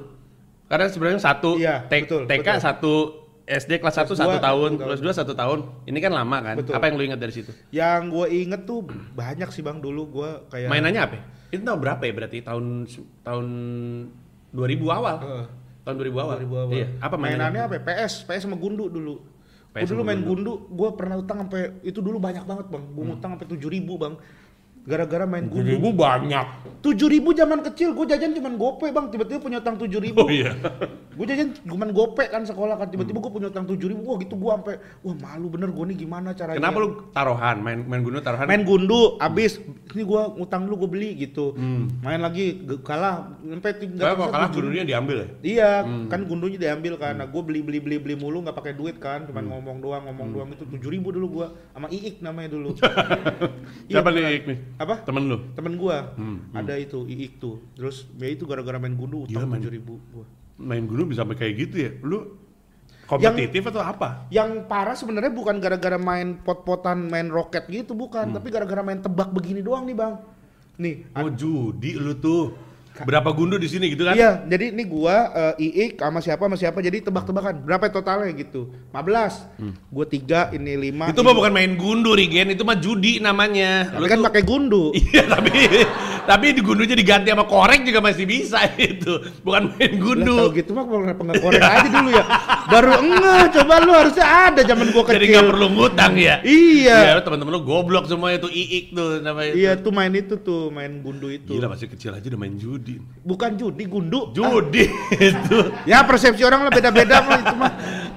Karena 0.66 0.88
sebenarnya 0.88 1.20
satu 1.20 1.60
Iya, 1.60 1.84
T- 1.84 2.02
betul, 2.02 2.24
TK 2.26 2.40
betul. 2.42 2.62
satu 2.62 2.94
SD 3.42 3.72
kelas 3.78 3.96
1 3.98 4.08
Kelas 4.08 4.22
satu 4.22 4.38
tahun, 4.40 4.70
satu 4.72 4.84
kelas 4.86 5.02
2 5.02 5.12
satu 5.12 5.34
tahun. 5.34 5.60
Ini 5.84 6.00
kan 6.00 6.12
lama 6.14 6.38
kan? 6.40 6.56
Betul. 6.56 6.72
Apa 6.72 6.86
yang 6.88 6.96
lo 6.96 7.04
ingat 7.04 7.20
dari 7.20 7.34
situ? 7.34 7.52
Yang 7.70 8.02
gue 8.08 8.26
inget 8.38 8.62
tuh 8.64 8.80
banyak 9.12 9.50
sih 9.52 9.60
bang 9.60 9.78
dulu 9.78 10.02
gue 10.14 10.30
kayak 10.48 10.72
Mainannya 10.72 11.02
apa? 11.02 11.18
Itu 11.50 11.62
tahun 11.62 11.80
berapa 11.80 12.00
ya 12.02 12.14
berarti? 12.16 12.38
Tahun 12.40 12.66
tahun 13.22 13.48
2000 14.50 14.88
awal. 14.88 15.16
Heeh. 15.20 15.46
Tahun 15.82 15.96
2000 15.98 16.14
awal. 16.22 16.36
2000 16.46 16.62
awal. 16.62 16.74
Iya. 16.78 16.88
Apa 17.02 17.16
mainannya? 17.18 17.38
mainannya 17.50 17.62
apa? 17.66 17.76
ya? 17.78 17.82
PS, 18.06 18.14
PS 18.30 18.42
sama 18.46 18.58
gundu 18.58 18.86
dulu. 18.88 19.16
Gue 19.72 19.82
PS 19.82 19.90
dulu 19.96 20.02
sama 20.04 20.10
main 20.12 20.22
gundu. 20.22 20.30
gundu, 20.30 20.76
gue 20.76 20.90
pernah 21.00 21.16
utang 21.18 21.38
sampai 21.48 21.62
itu 21.82 22.00
dulu 22.04 22.18
banyak 22.20 22.44
banget 22.44 22.66
bang. 22.68 22.84
Gue 22.92 23.04
Hmm. 23.08 23.16
utang 23.18 23.30
sampai 23.34 23.48
tujuh 23.50 23.70
ribu 23.72 23.96
bang. 23.96 24.14
Gara-gara 24.82 25.26
main 25.26 25.46
gundu. 25.46 25.94
banyak. 25.94 26.48
Tujuh 26.82 27.06
ribu 27.06 27.30
zaman 27.32 27.62
kecil, 27.62 27.94
gue 27.94 28.06
jajan 28.10 28.34
cuman 28.34 28.58
gope 28.58 28.90
bang. 28.90 29.06
Tiba-tiba 29.08 29.38
punya 29.38 29.62
utang 29.62 29.78
tujuh 29.78 30.02
ribu. 30.02 30.26
Oh 30.26 30.30
iya. 30.30 30.58
gue 31.12 31.26
jajan 31.28 31.54
cuman 31.62 31.94
gope 31.94 32.26
kan 32.26 32.42
sekolah 32.42 32.74
kan. 32.76 32.90
Tiba-tiba 32.90 33.22
gue 33.22 33.30
punya 33.30 33.48
utang 33.48 33.70
tujuh 33.70 33.94
ribu. 33.94 34.02
Wah 34.02 34.18
gitu 34.18 34.34
gue 34.34 34.50
sampai, 34.50 34.76
wah 35.02 35.16
malu 35.16 35.48
bener 35.48 35.70
gue 35.70 35.86
nih 35.94 35.98
gimana 36.02 36.34
caranya. 36.34 36.58
Kenapa 36.58 36.78
lu 36.82 36.90
taruhan? 37.14 37.62
Main 37.62 37.86
main 37.86 38.02
gunung 38.02 38.20
taruhan? 38.20 38.50
main 38.50 38.66
gundu 38.66 39.22
abis 39.22 39.62
ini 39.94 40.02
gue 40.02 40.22
utang 40.40 40.66
lu 40.66 40.74
gue 40.76 40.90
beli 40.90 41.14
gitu 41.20 41.54
main 42.02 42.18
lagi 42.18 42.64
kalah 42.82 43.38
sampai 43.38 43.72
Kalau 43.72 43.82
tinggal 43.82 44.06
Hmm. 44.18 44.32
kalah 44.34 44.50
gunungnya 44.50 44.84
diambil 44.84 45.16
ya? 45.22 45.28
Iya, 45.42 45.72
Hmm. 45.86 46.10
kan 46.10 46.26
gundunya 46.26 46.58
diambil 46.58 46.98
kan. 46.98 47.22
Nah, 47.22 47.30
gue 47.30 47.42
beli 47.46 47.62
beli 47.62 47.78
beli 47.78 47.98
beli 48.00 48.16
mulu 48.18 48.42
nggak 48.42 48.58
pakai 48.58 48.74
duit 48.74 48.98
kan, 48.98 49.30
cuman 49.30 49.46
Hmm. 49.46 49.52
ngomong 49.54 49.78
doang 49.78 50.04
ngomong 50.10 50.28
doang 50.34 50.50
itu 50.50 50.66
tujuh 50.66 50.90
ribu 50.90 51.14
dulu 51.14 51.28
gua 51.30 51.48
sama 51.72 51.86
Iik 51.88 52.20
namanya 52.20 52.50
dulu. 52.52 52.74
Siapa 53.92 54.10
nih. 54.10 54.24
Iik 54.32 54.44
nih? 54.48 54.58
Apa? 54.82 55.06
Temen 55.06 55.24
lu? 55.26 55.38
Temen 55.54 55.74
gua 55.76 56.14
Hmm, 56.14 56.50
ada 56.52 56.74
itu 56.76 57.06
Iik 57.06 57.38
tuh. 57.38 57.62
Terus 57.74 58.10
ya 58.16 58.28
itu 58.28 58.44
gara-gara 58.44 58.76
main 58.76 58.94
gundu 58.94 59.24
Gila, 59.24 59.38
utang 59.38 59.48
main- 59.48 59.62
tujuh 59.62 59.72
ribu 59.72 59.94
gua. 60.10 60.26
Main 60.58 60.86
gunung 60.86 61.06
bisa 61.06 61.22
sampai 61.22 61.38
kayak 61.38 61.54
gitu 61.56 61.76
ya? 61.78 61.92
Lu 62.02 62.38
kompetitif 63.04 63.62
atau 63.64 63.80
apa? 63.80 64.26
Yang 64.30 64.66
parah 64.66 64.94
sebenarnya 64.94 65.30
bukan 65.30 65.60
gara-gara 65.60 65.98
main 65.98 66.40
pot-potan 66.40 67.06
main 67.06 67.28
roket 67.28 67.68
gitu 67.68 67.94
bukan, 67.94 68.26
Hmm. 68.26 68.36
tapi 68.36 68.48
gara-gara 68.50 68.82
main 68.82 68.98
tebak 68.98 69.30
begini 69.30 69.60
doang 69.60 69.84
nih 69.84 69.94
bang. 69.94 70.14
Nih, 70.78 70.96
Oh 71.14 71.30
judi 71.30 71.94
lu 71.94 72.16
tuh. 72.16 72.71
Berapa 72.92 73.32
gundu 73.32 73.56
di 73.56 73.66
sini 73.66 73.88
gitu 73.88 74.04
kan? 74.04 74.14
Iya, 74.14 74.44
jadi 74.46 74.76
ini 74.76 74.84
gua 74.84 75.32
eh, 75.56 75.64
Iik 75.64 75.98
sama 75.98 76.20
siapa 76.20 76.44
sama 76.46 76.58
siapa 76.60 76.78
jadi 76.84 77.00
tebak-tebakan. 77.00 77.64
Berapa 77.64 77.88
totalnya 77.88 78.30
gitu? 78.36 78.68
15. 78.92 79.90
Gua 79.90 80.06
3, 80.06 80.52
ini 80.54 80.74
5. 80.92 81.08
Hmm. 81.08 81.12
Itu 81.16 81.22
mah 81.24 81.34
bukan 81.34 81.52
main 81.56 81.74
gundu 81.80 82.12
Rigen, 82.14 82.52
itu 82.52 82.62
mah 82.62 82.76
judi 82.76 83.18
namanya. 83.18 83.90
Tapi 83.90 84.06
kan 84.06 84.20
tuh- 84.20 84.28
pakai 84.28 84.44
gundu. 84.44 84.92
Iya 85.12 85.28
tapi 85.28 85.52
tapi 86.24 86.52
di 86.52 86.62
gundunya 86.62 86.94
diganti 86.94 87.28
sama 87.28 87.44
korek 87.44 87.82
juga 87.82 88.00
masih 88.00 88.24
bisa 88.24 88.62
itu. 88.78 89.14
Bukan 89.42 89.72
main 89.72 89.92
Lah, 89.92 90.00
gundu. 90.00 90.38
gitu 90.54 90.72
mah 90.72 90.84
kenapa 90.84 91.22
nggak 91.24 91.40
korek 91.40 91.62
aja 91.62 91.88
dulu 91.88 92.10
ya. 92.10 92.24
Baru 92.68 92.94
enggak, 92.98 93.44
coba 93.54 93.74
lu 93.80 93.92
harusnya 93.92 94.26
ada 94.50 94.62
zaman 94.62 94.88
gua 94.90 95.04
kecil. 95.04 95.16
Jadi 95.16 95.26
nggak 95.30 95.48
perlu 95.48 95.68
ngutang 95.70 96.14
ya. 96.16 96.36
Iya. 96.42 96.98
Lu 97.18 97.22
teman-teman 97.22 97.52
lu 97.52 97.62
goblok 97.62 98.06
semua 98.06 98.30
itu 98.32 98.48
iik 98.48 98.86
tuh 98.92 99.20
namanya. 99.20 99.54
Iya 99.54 99.72
tuh 99.76 99.92
main 99.92 100.12
itu 100.12 100.36
tuh, 100.38 100.70
main 100.70 100.92
gundu 101.00 101.28
itu. 101.28 101.52
Gila 101.52 101.68
masih 101.68 101.88
kecil 101.88 102.12
aja 102.12 102.26
udah 102.26 102.40
main 102.40 102.56
judi. 102.56 102.98
Bukan 103.22 103.56
judi, 103.56 103.84
gundu. 103.86 104.32
Judi 104.32 104.86
itu. 105.32 105.58
Ah, 105.58 105.84
ya 105.84 106.00
persepsi 106.02 106.42
orang 106.42 106.64
lah 106.64 106.72
beda-beda 106.72 107.22
mah 107.22 107.38
itu 107.38 107.56
mah. 107.56 107.72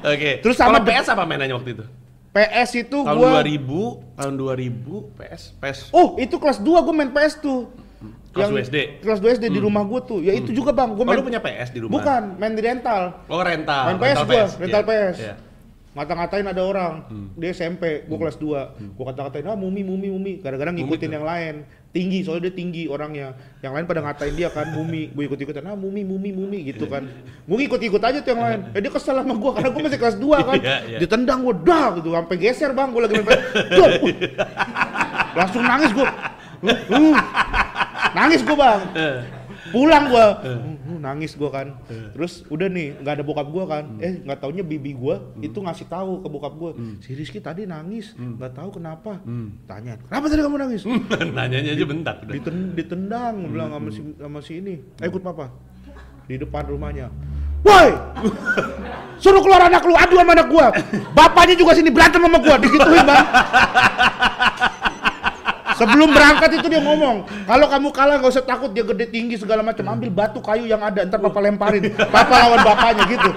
Oke. 0.05 0.31
Terus 0.39 0.55
sama 0.55 0.79
de- 0.79 0.89
PS 0.89 1.11
apa 1.11 1.25
mainannya 1.25 1.53
waktu 1.53 1.73
itu? 1.73 1.85
PS 2.31 2.71
itu 2.81 2.99
Tahun 2.99 3.15
gua 3.15 3.41
2000, 3.41 4.19
tahun 4.19 4.35
2000 4.35 5.15
PS, 5.15 5.43
PS. 5.55 5.79
Oh, 5.91 6.19
itu 6.19 6.35
kelas 6.35 6.59
2 6.59 6.83
gua 6.83 6.91
main 6.91 7.09
PS 7.09 7.39
tuh. 7.39 7.71
Kelas 8.35 8.51
2 8.51 8.67
SD? 8.67 8.77
Kelas 9.01 9.19
2 9.23 9.37
SD 9.39 9.45
di 9.49 9.61
rumah 9.63 9.87
gua 9.87 10.03
tuh. 10.03 10.19
Ya 10.21 10.35
itu 10.35 10.51
juga, 10.51 10.75
Bang. 10.75 10.93
Gua 10.93 11.03
Oh, 11.03 11.07
main 11.07 11.17
lu 11.17 11.25
punya 11.25 11.39
PS 11.39 11.71
di 11.71 11.81
rumah? 11.81 11.95
Bukan, 11.97 12.23
main 12.37 12.53
di 12.53 12.63
rental. 12.63 13.03
Oh, 13.31 13.39
rental. 13.41 13.85
Main 13.89 13.99
PS 13.99 14.19
gua, 14.27 14.45
rental 14.59 14.83
Iya, 14.83 14.91
PS. 14.91 15.17
iya. 15.23 15.35
Ngata-ngatain 15.95 16.43
ada 16.43 16.59
orang, 16.59 17.07
dia 17.39 17.55
SMP, 17.55 18.03
gua 18.11 18.19
kelas 18.19 18.35
2. 18.35 18.99
Gua 18.99 19.05
kata-katain, 19.15 19.47
ah 19.47 19.55
mumi, 19.55 19.87
mumi, 19.87 20.11
mumi. 20.11 20.43
Gara-gara 20.43 20.75
ngikutin 20.75 21.07
tuh. 21.07 21.15
yang 21.15 21.23
lain. 21.23 21.55
Tinggi, 21.95 22.27
soalnya 22.27 22.51
dia 22.51 22.55
tinggi 22.59 22.91
orangnya. 22.91 23.39
Yang 23.63 23.73
lain 23.79 23.85
pada 23.87 24.03
ngatain 24.03 24.35
dia 24.35 24.51
kan, 24.51 24.75
mumi. 24.75 25.15
Gue 25.15 25.31
ikut-ikutan, 25.31 25.63
ah 25.71 25.79
mumi, 25.79 26.03
mumi, 26.03 26.35
mumi 26.35 26.67
gitu 26.67 26.91
kan. 26.91 27.07
Gue 27.47 27.71
ikut-ikut 27.71 28.03
aja 28.03 28.19
tuh 28.19 28.35
yang 28.35 28.43
lain. 28.43 28.61
Eh 28.75 28.83
dia 28.83 28.91
kesel 28.91 29.15
sama 29.15 29.39
gua, 29.39 29.55
karena 29.55 29.71
gua 29.71 29.83
masih 29.87 30.01
kelas 30.03 30.19
2 30.19 30.35
kan. 30.43 30.59
Iya, 30.59 30.77
iya. 30.91 30.99
Ditendang 30.99 31.47
gua, 31.47 31.55
dah 31.55 31.95
gitu. 31.95 32.11
Sampai 32.11 32.37
geser 32.43 32.75
bang, 32.75 32.91
gua 32.91 33.07
lagi 33.07 33.15
main 33.15 33.27
PS. 33.31 33.39
Langsung 35.39 35.63
nangis 35.63 35.95
gua. 35.95 36.11
Uh, 36.65 36.71
uh. 36.91 37.17
Nangis 38.13 38.45
gua 38.45 38.57
bang. 38.59 38.81
Pulang 39.73 40.05
gua. 40.13 40.45
Uh, 40.45 40.77
uh, 40.77 40.99
nangis 41.01 41.33
gua 41.35 41.51
kan. 41.51 41.67
Terus 41.89 42.45
udah 42.47 42.69
nih, 42.69 43.01
nggak 43.01 43.15
ada 43.17 43.25
bokap 43.25 43.49
gua 43.49 43.65
kan. 43.65 43.85
Eh 43.99 44.21
nggak 44.21 44.39
taunya 44.39 44.61
bibi 44.61 44.93
gua 44.93 45.25
itu 45.41 45.57
ngasih 45.57 45.89
tahu 45.89 46.21
ke 46.21 46.29
bokap 46.29 46.55
gua. 46.55 46.71
Si 47.01 47.17
Rizky 47.17 47.41
tadi 47.41 47.65
nangis, 47.65 48.13
nggak 48.15 48.53
tahu 48.53 48.77
kenapa. 48.77 49.25
Tanya, 49.65 49.97
kenapa 50.05 50.25
tadi 50.29 50.41
kamu 50.45 50.57
nangis? 50.61 50.83
Nanyanya 51.37 51.73
aja 51.73 51.85
bentar. 51.89 52.15
Diten- 52.29 52.77
ditendang 52.77 53.49
bilang 53.49 53.73
sama 53.73 53.89
si 53.89 54.01
sama 54.21 54.39
si 54.45 54.53
ini. 54.61 54.75
Ayo 55.01 55.09
ikut 55.09 55.25
papa. 55.25 55.49
Di 56.29 56.37
depan 56.37 56.69
rumahnya. 56.69 57.09
Woi! 57.65 57.89
Suruh 59.25 59.41
keluar 59.41 59.73
anak 59.73 59.81
lu, 59.89 59.97
adu 59.97 60.21
sama 60.21 60.37
anak 60.37 60.53
gua. 60.53 60.69
Bapaknya 61.17 61.57
juga 61.57 61.73
sini 61.73 61.89
berantem 61.89 62.21
sama 62.21 62.37
gua, 62.37 62.61
digituin, 62.61 63.01
Bang. 63.09 63.25
Sebelum 65.75 66.09
berangkat 66.11 66.51
itu 66.59 66.67
dia 66.71 66.83
ngomong, 66.83 67.17
kalau 67.45 67.67
kamu 67.67 67.89
kalah 67.91 68.15
gak 68.23 68.31
usah 68.31 68.45
takut 68.47 68.71
dia 68.71 68.85
gede 68.87 69.07
tinggi 69.11 69.35
segala 69.37 69.61
macam, 69.61 69.85
ambil 69.91 70.11
batu 70.11 70.39
kayu 70.39 70.65
yang 70.67 70.81
ada, 70.81 71.03
ntar 71.07 71.19
papa 71.19 71.41
lemparin, 71.43 71.91
papa 72.11 72.35
lawan 72.47 72.61
bapaknya 72.63 73.05
gitu. 73.11 73.31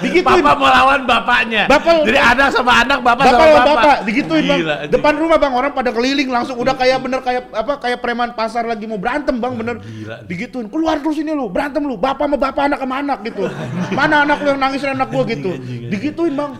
Digituin. 0.00 0.40
Bapak 0.40 0.56
mau 0.56 0.68
lawan 0.72 1.00
bapaknya. 1.04 1.68
Bapak- 1.68 2.08
Jadi 2.08 2.16
anak 2.16 2.48
sama 2.56 2.72
anak, 2.80 2.98
bapak, 3.04 3.20
Bapak 3.20 3.36
sama 3.36 3.52
bapak. 3.52 3.68
bapak, 3.76 3.96
digituin 4.08 4.44
bang. 4.48 4.58
Gila. 4.64 4.76
Depan 4.88 5.12
rumah 5.20 5.36
bang, 5.36 5.52
orang 5.52 5.72
pada 5.76 5.90
keliling 5.92 6.28
langsung 6.32 6.56
udah 6.56 6.72
kayak 6.72 6.98
bener 7.04 7.20
kayak 7.20 7.52
apa 7.52 7.72
kayak 7.84 7.98
preman 8.00 8.32
pasar 8.32 8.64
lagi 8.64 8.88
mau 8.88 8.96
berantem 8.96 9.36
bang, 9.36 9.52
bener. 9.52 9.76
Gila. 9.84 10.24
Digituin, 10.24 10.72
keluar 10.72 10.96
terus 11.04 11.20
ini 11.20 11.36
lu, 11.36 11.52
berantem 11.52 11.84
lu, 11.84 12.00
bapak 12.00 12.24
sama 12.24 12.36
bapak 12.40 12.62
anak 12.72 12.80
sama 12.80 12.94
anak 12.96 13.18
gitu. 13.28 13.44
Mana 13.92 14.24
anak 14.24 14.40
lu 14.40 14.48
yang 14.56 14.60
nangisin 14.60 14.96
anak 14.96 15.08
gua 15.12 15.22
gitu. 15.28 15.50
Digituin 15.92 16.32
bang. 16.32 16.50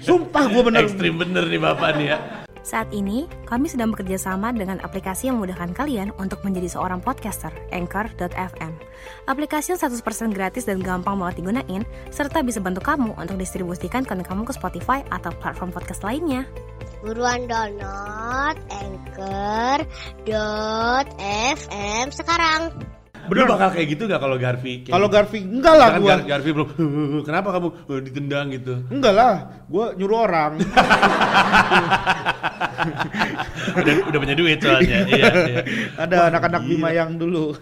Sumpah 0.00 0.44
gua 0.48 0.62
bener. 0.72 0.88
Ekstrim 0.88 1.20
bener 1.20 1.44
nih 1.44 1.60
bapak 1.60 2.00
nih 2.00 2.06
ya. 2.16 2.47
Saat 2.68 2.92
ini, 2.92 3.24
kami 3.48 3.64
sedang 3.64 3.96
bekerja 3.96 4.20
sama 4.20 4.52
dengan 4.52 4.76
aplikasi 4.84 5.32
yang 5.32 5.40
memudahkan 5.40 5.72
kalian 5.72 6.12
untuk 6.20 6.44
menjadi 6.44 6.68
seorang 6.68 7.00
podcaster, 7.00 7.48
Anchor.fm. 7.72 8.76
Aplikasi 9.24 9.72
yang 9.72 9.80
100% 9.80 10.36
gratis 10.36 10.68
dan 10.68 10.84
gampang 10.84 11.16
banget 11.16 11.40
digunain, 11.40 11.88
serta 12.12 12.44
bisa 12.44 12.60
bantu 12.60 12.84
kamu 12.84 13.16
untuk 13.16 13.40
distribusikan 13.40 14.04
konten 14.04 14.20
kamu 14.20 14.44
ke 14.44 14.52
Spotify 14.52 15.00
atau 15.08 15.32
platform 15.40 15.72
podcast 15.72 16.04
lainnya. 16.04 16.44
Buruan 17.00 17.48
download 17.48 18.60
Anchor.fm 18.68 19.88
sekarang. 22.12 22.68
Lu 23.28 23.44
bakal 23.44 23.68
kayak 23.76 23.88
gitu 23.92 24.08
gak 24.08 24.20
kalau 24.24 24.36
Garfi? 24.40 24.88
Kalau 24.88 25.08
gitu? 25.08 25.16
Garfi 25.20 25.38
enggak 25.44 25.74
lah 25.76 25.88
Misalkan 25.92 26.00
gua. 26.00 26.12
Gar- 26.16 26.26
Garfi 26.28 26.50
belum, 26.52 26.68
kenapa 27.28 27.48
kamu 27.52 27.68
uh, 27.88 28.00
ditendang 28.00 28.46
gitu? 28.56 28.80
Enggak 28.88 29.12
lah, 29.12 29.32
gua 29.68 29.92
nyuruh 29.96 30.18
orang. 30.24 30.52
udah, 33.80 33.94
udah 34.10 34.18
punya 34.18 34.36
duit 34.36 34.58
soalnya. 34.60 35.06
iya, 35.08 35.30
iya. 35.48 35.62
Ada 35.96 36.16
anak-anak. 36.32 36.60
Bima 36.68 36.90
yang 36.92 37.16
dulu. 37.16 37.54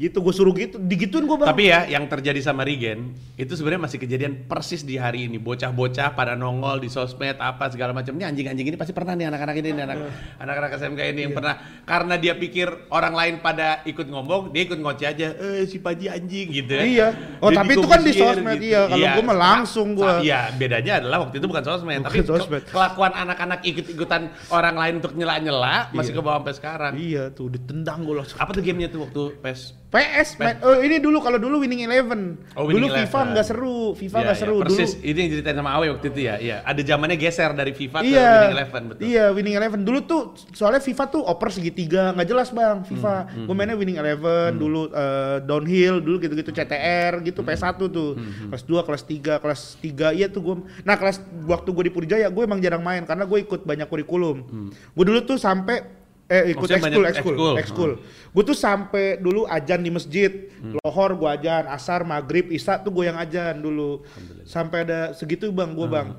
gitu 0.00 0.18
gue 0.20 0.34
suruh 0.34 0.54
gitu, 0.56 0.80
digituin 0.80 1.24
gue 1.28 1.36
bang. 1.36 1.48
Tapi 1.50 1.62
ya 1.70 1.80
yang 1.86 2.04
terjadi 2.08 2.40
sama 2.40 2.64
Regen 2.64 3.14
itu 3.36 3.52
sebenarnya 3.54 3.82
masih 3.86 3.98
kejadian 4.00 4.48
persis 4.48 4.82
di 4.82 4.96
hari 4.96 5.28
ini. 5.28 5.36
Bocah-bocah 5.36 6.16
pada 6.16 6.34
nongol 6.34 6.80
di 6.80 6.88
sosmed 6.88 7.36
apa 7.38 7.68
segala 7.70 7.92
macam. 7.92 8.16
Ini 8.16 8.26
anjing-anjing 8.30 8.66
ini 8.74 8.76
pasti 8.78 8.92
pernah 8.96 9.14
nih 9.14 9.28
anak-anak 9.28 9.56
ini 9.60 9.68
nih, 9.74 9.84
anak 9.84 9.96
anak-anak 10.40 10.70
SMK 10.80 11.00
ini 11.12 11.20
yang 11.28 11.34
pernah 11.36 11.54
karena 11.84 12.14
dia 12.16 12.34
pikir 12.34 12.68
orang 12.90 13.14
lain 13.14 13.34
pada 13.44 13.84
ikut 13.84 14.06
ngomong, 14.08 14.50
dia 14.54 14.62
ikut 14.66 14.78
ngoceh 14.80 15.06
aja. 15.06 15.26
Eh 15.36 15.64
si 15.68 15.78
Paji 15.78 16.08
anjing 16.08 16.48
gitu 16.50 16.72
ya. 16.74 16.84
Iya. 16.84 17.08
Oh, 17.40 17.50
tapi 17.52 17.76
itu 17.76 17.86
kan 17.88 18.00
di 18.00 18.12
sosmed, 18.12 18.60
iya. 18.60 18.88
Kalau 18.88 19.06
gua 19.16 19.24
mah 19.24 19.38
langsung 19.38 19.88
gua. 19.96 20.20
Iya, 20.20 20.52
bedanya 20.56 21.00
adalah 21.00 21.28
waktu 21.28 21.40
itu 21.40 21.46
bukan 21.48 21.64
sosmed, 21.64 22.00
Bukan 22.02 22.08
tapi 22.10 22.18
sosmed. 22.24 22.62
kelakuan 22.68 23.12
anak-anak 23.14 23.60
ikut-ikutan 23.64 24.29
orang 24.52 24.76
lain 24.76 24.94
untuk 25.02 25.12
nyela-nyela 25.16 25.90
masih 25.94 26.12
ke 26.14 26.20
bawah 26.20 26.42
sampai 26.42 26.54
sekarang. 26.56 26.92
Iya 26.98 27.32
tuh 27.32 27.48
ditendang 27.50 28.04
gue 28.04 28.14
langsung. 28.20 28.38
Apa 28.38 28.50
tuh 28.52 28.62
gamenya 28.62 28.88
tuh 28.92 29.08
waktu 29.08 29.22
PES? 29.40 29.79
PS, 29.90 30.38
main, 30.38 30.54
oh, 30.62 30.78
ini 30.78 31.02
dulu 31.02 31.18
kalau 31.18 31.34
dulu 31.34 31.58
Winning 31.58 31.82
Eleven. 31.82 32.38
Oh, 32.54 32.70
Winning 32.70 32.86
dulu 32.86 32.94
FIFA 32.94 33.20
nggak 33.26 33.42
seru, 33.44 33.78
FIFA 33.92 34.14
Iya, 34.14 34.22
nggak 34.22 34.36
iya, 34.38 34.42
seru 34.46 34.56
persis. 34.62 34.90
dulu. 34.94 35.02
Ini 35.02 35.18
yang 35.18 35.30
ceritain 35.34 35.56
sama 35.58 35.70
Awe 35.74 35.86
waktu 35.90 36.06
itu 36.08 36.20
ya. 36.22 36.34
Iya, 36.38 36.56
ada 36.62 36.80
zamannya 36.80 37.16
geser 37.16 37.50
dari 37.52 37.72
FIFA 37.72 37.98
ke 37.98 38.06
Iya, 38.06 38.22
Winning 38.30 38.54
Eleven 38.54 38.82
betul. 38.86 39.02
iya 39.02 39.24
Winning 39.28 39.56
Eleven 39.56 39.80
dulu 39.82 39.98
tuh 40.00 40.22
soalnya 40.50 40.78
FIFA 40.78 41.04
tuh 41.10 41.22
oper 41.22 41.50
segitiga 41.50 42.14
nggak 42.14 42.22
jelas 42.24 42.48
bang 42.48 42.86
FIFA. 42.86 43.14
Hmm, 43.26 43.44
Gue 43.44 43.54
mainnya 43.56 43.74
Winning 43.74 43.98
Eleven 43.98 44.50
dulu 44.54 44.80
eh, 44.88 45.36
downhill 45.42 45.98
dulu 45.98 46.16
gitu-gitu 46.18 46.50
CTR 46.50 47.12
Hmm, 47.12 47.26
gitu 47.26 47.42
PS1 47.42 47.74
tuh 47.82 48.14
kelas 48.46 48.62
2 48.62 48.86
kelas 48.86 49.02
3 49.02 49.42
kelas 49.42 49.60
3 49.76 50.14
iya 50.14 50.26
tuh 50.26 50.40
gue. 50.40 50.54
Nah 50.80 50.94
kelas 50.94 51.18
waktu 51.44 51.66
gue 51.68 51.84
di 51.84 51.92
Purijaya 51.92 52.26
gue 52.26 52.42
emang 52.42 52.58
jarang 52.58 52.80
main 52.80 53.02
karena 53.02 53.26
gue 53.26 53.38
ikut 53.40 53.66
banyak 53.66 53.84
kurikulum. 53.84 54.46
Gue 54.70 55.04
dulu 55.04 55.18
tuh 55.24 55.34
sampai 55.34 55.98
eh 56.30 56.54
ikut 56.54 56.62
Hmm. 56.62 56.78
Maksudnya 56.78 56.78
ekskul 56.78 56.86
banyak 56.86 57.10
ekskul 57.10 57.34
ekskul. 57.34 57.54
ekskul. 57.58 57.90
Gue 58.30 58.42
tuh 58.46 58.54
sampai 58.54 59.18
dulu 59.18 59.42
ajan 59.44 59.82
di 59.82 59.90
masjid, 59.90 60.30
lohor 60.78 61.18
gue 61.18 61.26
ajan, 61.26 61.66
asar, 61.66 62.06
maghrib, 62.06 62.46
isya 62.48 62.78
tuh 62.78 62.94
gue 62.94 63.10
yang 63.10 63.18
ajan 63.18 63.58
dulu. 63.58 64.06
Sampai 64.46 64.86
ada 64.86 65.10
segitu 65.10 65.50
bang 65.50 65.74
gue 65.74 65.86
bang. 65.90 66.14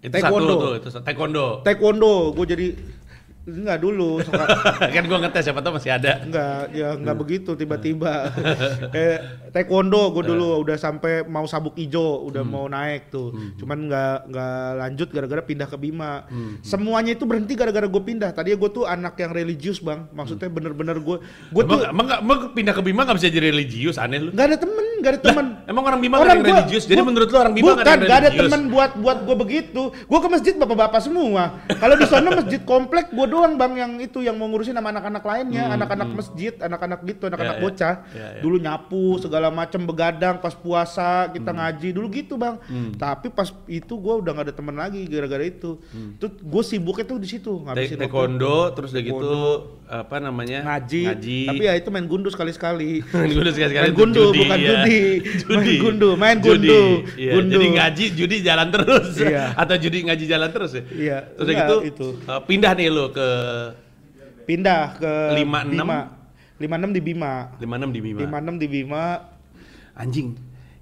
Itu 0.00 0.12
Taekwondo. 0.12 0.48
satu 0.48 0.56
tuh, 0.56 0.72
itu 0.78 0.88
taekwondo. 1.04 1.46
Taekwondo, 1.60 2.14
gue 2.32 2.46
jadi 2.46 2.66
enggak 3.46 3.78
dulu, 3.78 4.18
suka 4.20 4.42
kan 4.94 5.04
gua 5.04 5.18
ngetes 5.20 5.42
siapa 5.44 5.60
tahu 5.60 5.78
masih 5.78 5.92
ada. 5.92 6.18
enggak 6.18 6.60
ya 6.72 6.88
enggak 6.92 7.16
begitu 7.16 7.50
tiba-tiba. 7.52 8.34
Kayak 8.94 9.18
taekwondo 9.50 10.10
gue 10.10 10.24
dulu 10.26 10.60
udah 10.60 10.74
sampai 10.74 11.22
mau 11.22 11.44
sabuk 11.44 11.74
ijo, 11.76 12.02
udah 12.24 12.42
mau 12.42 12.66
naik 12.66 13.08
tuh. 13.08 13.30
Cuman 13.56 13.86
enggak 13.86 14.26
enggak 14.26 14.54
lanjut 14.76 15.08
gara-gara 15.08 15.42
pindah 15.42 15.66
ke 15.66 15.76
Bima. 15.76 16.26
Semuanya 16.60 17.12
itu 17.12 17.22
berhenti 17.22 17.54
gara-gara 17.54 17.86
gue 17.86 18.02
pindah. 18.04 18.30
Tadinya 18.30 18.58
gue 18.58 18.70
tuh 18.72 18.84
anak 18.84 19.14
yang 19.16 19.30
religius, 19.30 19.78
Bang. 19.78 20.10
Maksudnya 20.10 20.48
bener-bener 20.48 20.98
gue 20.98 21.16
gue 21.48 21.62
Emang, 21.62 21.70
tuh 21.72 21.86
emang, 21.86 22.04
nggak- 22.04 22.20
emang 22.20 22.38
pindah 22.50 22.74
ke 22.74 22.82
Bima 22.82 23.02
nggak 23.02 23.16
bisa 23.16 23.28
jadi 23.28 23.48
religius, 23.48 23.96
aneh 23.96 24.18
lu. 24.18 24.30
nggak 24.30 24.46
ada 24.46 24.58
temen, 24.58 24.85
nggak 24.96 25.10
ada 25.10 25.20
temen. 25.22 25.46
Emang 25.64 25.82
orang 25.82 25.98
Bima 25.98 26.14
ada 26.16 26.28
yang 26.28 26.40
gua- 26.40 26.48
religius? 26.56 26.84
Jadi 26.84 26.96
gua- 26.96 27.06
menurut 27.06 27.26
lu 27.26 27.36
orang 27.36 27.52
Bima 27.52 27.66
ada 27.66 27.76
bukan, 27.76 27.96
nggak 27.98 28.16
ada 28.16 28.22
religius? 28.26 28.42
temen 28.44 28.60
buat 28.66 28.90
buat 28.96 29.18
gue 29.20 29.36
begitu. 29.38 29.82
Gue 29.92 30.18
ke 30.18 30.28
masjid 30.28 30.54
bapak-bapak 30.54 31.00
semua. 31.00 31.42
Kalau 31.68 31.94
di 31.94 32.06
sana 32.06 32.28
masjid 32.32 32.60
komplek 32.62 33.06
gue 33.08 33.26
doang 33.26 33.54
bang 33.54 33.72
yang 33.76 33.92
itu 33.98 34.18
yang 34.20 34.34
mau 34.34 34.46
ngurusin 34.46 34.72
sama 34.72 34.88
anak-anak 34.88 35.22
lainnya, 35.22 35.64
anak-anak 35.70 36.08
masjid, 36.10 36.52
anak-anak 36.56 37.00
gitu, 37.04 37.24
anak-anak 37.24 37.44
Hmm, 37.48 37.54
Ya, 37.56 37.64
bocah. 37.64 37.94
Ya, 38.10 38.26
ya. 38.30 38.40
Dulu 38.40 38.56
nyapu 38.58 39.02
segala 39.16 39.48
macam 39.48 39.80
begadang 39.82 40.36
pas 40.36 40.52
puasa 40.52 41.08
kita 41.28 41.50
ngaji 41.50 41.88
dulu 41.90 42.06
gitu 42.10 42.34
bang. 42.34 42.56
Hmm. 42.62 42.92
Tapi 42.92 43.28
pas 43.28 43.48
itu 43.66 43.94
gue 43.94 44.14
udah 44.16 44.30
nggak 44.30 44.46
ada 44.46 44.54
temen 44.54 44.74
lagi 44.74 45.04
gara-gara 45.04 45.42
itu. 45.42 45.78
Tuh 46.16 46.30
gue 46.32 46.62
sibuknya 46.62 47.04
tuh 47.06 47.16
di 47.16 47.28
situ 47.28 47.52
ngabisin 47.58 47.96
waktu. 47.96 48.02
Taekwondo, 48.02 48.56
terus 48.72 48.90
udah 48.90 49.02
gitu 49.02 49.38
apa 49.86 50.18
namanya? 50.18 50.66
ngaji, 50.66 51.02
Ngaji. 51.06 51.40
tapi 51.46 51.62
ya 51.62 51.74
itu 51.74 51.88
main 51.88 52.04
gundu 52.04 52.26
sekali-sekali. 52.34 53.06
Main 53.06 53.30
gundu 53.30 53.50
sekali-sekali 53.50 53.86
Main 53.88 54.10
judi, 54.12 54.38
bukan 54.40 54.58
ya. 54.58 54.68
judi. 54.68 54.85
Main 55.46 55.78
gundu, 55.78 56.08
main 56.14 56.36
Judi, 56.38 56.68
gundu. 56.68 56.82
iya. 57.18 57.32
Gundu. 57.36 57.52
Jadi 57.58 57.66
ngaji, 57.74 58.04
judi 58.14 58.36
jalan 58.40 58.68
terus. 58.70 59.08
Iya. 59.18 59.44
Atau 59.60 59.76
judi 59.76 59.98
ngaji 60.06 60.24
jalan 60.24 60.48
terus 60.50 60.70
ya? 60.72 60.82
Iya, 60.88 61.18
Terus 61.34 61.46
enggak, 61.48 61.68
gitu 61.68 61.76
itu. 61.84 62.08
eh, 62.24 62.40
pindah 62.46 62.72
nih 62.72 62.88
lu 62.88 63.04
ke 63.10 63.28
pindah 64.46 64.82
ke 64.96 65.12
Lima 65.34 65.60
enam? 65.66 65.86
Bima. 65.86 66.00
56 66.56 66.96
di 66.96 67.00
Bima. 67.02 67.32
56 67.60 67.92
di 67.92 68.00
Bima. 68.00 68.20
56 68.24 68.62
di 68.62 68.66
Bima. 68.70 69.04
Anjing. 69.92 70.28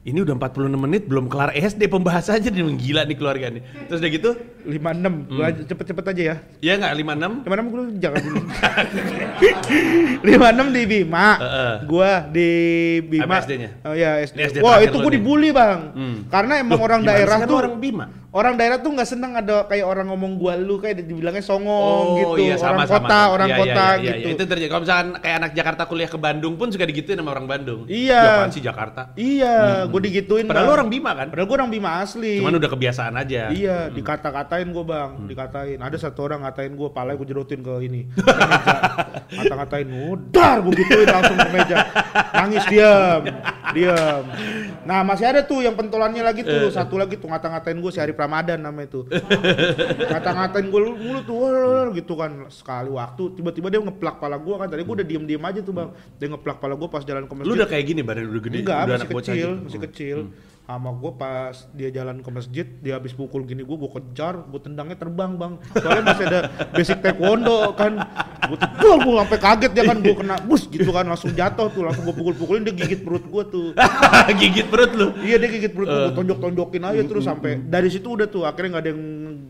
Ini 0.04 0.20
udah 0.20 0.36
46 0.36 0.68
menit 0.76 1.08
belum 1.08 1.32
kelar 1.32 1.56
SD 1.56 1.88
pembahasannya 1.88 2.52
nih 2.52 2.76
gila 2.76 3.08
nih 3.08 3.16
keluarga 3.16 3.48
nih. 3.48 3.64
Terus 3.88 4.04
udah 4.04 4.12
gitu? 4.12 4.30
56. 4.68 4.76
Hmm. 4.76 5.40
Lanjut 5.40 5.64
cepet-cepet 5.64 6.04
aja 6.12 6.22
ya. 6.22 6.36
Iya 6.60 6.72
enggak 6.76 6.92
56? 6.92 7.48
56 7.48 7.72
gue 7.72 7.82
jangan 8.04 8.20
dulu. 8.20 8.40
56 10.28 10.76
di 10.76 10.82
Bima. 10.84 11.28
Heeh. 11.40 11.74
Gua 11.88 12.12
di 12.28 12.50
Bima. 13.00 13.40
SD-nya? 13.40 13.70
Oh 13.80 13.96
iya, 13.96 14.20
SD. 14.20 14.36
Ini 14.36 14.42
SD 14.52 14.56
Wah, 14.60 14.76
itu 14.84 14.96
nih. 15.00 15.08
dibully, 15.16 15.50
Bang. 15.56 15.80
Hmm. 15.96 16.16
Karena 16.28 16.52
emang 16.60 16.76
Loh, 16.76 16.84
orang 16.84 17.00
daerah? 17.00 17.36
Kan 17.40 17.48
tuh 17.48 17.58
orang 17.64 17.74
Bima. 17.80 18.06
Orang 18.34 18.58
daerah 18.58 18.82
tuh 18.82 18.90
nggak 18.90 19.06
seneng 19.06 19.38
ada 19.38 19.62
kayak 19.70 19.86
orang 19.86 20.10
ngomong 20.10 20.34
gua 20.42 20.58
lu 20.58 20.82
kayak 20.82 21.06
dibilangnya 21.06 21.38
songong 21.38 22.18
gitu. 22.18 22.42
iya, 22.42 22.58
sama, 22.58 22.82
orang 22.82 22.90
sama, 22.90 23.06
kota, 23.06 23.14
sama. 23.14 23.30
orang 23.30 23.46
Iya, 23.48 23.58
kota 23.62 23.70
iya, 23.70 23.94
iya, 23.94 24.02
gitu. 24.10 24.26
iya. 24.26 24.34
Itu 24.34 24.42
terjadi. 24.42 24.70
Kalau 24.74 24.82
misalkan 24.82 25.08
kayak 25.22 25.36
anak 25.38 25.50
Jakarta 25.54 25.82
kuliah 25.86 26.10
ke 26.10 26.18
Bandung 26.18 26.54
pun 26.58 26.66
suka 26.74 26.82
digituin 26.82 27.14
sama 27.14 27.30
orang 27.30 27.46
Bandung. 27.46 27.86
Iya. 27.86 28.18
Ya, 28.18 28.30
apaan 28.34 28.50
sih 28.50 28.58
Jakarta? 28.58 29.14
Iya, 29.14 29.86
gue 29.86 30.00
digituin. 30.02 30.50
Padahal 30.50 30.66
Bang. 30.66 30.74
lu 30.74 30.78
orang 30.82 30.90
Bima 30.90 31.10
kan? 31.14 31.30
Padahal 31.30 31.46
gue 31.46 31.56
orang 31.62 31.70
Bima 31.70 31.90
asli. 32.02 32.42
Cuman 32.42 32.58
udah 32.58 32.70
kebiasaan 32.74 33.14
aja. 33.14 33.42
Iya, 33.54 33.78
dikata-katain 33.94 34.66
gue 34.66 34.82
bang, 34.82 35.10
dikatain. 35.30 35.78
Ada 35.78 35.96
satu 36.10 36.26
orang 36.26 36.42
ngatain 36.42 36.74
gue, 36.74 36.88
palanya 36.90 37.16
gue 37.22 37.28
jerotin 37.30 37.62
ke 37.62 37.74
ini. 37.86 38.10
Ngata-ngatain, 39.38 39.86
udar 40.10 40.56
gue 40.58 40.72
gituin 40.74 41.06
langsung 41.06 41.36
ke 41.38 41.48
meja. 41.54 41.76
Nangis 42.34 42.64
diam, 42.66 43.20
diam. 43.70 44.22
Nah 44.84 45.00
masih 45.06 45.26
ada 45.30 45.40
tuh 45.46 45.62
yang 45.62 45.78
pentolannya 45.78 46.22
lagi 46.22 46.42
tuh, 46.42 46.68
satu 46.68 46.98
lagi 46.98 47.14
tuh 47.14 47.30
ngata-ngatain 47.30 47.78
gue 47.78 47.92
si 47.94 48.02
Hari 48.02 48.14
Ramadan 48.24 48.58
namanya 48.60 48.88
tuh. 48.90 49.04
Ngata-ngatain 50.10 50.66
gue 50.68 50.80
mulu 50.80 51.20
tuh, 51.22 51.44
gitu 51.92 52.14
kan. 52.16 52.48
Sekali 52.48 52.90
waktu, 52.90 53.22
tiba-tiba 53.36 53.68
dia 53.68 53.80
ngeplak 53.80 54.16
pala 54.18 54.36
gue 54.36 54.54
kan. 54.56 54.66
Tadi 54.66 54.82
gue 54.82 54.94
udah 54.96 55.06
diem-diem 55.06 55.44
aja 55.44 55.60
tuh 55.60 55.74
bang. 55.76 55.90
Dia 56.16 56.28
ngeplak 56.32 56.58
pala 56.58 56.74
gue 56.74 56.88
pas 56.88 57.02
jalan 57.04 57.24
ke 57.24 57.32
masjid. 57.36 57.48
Lu 57.48 57.54
udah 57.54 57.68
kayak 57.68 57.84
gini 57.84 58.00
badan 58.00 58.26
udah 58.28 58.42
gede, 58.42 58.56
Enggak, 58.64 58.76
udah 58.76 58.86
masih 58.86 59.04
anak 59.04 59.10
kecil, 59.20 59.34
gitu. 59.36 59.64
masih 59.64 59.78
Oh. 59.78 59.84
kecil. 59.86 60.18
Sama 60.64 60.96
gue 60.96 61.12
pas 61.12 61.52
dia 61.70 61.92
jalan 61.92 62.24
ke 62.24 62.30
masjid, 62.32 62.64
dia 62.80 62.96
habis 62.96 63.12
pukul 63.12 63.44
gini 63.44 63.60
gue, 63.60 63.76
gue 63.76 63.90
kejar, 63.92 64.48
gue 64.48 64.56
tendangnya 64.56 64.96
terbang 64.96 65.36
bang. 65.36 65.60
Soalnya 65.76 66.02
masih 66.08 66.24
ada 66.24 66.40
basic 66.72 67.04
taekwondo 67.04 67.76
kan. 67.76 68.00
Gue 68.44 68.56
tendang, 68.56 68.96
gue 69.04 69.12
sampai 69.20 69.38
kaget 69.38 69.70
dia 69.76 69.84
kan, 69.84 69.96
gue 70.00 70.16
kena 70.16 70.36
bus 70.40 70.64
gitu 70.66 70.88
kan, 70.88 71.04
langsung 71.04 71.36
jatuh 71.36 71.68
tuh, 71.68 71.84
langsung 71.84 72.08
gue 72.08 72.16
pukul-pukulin 72.16 72.64
dia 72.64 72.72
gigit 72.72 73.04
perut 73.04 73.20
gue 73.22 73.42
tuh. 73.44 73.68
Gigit 74.40 74.66
perut 74.66 74.92
lu. 74.96 75.12
Iya 75.20 75.36
dia 75.36 75.48
gigit 75.48 75.68
perut 75.68 75.84
gue, 75.84 76.00
Eh. 76.00 76.04
gue 76.08 76.14
tonjok-tonjokin 76.16 76.82
aja 76.82 77.02
terus 77.04 77.24
sampai 77.24 77.60
dari 77.60 77.92
situ 77.92 78.08
udah 78.08 78.24
tuh 78.24 78.48
akhirnya 78.48 78.80
nggak 78.80 78.84
ada 78.84 78.90
yang 78.90 79.02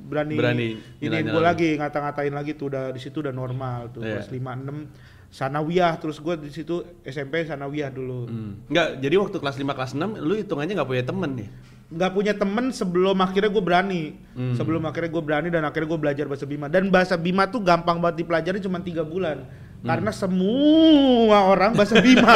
berani, 0.04 0.34
Berani 0.34 0.68
ini 0.98 1.16
gue 1.22 1.40
lagi 1.40 1.68
ngata-ngatain 1.74 2.34
lagi 2.34 2.52
tuh 2.54 2.68
udah 2.68 2.90
di 2.90 2.98
situ 2.98 3.22
udah 3.22 3.30
normal 3.30 3.86
tuh 3.90 4.02
Iya. 4.02 4.18
kelas 4.18 4.30
lima 4.30 4.52
enam 4.52 4.90
sanawiyah 5.34 5.98
terus 5.98 6.16
gue 6.16 6.38
di 6.38 6.46
situ 6.48 6.78
SMP 7.02 7.42
sanawiyah 7.42 7.90
dulu. 7.90 8.30
Enggak, 8.64 9.02
jadi 9.02 9.18
waktu 9.18 9.34
kelas 9.34 9.56
5 9.56 9.66
kelas 9.68 9.92
6 9.92 10.22
lu 10.22 10.34
hitungannya 10.36 10.72
nggak 10.72 10.86
punya 10.88 11.04
temen 11.04 11.32
nih. 11.34 11.50
nggak 11.84 12.10
punya 12.10 12.32
temen 12.32 12.70
sebelum 12.70 13.14
akhirnya 13.18 13.46
gue 13.48 13.60
berani 13.60 14.02
Hmm. 14.32 14.54
sebelum 14.54 14.82
akhirnya 14.82 15.10
gue 15.10 15.22
berani 15.22 15.48
dan 15.48 15.62
akhirnya 15.62 15.86
gue 15.86 16.00
belajar 16.00 16.24
bahasa 16.24 16.42
Bima 16.42 16.66
dan 16.66 16.88
bahasa 16.88 17.14
Bima 17.14 17.44
tuh 17.46 17.60
gampang 17.60 17.98
banget 17.98 18.24
dipelajari 18.24 18.58
cuma 18.58 18.80
tiga 18.80 19.02
bulan 19.02 19.44
Hmm. 19.76 19.86
karena 19.86 20.10
semua 20.10 21.44
orang 21.44 21.70
bahasa 21.72 22.00
Bima 22.00 22.24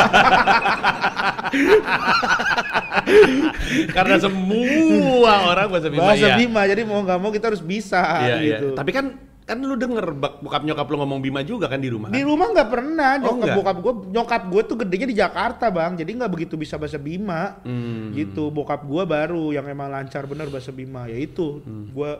Karena 3.90 4.16
semua 4.18 5.32
orang 5.48 5.66
bahasa 5.68 5.88
Bima 5.88 6.02
bahasa 6.04 6.28
ya. 6.28 6.36
Bima 6.36 6.62
jadi 6.64 6.82
mau 6.84 7.00
nggak 7.00 7.18
mau 7.18 7.30
kita 7.30 7.48
harus 7.48 7.62
bisa 7.62 7.98
Iya, 8.20 8.36
iya. 8.36 8.36
gitu 8.54 8.66
Tapi 8.74 8.90
kan 8.92 9.16
kan 9.48 9.58
lu 9.58 9.74
denger 9.74 10.12
bak- 10.12 10.38
bokap 10.38 10.60
nyokap 10.60 10.84
lu 10.84 10.96
ngomong 10.98 11.18
Bima 11.18 11.40
juga 11.40 11.66
kan 11.66 11.80
di 11.80 11.88
rumah. 11.88 12.08
di 12.08 12.20
Kan? 12.20 12.28
rumah 12.28 12.46
nggak 12.52 12.68
pernah 12.68 13.10
Oh, 13.16 13.22
nyokap 13.32 13.48
bokap 13.56 13.76
gue 13.78 13.92
nyokap 14.12 14.42
gue 14.46 14.62
tuh 14.62 14.76
gedenya 14.78 15.06
di 15.06 15.16
Jakarta 15.16 15.66
bang 15.68 15.96
jadi 15.96 16.10
nggak 16.14 16.28
begitu 16.30 16.54
bisa 16.54 16.76
bahasa 16.76 16.96
Bima 16.96 17.56
Hmm. 17.58 18.12
gitu 18.12 18.48
bokap 18.48 18.84
gue 18.84 19.02
baru 19.02 19.50
yang 19.50 19.64
emang 19.64 19.88
lancar 19.88 20.24
bener 20.24 20.46
bahasa 20.46 20.68
Bima 20.68 21.04
ya 21.04 21.16
itu 21.16 21.58
Hmm. 21.58 21.88
gue 21.88 22.10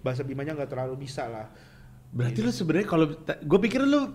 bahasa 0.00 0.24
Bimanya 0.24 0.56
nggak 0.56 0.70
terlalu 0.70 0.96
bisa 0.98 1.24
lah 1.24 1.46
Berarti 2.10 2.40
lu 2.40 2.50
sebenarnya 2.50 2.88
kalau 2.88 3.06
gue 3.22 3.58
pikir 3.60 3.84
lu 3.84 4.10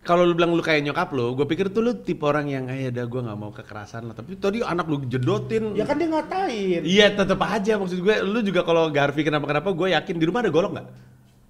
kalau 0.00 0.22
lu 0.22 0.32
bilang 0.32 0.50
lu 0.50 0.60
kayak 0.60 0.80
nyokap 0.82 1.10
lu, 1.10 1.34
gue 1.34 1.44
pikir 1.44 1.68
tuh 1.68 1.82
lu 1.82 1.92
tipe 1.94 2.22
orang 2.22 2.46
yang 2.46 2.64
eh 2.66 2.88
ada 2.88 3.04
gue 3.04 3.20
nggak 3.20 3.36
mau 3.36 3.50
kekerasan 3.50 4.06
lah. 4.06 4.14
Tapi 4.14 4.32
tadi 4.34 4.62
anak 4.62 4.86
lu 4.86 5.04
jedotin. 5.04 5.74
Ya 5.74 5.84
kan 5.84 6.00
dia 6.00 6.08
ngatain. 6.08 6.80
Iya 6.80 7.12
tetep 7.12 7.36
aja 7.36 7.76
maksud 7.76 7.98
gue. 7.98 8.16
Lu 8.22 8.40
juga 8.40 8.62
kalau 8.62 8.88
Garfi 8.88 9.20
kenapa 9.20 9.44
kenapa 9.44 9.68
gue 9.68 9.92
yakin 9.92 10.14
di 10.14 10.24
rumah 10.24 10.40
ada 10.40 10.48
golok 10.48 10.72
nggak? 10.72 10.88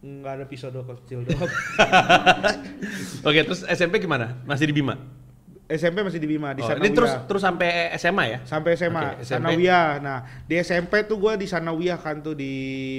Nggak 0.00 0.32
ada 0.32 0.44
pisau 0.44 0.68
doang 0.68 0.88
kecil 0.96 1.22
doang. 1.22 1.44
Oke 3.28 3.40
terus 3.44 3.60
SMP 3.66 4.00
gimana? 4.00 4.40
Masih 4.42 4.64
di 4.64 4.72
Bima? 4.72 4.96
SMP 5.70 6.02
masih 6.02 6.18
di 6.18 6.26
Bima 6.26 6.50
di 6.50 6.64
Oh, 6.64 6.66
sana. 6.66 6.82
ini 6.82 6.90
terus 6.90 7.14
terus 7.30 7.38
sampai 7.38 7.94
SMA 7.94 8.24
ya? 8.26 8.38
sampai 8.42 8.74
SMA, 8.74 8.90
Oke, 9.14 9.22
SMP. 9.22 9.38
Sanawiyah. 9.54 10.02
Nah, 10.02 10.18
di 10.42 10.58
SMP 10.58 11.06
tuh 11.06 11.14
gua 11.14 11.38
di 11.38 11.46
Sanawiyah 11.46 11.94
kan 11.94 12.18
tuh 12.18 12.34
di 12.34 12.50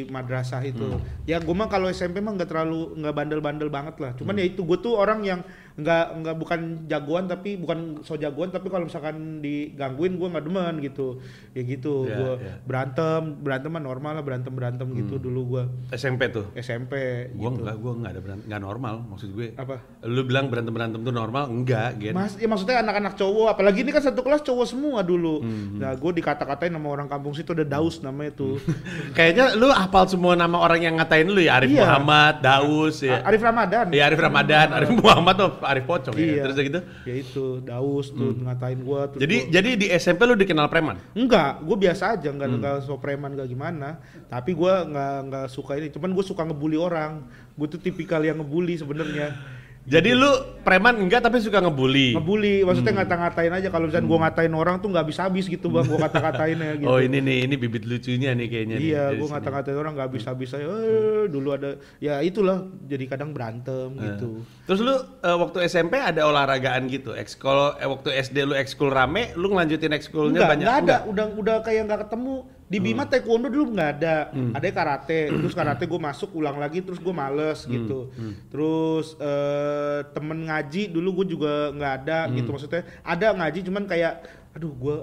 madrasah 0.08 0.64
itu. 0.64 0.88
Hmm. 0.88 1.04
Ya 1.28 1.43
gua 1.43 1.52
mah 1.52 1.68
kalau 1.68 1.91
SMP 1.91 2.24
mah 2.24 2.32
nggak 2.32 2.47
terlalu 2.47 2.95
nggak 2.95 3.12
bandel-bandel 3.12 3.68
banget 3.68 3.99
lah. 3.99 4.16
Cuman 4.16 4.32
Hmm. 4.32 4.39
ya 4.39 4.45
itu 4.47 4.64
gua 4.64 4.80
tuh 4.80 4.95
orang 4.95 5.20
yang 5.20 5.43
nggak 5.74 6.05
nggak 6.17 6.36
bukan 6.36 6.59
jagoan 6.86 7.26
tapi 7.26 7.55
bukan 7.55 7.80
so 8.01 8.15
jagoan 8.15 8.49
tapi 8.49 8.67
kalau 8.67 8.86
misalkan 8.86 9.39
digangguin 9.39 10.15
gua 10.15 10.28
nggak 10.30 10.45
demen 10.45 10.74
gitu. 10.82 11.19
Ya 11.51 11.61
gitu. 11.61 11.95
Ya, 12.03 12.15
gua 12.15 12.32
ya. 12.38 12.53
berantem, 12.61 13.22
berantem 13.38 13.69
mah 13.69 13.80
normal 13.82 14.11
lah 14.13 14.24
berantem-berantem 14.24 14.88
gitu 14.93 15.13
Hmm. 15.13 15.24
dulu 15.24 15.41
gua 15.49 15.63
SMP 15.89 16.28
tuh? 16.28 16.47
SMP 16.53 16.93
Gue 17.32 17.47
gitu. 17.47 17.61
enggak, 17.61 17.76
gue 17.78 17.91
enggak 17.93 18.11
ada 18.11 18.22
berantem, 18.22 18.45
enggak 18.45 18.61
normal 18.61 18.93
maksud 19.05 19.30
gue. 19.32 19.47
Apa? 19.53 19.76
Lu 20.03 20.22
bilang 20.22 20.47
berantem 20.47 20.72
berantem 20.72 20.99
tuh 20.99 21.11
normal? 21.11 21.43
Enggak, 21.47 21.89
gitu. 21.97 22.13
Mas, 22.13 22.34
ya 22.36 22.47
maksudnya 22.47 22.80
anak-anak 22.80 23.13
cowok, 23.13 23.47
apalagi 23.49 23.82
ini 23.82 23.91
kan 23.91 24.01
satu 24.01 24.22
kelas 24.22 24.41
cowok 24.41 24.65
semua 24.65 24.99
dulu. 25.01 25.39
Hmm. 25.39 25.78
Nah, 25.78 25.91
gue 25.93 26.11
dikata-katain 26.13 26.72
sama 26.72 26.88
orang 26.89 27.05
kampung 27.05 27.32
situ 27.32 27.51
ada 27.51 27.63
Daus 27.63 27.99
namanya 27.99 28.32
tuh. 28.34 28.55
Kayaknya 29.17 29.55
lu 29.55 29.69
hafal 29.69 30.07
semua 30.07 30.34
nama 30.34 30.57
orang 30.57 30.82
yang 30.82 30.95
ngatain 30.95 31.28
lu 31.28 31.39
ya 31.39 31.57
Arif 31.57 31.69
Iya. 31.69 31.84
Muhammad, 31.84 32.34
Daus 32.39 32.99
ya. 32.99 33.22
Arif 33.22 33.41
Ramadan. 33.41 33.86
Iya 33.89 34.03
Arif 34.05 34.19
Ramadan, 34.19 34.67
Arif 34.72 34.91
Muhammad 34.91 35.36
tuh 35.38 35.51
Arif 35.64 35.86
Pocong 35.86 36.14
ya. 36.14 36.22
Iya. 36.24 36.43
Terus 36.43 36.53
udah 36.53 36.66
gitu. 36.66 36.80
Ya 37.03 37.16
itu 37.16 37.45
Daus 37.62 38.07
tuh 38.09 38.32
ngatain 38.38 38.80
gua 38.80 39.01
terus 39.05 39.22
Jadi 39.22 39.36
gua- 39.38 39.49
jadi 39.51 39.70
di 39.76 39.88
SMP 39.91 40.22
lu 40.24 40.36
dikenal 40.36 40.68
preman. 40.68 40.97
enggak, 41.12 41.62
gue 41.62 41.78
biasa 41.80 42.03
aja, 42.14 42.30
enggak 42.30 42.47
Hmm. 42.47 42.57
enggak 42.57 42.76
so 42.82 42.95
preman 42.95 43.32
enggak 43.32 43.47
gimana. 43.47 43.89
Tapi 44.26 44.51
gua 44.51 44.82
enggak 44.82 45.16
enggak 45.24 45.45
suka 45.47 45.72
ini, 45.76 45.88
cuman 45.88 46.09
gue 46.09 46.24
suka 46.24 46.41
ngebully 46.43 46.76
orang. 46.76 47.24
Gue 47.51 47.68
tuh 47.68 47.78
tipikal 47.78 48.20
yang 48.20 48.38
ngebully 48.38 48.76
sebenarnya. 48.76 49.36
Jadi 49.82 50.13
lu 50.13 50.29
preman 50.61 50.93
enggak 50.95 51.25
tapi 51.25 51.41
suka 51.41 51.57
ngebully. 51.57 52.13
Ngebully, 52.13 52.61
Hmm. 52.61 52.69
maksudnya 52.69 52.93
ngata-ngatain 52.95 53.49
aja 53.51 53.67
kalau 53.67 53.89
misalnya 53.89 54.05
gua 54.05 54.19
ngatain 54.21 54.53
orang 54.53 54.75
tuh 54.77 54.88
nggak 54.88 55.03
habis-habis 55.03 55.45
gitu 55.47 55.67
bang, 55.67 55.84
gua 55.84 56.05
kata-katainnya 56.05 56.69
gitu. 56.77 56.86
Oh 56.86 57.01
ini 57.01 57.17
nih, 57.17 57.38
ini 57.43 57.55
bibit 57.55 57.84
lucunya 57.84 58.32
nih 58.32 58.45
kayaknya 58.45 58.75
nih, 58.77 58.86
Iya, 58.88 59.03
gue 59.11 59.25
sini. 59.25 59.34
ngata-ngatain 59.34 59.73
orang 59.75 59.91
nggak 59.95 60.07
habis-habis 60.07 60.49
aja. 60.51 60.63
Eh, 60.63 61.25
dulu 61.27 61.49
ada, 61.51 61.69
ya 61.97 62.21
itulah. 62.21 62.61
Jadi 62.84 63.03
kadang 63.05 63.34
berantem 63.34 63.89
Eh. 63.95 64.05
gitu. 64.05 64.45
Terus 64.63 64.79
lu 64.79 64.93
eh, 64.95 65.38
waktu 65.39 65.57
SMP 65.65 65.97
ada 65.97 66.21
olahragaan 66.23 66.86
gitu? 66.86 67.11
Ekskul 67.11 67.49
eh, 67.75 67.89
waktu 67.89 68.09
SD 68.13 68.38
lu 68.43 68.53
ekskul 68.53 68.88
rame, 68.88 69.34
lu 69.34 69.49
ngelanjutin 69.49 69.91
ekskulnya 69.91 70.39
Enggak, 70.39 70.49
banyak? 70.51 70.65
enggak 70.67 70.79
ada. 70.79 70.97
Udah 71.03 71.25
udah 71.34 71.55
kayak 71.59 71.89
nggak 71.89 72.01
ketemu. 72.05 72.45
Di 72.72 72.80
Bima 72.80 73.03
taekwondo 73.05 73.45
dulu 73.45 73.76
nggak 73.76 73.91
ada. 73.93 74.15
Ada 74.55 74.65
karate. 74.72 75.19
Terus 75.36 75.51
karate 75.53 75.84
gue 75.84 75.99
masuk 76.01 76.32
ulang 76.34 76.55
lagi. 76.55 76.80
Terus 76.80 76.97
gue 76.97 77.11
males 77.11 77.59
gitu. 77.67 78.07
Terus 78.47 79.19
eh, 79.19 79.99
temen 80.09 80.39
ngaji 80.41 80.88
dulu 80.88 81.19
gue 81.19 81.36
juga 81.36 81.51
nggak 81.69 81.93
ada 81.99 82.19
gitu. 82.34 82.49
Maksudnya 82.49 82.82
ada 83.01 83.28
ngaji 83.34 83.59
cuman 83.61 83.84
kayak, 83.84 84.13
aduh 84.51 84.72
gue 84.72 84.95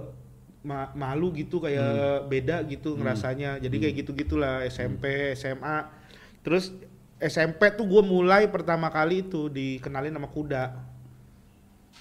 ma- 0.60 0.90
malu 0.92 1.28
gitu 1.30 1.60
kayak 1.60 1.84
beda 2.24 2.64
gitu 2.64 2.96
ngerasanya. 2.96 3.60
Jadi 3.60 3.76
kayak 3.78 3.94
gitu 3.98 4.10
gitulah 4.16 4.64
SMP, 4.64 5.04
SMA. 5.34 5.92
Terus 6.40 6.72
SMP 7.18 7.68
tuh 7.74 7.84
gue 7.84 8.00
mulai 8.00 8.48
pertama 8.48 8.88
kali 8.88 9.20
itu 9.22 9.46
dikenalin 9.46 10.10
sama 10.10 10.26
kuda. 10.26 10.64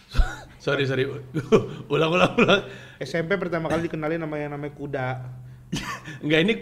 Sorry 0.58 0.84
sorry, 0.84 1.08
ulang 1.94 2.12
ulang 2.12 2.34
ulang. 2.36 2.62
SMP 2.98 3.36
pertama 3.36 3.68
kali 3.68 3.88
dikenalin 3.88 4.20
sama 4.20 4.36
yang 4.36 4.52
namanya 4.52 4.74
kuda. 4.74 5.08
Enggak 6.24 6.40
ini 6.44 6.54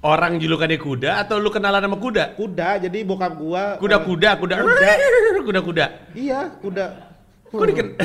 orang 0.00 0.38
julukannya 0.38 0.78
kuda 0.78 1.10
atau 1.20 1.36
lu 1.36 1.50
kenalan 1.50 1.82
sama 1.82 1.98
kuda? 1.98 2.24
Kuda, 2.34 2.78
jadi 2.80 2.98
bokap 3.02 3.32
gua 3.34 3.76
Kuda 3.76 3.98
eh, 3.98 4.02
kuda 4.04 4.30
kuda 4.36 4.54
Kuda. 4.62 4.90
kuda 5.48 5.60
kuda. 5.60 5.84
Iya, 6.14 6.40
kuda. 6.62 6.86
Kok 7.48 7.64
diken- 7.64 7.96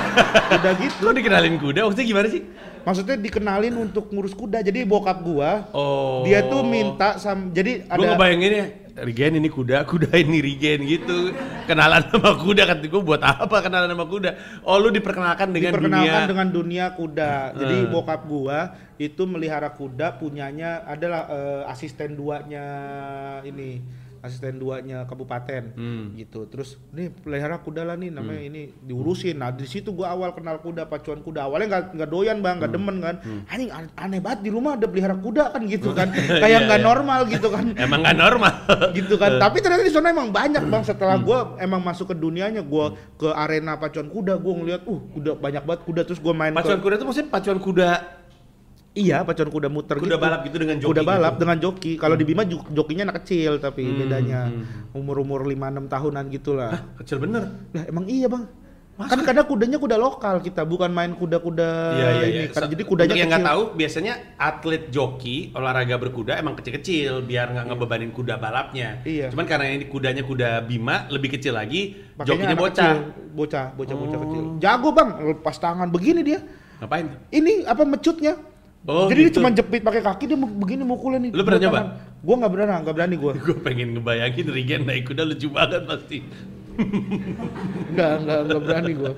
kuda 0.54 0.70
gitu. 0.78 1.02
Kok 1.02 1.14
dikenalin 1.14 1.54
kuda? 1.58 1.80
Maksudnya 1.84 2.06
gimana 2.06 2.28
sih? 2.30 2.42
Maksudnya 2.82 3.14
dikenalin 3.14 3.74
untuk 3.78 4.10
ngurus 4.10 4.30
kuda. 4.32 4.62
Jadi 4.62 4.82
bokap 4.82 5.22
gua 5.22 5.66
Oh. 5.74 6.22
dia 6.22 6.42
tuh 6.46 6.62
minta 6.62 7.18
sam 7.18 7.50
jadi 7.50 7.86
ada 7.86 7.98
ngebayangin 7.98 8.52
ya, 8.52 8.66
Rigen 8.92 9.40
ini 9.40 9.48
kuda, 9.48 9.84
kuda 9.90 10.12
ini 10.20 10.44
Rigen 10.44 10.84
gitu. 10.84 11.32
Kenalan 11.64 12.04
sama 12.12 12.36
kuda 12.36 12.62
kata 12.68 12.84
gue 12.84 13.02
buat 13.02 13.22
apa 13.24 13.64
kenalan 13.64 13.88
sama 13.88 14.04
kuda? 14.04 14.30
Oh 14.68 14.76
lu 14.76 14.92
diperkenalkan 14.92 15.48
dengan 15.48 15.72
diperkenalkan 15.72 16.12
dunia. 16.20 16.28
dengan 16.28 16.48
dunia 16.52 16.84
kuda. 16.92 17.32
Jadi 17.56 17.76
Hmm. 17.82 17.90
bokap 17.90 18.20
gua 18.28 18.60
itu 19.00 19.22
melihara 19.24 19.72
kuda 19.72 20.20
punyanya 20.20 20.84
adalah 20.84 21.24
eh, 21.26 21.62
asisten 21.72 22.14
duanya 22.14 22.66
ini 23.42 23.80
asisten 24.22 24.56
duanya 24.56 25.02
kabupaten. 25.02 25.74
Hmm. 25.74 26.14
gitu. 26.14 26.46
Terus 26.46 26.78
nih 26.88 27.10
pelihara 27.10 27.58
kuda 27.58 27.82
lah 27.82 27.94
nih 27.94 28.08
namanya 28.08 28.38
ini 28.40 28.70
diurusin. 28.80 29.34
Nah 29.34 29.50
di 29.50 29.66
situ 29.66 29.90
gua 29.90 30.10
awal 30.10 30.30
kenal 30.30 30.56
kuda 30.56 30.86
pacuan 30.86 31.20
kuda. 31.20 31.44
Awalnya 31.44 31.66
nggak 31.68 31.84
nggak 31.92 32.08
doyan 32.08 32.38
bang 32.38 32.54
Hmm. 32.54 32.60
nggak 32.62 32.72
demen 32.72 32.96
kan. 32.98 33.16
Anjing 33.46 33.70
an- 33.70 33.92
aneh 33.94 34.18
banget 34.18 34.40
di 34.40 34.50
rumah 34.50 34.74
ada 34.74 34.86
pelihara 34.86 35.14
kuda 35.14 35.50
kan 35.50 35.62
gitu 35.66 35.90
kan. 35.90 36.08
Iya, 36.22 36.38
kayak 36.38 36.58
nggak 36.64 36.80
iya. 36.80 36.86
normal 36.86 37.20
gitu 37.26 37.48
kan. 37.50 37.64
Emang 37.84 38.00
gak 38.00 38.16
normal. 38.16 38.52
gitu 38.96 39.14
kan. 39.16 39.30
Tapi 39.36 39.56
ternyata 39.58 39.82
di 39.82 39.90
sana 39.90 40.08
emang 40.08 40.30
banyak 40.30 40.62
bang. 40.64 40.82
Setelah 40.82 41.18
Hmm. 41.18 41.26
gua 41.26 41.38
emang 41.58 41.82
masuk 41.82 42.08
ke 42.08 42.16
dunianya 42.16 42.62
gua 42.62 42.94
ke 43.18 43.26
arena 43.28 43.74
pacuan 43.74 44.06
kuda 44.06 44.38
gua 44.38 44.52
ngeliat 44.54 44.82
uh 44.86 45.00
kuda 45.12 45.34
banyak 45.34 45.62
banget 45.62 45.82
kuda. 45.82 46.00
Terus 46.06 46.22
gua 46.22 46.30
main 46.32 46.54
Pacuan 46.54 46.78
ke 46.78 46.84
kuda 46.84 46.94
itu 46.94 47.04
maksudnya 47.04 47.28
pacuan 47.28 47.58
kuda 47.58 47.90
iya 48.94 49.20
pacuan 49.22 49.48
kuda 49.48 49.66
muter 49.66 49.96
Kuda 49.96 50.16
balap 50.16 50.44
gitu 50.44 50.56
dengan 50.58 50.76
joki 50.76 50.90
kuda 50.90 51.02
balap 51.02 51.32
gitu. 51.32 51.40
dengan 51.40 51.56
joki 51.58 51.92
kalau 51.96 52.14
di 52.14 52.24
Bima 52.24 52.42
jokinya 52.46 53.02
anak 53.06 53.22
kecil 53.22 53.56
tapi 53.56 53.82
Hmm, 53.82 53.98
bedanya 53.98 54.40
hmm. 54.46 54.92
umur 54.92 55.16
umur 55.18 55.44
lima 55.44 55.66
enam 55.66 55.86
tahunan 55.86 56.28
gitulah 56.28 56.76
kecil 56.96 57.16
bener. 57.16 57.48
lah 57.70 57.84
emang 57.84 58.04
iya 58.06 58.26
bang 58.26 58.44
kan 58.94 59.18
kadang 59.18 59.48
kudanya 59.48 59.80
kuda 59.80 59.96
lokal 59.96 60.38
kita 60.38 60.62
bukan 60.62 60.86
main 60.88 61.10
kuda-kuda 61.12 61.70
Iya 61.90 62.08
iya 62.12 62.26
ini 62.28 62.38
iya. 62.38 62.54
kan 62.54 62.68
jadi 62.68 62.84
kudanya 62.84 63.08
Untuk 63.08 63.18
yang 63.18 63.30
nggak 63.32 63.48
tahu, 63.48 63.62
biasanya 63.74 64.12
atlet 64.36 64.82
joki 64.88 65.36
olahraga 65.50 65.96
berkuda 65.96 66.36
emang 66.36 66.54
kecil-kecil 66.54 67.24
biar 67.24 67.50
nggak 67.50 67.66
ngebebanin 67.66 68.12
kuda 68.12 68.36
balapnya. 68.36 69.00
Iya. 69.02 69.32
Cuman 69.32 69.48
karena 69.48 69.74
ini 69.74 69.88
kudanya 69.88 70.22
kuda 70.22 70.62
Bima 70.62 71.08
lebih 71.08 71.34
kecil 71.34 71.56
lagi, 71.56 71.98
Makanya 72.14 72.28
jokinya 72.28 72.54
bocah. 72.54 72.92
kecil. 72.94 72.98
bocah 73.32 73.64
bocah 73.72 73.96
bocah 73.96 74.14
Oh. 74.14 74.22
kecil 74.22 74.42
jago 74.60 74.88
bang 74.92 75.08
lepas 75.26 75.56
tangan 75.56 75.88
begini 75.88 76.20
dia 76.22 76.38
Ngapain? 76.78 77.06
ini 77.32 77.52
apa 77.64 77.82
mecutnya 77.82 78.36
Oh, 78.82 79.06
jadi 79.06 79.20
dia 79.20 79.28
gitu. 79.30 79.38
cuma 79.38 79.48
jepit 79.48 79.78
pakai 79.80 80.02
kaki 80.02 80.24
dia 80.26 80.34
begini 80.34 80.82
mukulin 80.82 81.22
nih 81.22 81.30
Lu 81.30 81.42
pernah 81.42 81.62
nyoba? 81.62 81.80
gua 82.18 82.34
nggak 82.36 82.50
berani 82.50 82.72
nggak 82.80 82.94
berani 82.94 83.14
gua 83.14 83.32
Gue 83.40 83.56
pengen 83.56 83.94
ngebayangin 83.94 84.46
Rigen 84.48 84.82
naik 84.84 85.06
kuda 85.06 85.22
lucu 85.22 85.46
banget 85.48 85.86
pasti. 85.86 86.18
nggak 87.92 88.12
nggak 88.18 88.38
nggak 88.42 88.60
berani 88.60 88.92
gua 88.94 89.12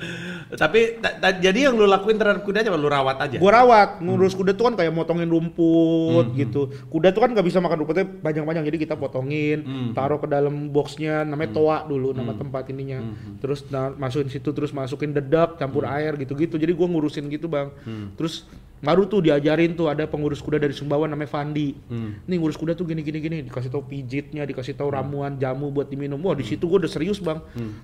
Tapi 0.52 0.80
ta- 0.98 1.16
ta- 1.16 1.34
jadi 1.34 1.66
yang 1.66 1.74
lu 1.74 1.86
lakuin 1.86 2.14
terhadap 2.14 2.42
kudanya 2.42 2.68
apa 2.68 2.76
lu 2.76 2.86
rawat 2.86 3.16
aja? 3.18 3.36
Gua 3.38 3.52
rawat, 3.54 3.98
ngurus 3.98 4.34
kuda 4.34 4.52
tuh 4.52 4.68
kan 4.68 4.74
kayak 4.76 4.92
motongin 4.92 5.26
rumput 5.26 6.26
Hmm, 6.26 6.36
gitu. 6.36 6.68
Kuda 6.88 7.10
tuh 7.10 7.24
kan 7.24 7.32
nggak 7.32 7.42
bisa 7.42 7.58
makan 7.58 7.80
rumputnya 7.80 8.06
panjang-panjang, 8.06 8.62
jadi 8.64 8.78
kita 8.80 8.94
potongin, 8.94 9.58
Hmm. 9.60 9.90
taruh 9.92 10.16
ke 10.16 10.28
dalam 10.28 10.68
boxnya, 10.68 11.24
namanya 11.24 11.50
toa 11.52 11.78
dulu 11.82 12.12
nama 12.12 12.32
tempat 12.32 12.68
ininya. 12.68 13.02
Hmm. 13.02 13.40
Terus 13.40 13.66
na- 13.68 13.90
masukin 13.92 14.28
situ, 14.28 14.46
terus 14.48 14.70
masukin 14.70 15.10
dedak, 15.10 15.56
campur 15.56 15.86
air 15.86 16.14
gitu-gitu. 16.14 16.54
Jadi 16.54 16.70
gua 16.70 16.86
ngurusin 16.86 17.26
gitu 17.26 17.48
bang. 17.48 17.72
Hmm. 17.80 18.14
Terus 18.14 18.46
baru 18.84 19.02
tuh 19.04 19.20
diajarin 19.20 19.72
tuh 19.72 19.88
ada 19.88 20.04
pengurus 20.04 20.38
kuda 20.38 20.56
dari 20.56 20.70
Sumbawa 20.70 21.04
namanya 21.04 21.26
Fandi. 21.26 21.72
Hmm. 21.84 22.20
Nih 22.22 22.36
ngurus 22.36 22.54
kuda 22.54 22.72
tuh 22.72 22.84
gini-gini 22.84 23.18
gini, 23.18 23.36
dikasih 23.42 23.68
tahu 23.68 23.82
pijitnya, 23.82 24.42
dikasih 24.42 24.72
tahu 24.72 24.92
ramuan 24.92 25.34
jamu 25.34 25.68
buat 25.68 25.86
diminum. 25.86 26.20
Wah 26.20 26.32
di 26.32 26.44
situ 26.44 26.64
gua 26.64 26.78
udah 26.78 26.88
serius 26.88 27.18
bang. 27.18 27.40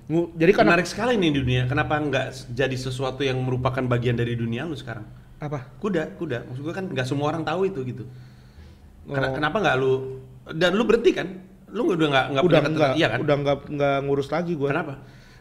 Ngu- 0.07 0.31
Jadi 0.35 0.53
kan 0.53 0.65
Menarik 0.65 0.85
sekali 0.85 1.17
nih 1.17 1.31
dunia. 1.33 1.63
Kenapa 1.65 1.97
nggak 1.97 2.27
jadi 2.51 2.77
sesuatu 2.77 3.21
yang 3.21 3.41
merupakan 3.41 3.83
bagian 3.83 4.15
dari 4.15 4.35
dunia 4.35 4.63
lu 4.63 4.75
sekarang? 4.75 5.09
apa? 5.39 5.73
Kuda, 5.79 6.15
kuda. 6.15 6.45
Maksud 6.45 6.61
gue 6.61 6.75
kan 6.75 6.85
nggak 6.87 7.07
semua 7.07 7.27
orang 7.27 7.41
tahu 7.43 7.65
itu 7.65 7.81
gitu. 7.83 8.05
Ken- 9.07 9.25
Oh. 9.25 9.33
Kenapa 9.33 9.57
nggak 9.59 9.77
lu 9.77 9.93
dan 10.53 10.71
lu 10.73 10.85
berhenti 10.85 11.11
kan? 11.11 11.29
Lu 11.67 11.89
udah 11.89 11.97
nggak 11.97 12.27
nggak 12.31 12.45
udah 12.45 12.61
ketertarikan- 12.61 12.95
iya 12.95 13.09
kan? 13.09 13.19
udah 13.21 13.35
enggak 13.37 13.59
enggak 13.67 13.97
ngurus 14.05 14.29
lagi 14.29 14.53
gua. 14.53 14.69
Kenapa? 14.69 14.95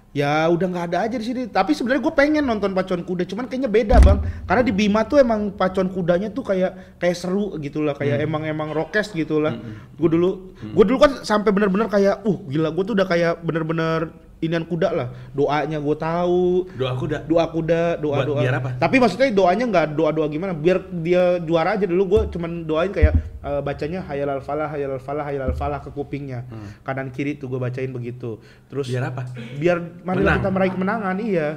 Ya 0.09 0.49
udah 0.49 0.65
nggak 0.65 0.85
ada 0.89 0.97
aja 1.05 1.15
di 1.21 1.25
sini. 1.25 1.41
Tapi 1.45 1.77
sebenarnya 1.77 2.01
gue 2.01 2.13
pengen 2.17 2.43
nonton 2.45 2.73
pacuan 2.73 3.05
kuda, 3.05 3.29
cuman 3.29 3.45
kayaknya 3.45 3.69
beda 3.69 3.95
bang. 4.01 4.17
Karena 4.49 4.63
di 4.65 4.73
Bima 4.73 5.05
tuh 5.05 5.21
emang 5.21 5.53
pacuan 5.53 5.85
kudanya 5.89 6.33
tuh 6.33 6.41
kayak 6.41 6.97
kayak 6.97 7.17
seru 7.17 7.53
gitu 7.61 7.85
lah, 7.85 7.93
kayak 7.93 8.25
emang 8.25 8.41
emang 8.45 8.73
rokes 8.73 9.13
gitu 9.13 9.37
lah. 9.37 9.53
Gue 9.97 10.09
dulu, 10.09 10.55
gue 10.57 10.85
dulu 10.85 10.97
kan 10.97 11.11
sampai 11.21 11.53
bener-bener 11.53 11.85
kayak, 11.85 12.25
uh 12.25 12.37
gila 12.49 12.73
gue 12.73 12.83
tuh 12.89 12.93
udah 12.97 13.05
kayak 13.05 13.33
bener-bener 13.45 14.09
inian 14.39 14.63
kuda 14.63 14.89
lah. 14.89 15.07
Doanya 15.31 15.77
gue 15.77 15.95
tahu. 15.95 16.67
Doa 16.73 16.95
kuda. 16.95 17.17
Doa 17.23 17.45
kuda, 17.47 17.81
doa 17.97 18.15
Buat 18.15 18.27
doa. 18.27 18.39
biar 18.39 18.55
apa? 18.55 18.69
Tapi 18.75 18.95
maksudnya 18.97 19.27
doanya 19.29 19.65
nggak 19.65 19.85
doa 19.93 20.09
doa 20.09 20.27
gimana? 20.27 20.51
Biar 20.51 20.79
dia 20.99 21.37
juara 21.39 21.75
aja 21.75 21.83
dulu. 21.83 22.03
Gue 22.09 22.21
cuman 22.27 22.63
doain 22.63 22.89
kayak 22.89 23.13
eh, 23.39 23.61
bacanya 23.61 23.99
hayal 24.03 24.29
al 24.29 24.39
falah, 24.39 24.67
hayal 24.67 24.95
al 24.95 25.01
falah, 25.01 25.23
hayal 25.23 25.43
al 25.43 25.55
falah 25.55 25.79
ke 25.79 25.89
kupingnya. 25.89 26.47
Kanan 26.81 27.11
kiri 27.11 27.35
tuh 27.35 27.47
gue 27.47 27.59
bacain 27.59 27.89
begitu. 27.89 28.39
Terus 28.67 28.87
Hmm. 28.87 28.95
Biar 28.95 29.03
apa? 29.05 29.21
Biar 29.59 29.77
Menang. 30.01 30.39
kita 30.39 30.49
meraih 30.49 30.71
kemenangan. 30.71 31.15
Iya. 31.19 31.49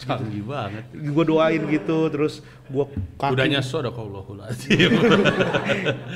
Canggih 0.00 0.42
banget. 0.42 0.84
Gue 0.90 1.24
doain 1.24 1.62
gitu. 1.70 1.98
Terus 2.10 2.42
gue 2.66 2.84
kaki. 3.16 3.32
Kudanya 3.34 3.60
sadaqallahul 3.62 4.40
azim. 4.44 4.90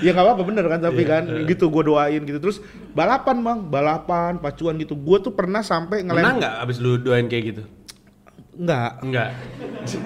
Ya 0.05 0.15
nggak 0.15 0.25
apa-apa 0.25 0.43
bener 0.47 0.65
kan 0.71 0.79
tapi 0.79 1.03
Iya, 1.03 1.11
kan 1.11 1.23
gitu 1.51 1.67
gue 1.75 1.83
doain 1.91 2.23
gitu 2.23 2.39
terus 2.39 2.63
balapan 2.95 3.43
bang 3.43 3.59
balapan 3.67 4.39
pacuan 4.39 4.79
gitu 4.79 4.95
gue 4.95 5.19
tuh 5.19 5.35
pernah 5.35 5.59
sampai 5.59 6.07
Menang 6.07 6.23
ngelem 6.23 6.35
nggak 6.39 6.55
abis 6.63 6.77
lu 6.79 6.99
doain 7.03 7.27
kayak 7.27 7.45
gitu? 7.55 7.63
Nggak 8.59 8.91
Enggak. 9.01 9.29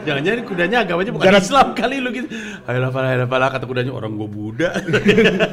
Jangan-jangan 0.05 0.45
kudanya 0.45 0.77
agamanya 0.81 1.11
bukan 1.11 1.27
Gara- 1.27 1.41
Islam 1.41 1.73
kali 1.73 1.97
lu 1.99 2.13
gitu. 2.13 2.29
Ayolah 2.63 2.91
pala, 2.91 3.07
ayolah 3.09 3.27
pala 3.27 3.47
kata 3.49 3.65
kudanya 3.65 3.91
orang 3.91 4.13
gua 4.13 4.29
Buddha. 4.29 4.71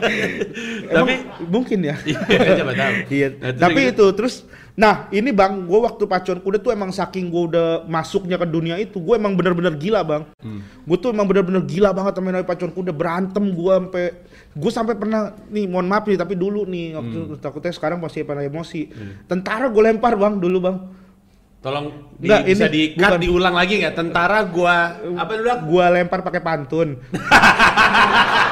Tapi 0.90 1.14
mungkin 1.46 1.80
ya 1.82 1.96
iya 2.04 2.20
tahu. 2.20 2.96
iya 3.16 3.28
Nah, 3.32 3.52
tapi 3.56 3.80
kayak 3.82 3.94
itu 3.96 4.06
terus 4.12 4.36
nah 4.74 5.08
ini 5.10 5.30
bang 5.30 5.60
gue 5.62 5.76
waktu 5.78 6.04
pacuan 6.06 6.40
kuda 6.40 6.58
tuh 6.58 6.72
emang 6.72 6.88
saking 6.90 7.28
gue 7.28 7.44
udah 7.50 7.68
masuknya 7.86 8.36
ke 8.36 8.48
dunia 8.48 8.76
itu 8.76 8.96
gue 8.98 9.12
emang 9.14 9.34
bener-bener 9.34 9.76
gila 9.76 10.02
bang 10.02 10.24
Hmm. 10.40 10.64
gue 10.64 10.98
tuh 10.98 11.12
emang 11.12 11.28
bener-bener 11.28 11.60
gila 11.62 11.92
banget 11.92 12.16
sama 12.16 12.32
namanya 12.32 12.48
pacuan 12.48 12.72
kuda 12.72 12.92
berantem 12.92 13.44
gue 13.50 13.74
sampai 13.74 14.06
gue 14.50 14.72
sampai 14.72 14.96
pernah 14.96 15.22
nih 15.46 15.68
mohon 15.68 15.84
maaf 15.84 16.04
nih 16.06 16.16
tapi 16.16 16.32
dulu 16.34 16.64
nih 16.64 16.96
waktu 16.96 17.18
Hmm. 17.20 17.36
takutnya 17.38 17.72
sekarang 17.72 18.00
pasti 18.00 18.24
pernah 18.24 18.40
emosi 18.42 18.82
tentara 19.26 19.68
gue 19.68 19.84
lempar 19.84 20.16
bang 20.16 20.36
dulu 20.38 20.58
bang 20.62 20.78
Tolong 21.60 21.92
di, 22.16 22.32
Enggak, 22.32 22.42
bisa 22.48 22.66
ini 22.68 22.72
di 22.72 22.82
cut 22.96 23.04
bukan. 23.04 23.20
diulang 23.20 23.52
lagi 23.52 23.74
nggak? 23.84 23.92
Tentara 23.92 24.48
gua 24.48 24.96
apa 24.96 25.32
dulu? 25.36 25.52
Gue 25.76 25.86
lempar 25.92 26.24
pakai 26.24 26.40
pantun 26.40 26.96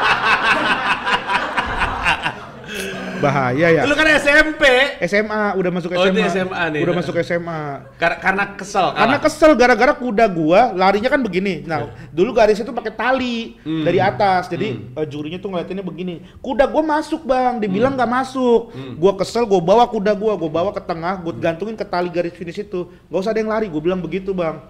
bahaya 3.18 3.68
ya 3.70 3.82
Lu 3.84 3.94
kan 3.94 4.08
SMP. 4.16 4.64
SMA 5.04 5.54
udah 5.56 5.72
masuk 5.72 5.90
Oh, 5.92 6.04
SMA. 6.04 6.12
ini 6.12 6.22
SMA 6.26 6.64
nih. 6.72 6.82
Udah 6.82 6.94
masuk 6.96 7.16
SMA. 7.20 7.62
Kar- 7.96 8.20
karena 8.20 8.44
kesel 8.54 8.88
kalah. 8.88 8.98
Karena 8.98 9.18
kesel 9.18 9.52
gara-gara 9.54 9.94
kuda 9.94 10.26
gua 10.28 10.72
larinya 10.72 11.08
kan 11.08 11.20
begini. 11.20 11.64
Nah, 11.64 11.88
dulu 12.10 12.32
garisnya 12.32 12.64
tuh 12.64 12.74
pakai 12.74 12.92
tali 12.92 13.58
Hmm. 13.62 13.84
dari 13.84 13.98
atas. 13.98 14.48
Jadi 14.48 14.68
eh, 14.94 15.06
jurinya 15.06 15.38
tuh 15.38 15.50
ngeliatinnya 15.50 15.82
begini. 15.82 16.22
Kuda 16.40 16.66
gua 16.66 16.84
masuk, 16.84 17.24
Bang. 17.24 17.58
Dibilang 17.58 17.94
Hmm. 17.94 18.00
nggak 18.00 18.12
masuk. 18.14 18.62
Gua 18.96 19.14
kesel, 19.14 19.44
gua 19.44 19.60
bawa 19.60 19.86
kuda 19.86 20.14
gua, 20.14 20.34
gua 20.36 20.50
bawa 20.50 20.70
ke 20.72 20.80
tengah, 20.80 21.20
gua 21.20 21.34
gantungin 21.34 21.74
ke 21.74 21.84
tali 21.84 22.08
garis 22.08 22.32
finish 22.32 22.58
itu. 22.58 22.88
Gak 23.08 23.20
usah 23.20 23.32
ada 23.32 23.40
yang 23.40 23.50
lari, 23.50 23.68
gua 23.68 23.82
bilang 23.82 24.00
begitu, 24.00 24.32
Bang. 24.32 24.62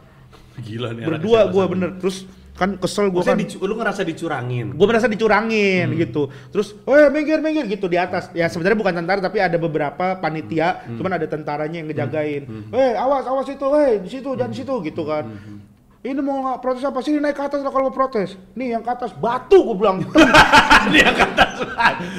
Gila 0.57 0.89
nih. 0.91 1.05
Berdua 1.05 1.45
gua 1.47 1.65
bener. 1.65 2.01
Terus 2.01 2.25
kan 2.57 2.73
kesel 2.75 3.07
Maksudnya 3.07 3.29
kan. 3.29 3.37
dicu- 3.39 3.61
lu 3.61 3.73
ngerasa 3.73 4.01
dicurangin. 4.01 4.73
gue 4.73 4.87
merasa 4.87 5.05
dicurangin 5.05 5.87
Hmm. 5.87 5.99
gitu 5.99 6.21
terus 6.49 6.73
oh 6.81 6.97
minggir 7.07 7.37
minggir 7.37 7.69
gitu 7.69 7.85
di 7.85 7.95
atas 7.95 8.27
ya 8.31 8.45
sebenarnya 8.45 8.75
bukan 8.75 8.93
tentara 8.95 9.19
tapi 9.19 9.37
ada 9.37 9.55
beberapa 9.55 10.17
panitia 10.17 10.81
Hmm. 10.81 10.97
cuman 10.97 11.11
ada 11.13 11.25
tentaranya 11.25 11.77
yang 11.77 11.87
ngejagain 11.87 12.43
eh 12.67 12.93
awas 12.93 13.23
awas 13.23 13.45
itu 13.45 13.61
eh 13.77 13.99
di 13.99 14.09
situ 14.09 14.29
jangan 14.31 14.49
di 14.49 14.57
situ 14.57 14.73
gitu 14.81 15.01
kan 15.03 15.23
Hmm. 15.23 15.61
ini 15.99 16.17
mau 16.17 16.41
nggak 16.41 16.57
protes 16.59 16.81
apa 16.81 16.97
sini 16.99 17.19
naik 17.19 17.35
ke 17.35 17.43
atas 17.43 17.59
lah 17.59 17.69
kalau 17.69 17.85
mau 17.85 17.95
protes 17.95 18.33
nih 18.53 18.67
yang 18.71 18.81
ke 18.81 18.89
atas 18.89 19.13
batu 19.13 19.61
gue 19.61 19.75
bilang 19.75 20.01
nih 20.91 21.01
yang 21.03 21.13
ke 21.13 21.23
atas. 21.25 21.51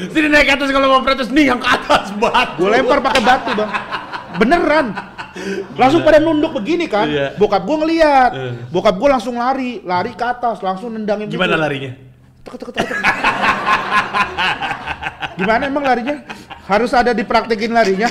Sini 0.09 0.29
naik 0.29 0.45
ke 0.45 0.55
atas 0.55 0.69
kalau 0.69 0.89
mau 0.89 1.01
protes 1.01 1.29
nih 1.29 1.47
yang 1.47 1.59
ke 1.59 1.67
atas 1.67 2.15
batu. 2.15 2.61
gue 2.61 2.71
lempar 2.71 2.99
pakai 3.01 3.23
batu 3.23 3.51
bang 3.55 3.71
beneran 4.37 4.93
langsung 5.73 6.03
pada 6.03 6.19
nunduk 6.19 6.53
begini 6.53 6.85
kan 6.85 7.07
Iya. 7.07 7.33
bokap 7.35 7.63
gue 7.63 7.77
ngeliat 7.79 8.31
Eh. 8.31 8.53
bokap 8.69 8.95
gue 8.95 9.09
langsung 9.09 9.39
lari 9.39 9.81
lari 9.81 10.13
ke 10.13 10.21
atas 10.21 10.61
langsung 10.61 10.93
nendangin 10.93 11.31
Gimana 11.31 11.57
gitu. 11.57 11.63
larinya? 11.65 11.93
Tek, 12.45 12.55
tek, 12.57 12.69
tek, 12.69 12.85
tek. 12.85 12.99
Gimana 15.37 15.63
emang 15.65 15.85
larinya? 15.85 16.17
Harus 16.65 16.93
ada 16.93 17.13
dipraktekin 17.13 17.71
larinya. 17.71 18.09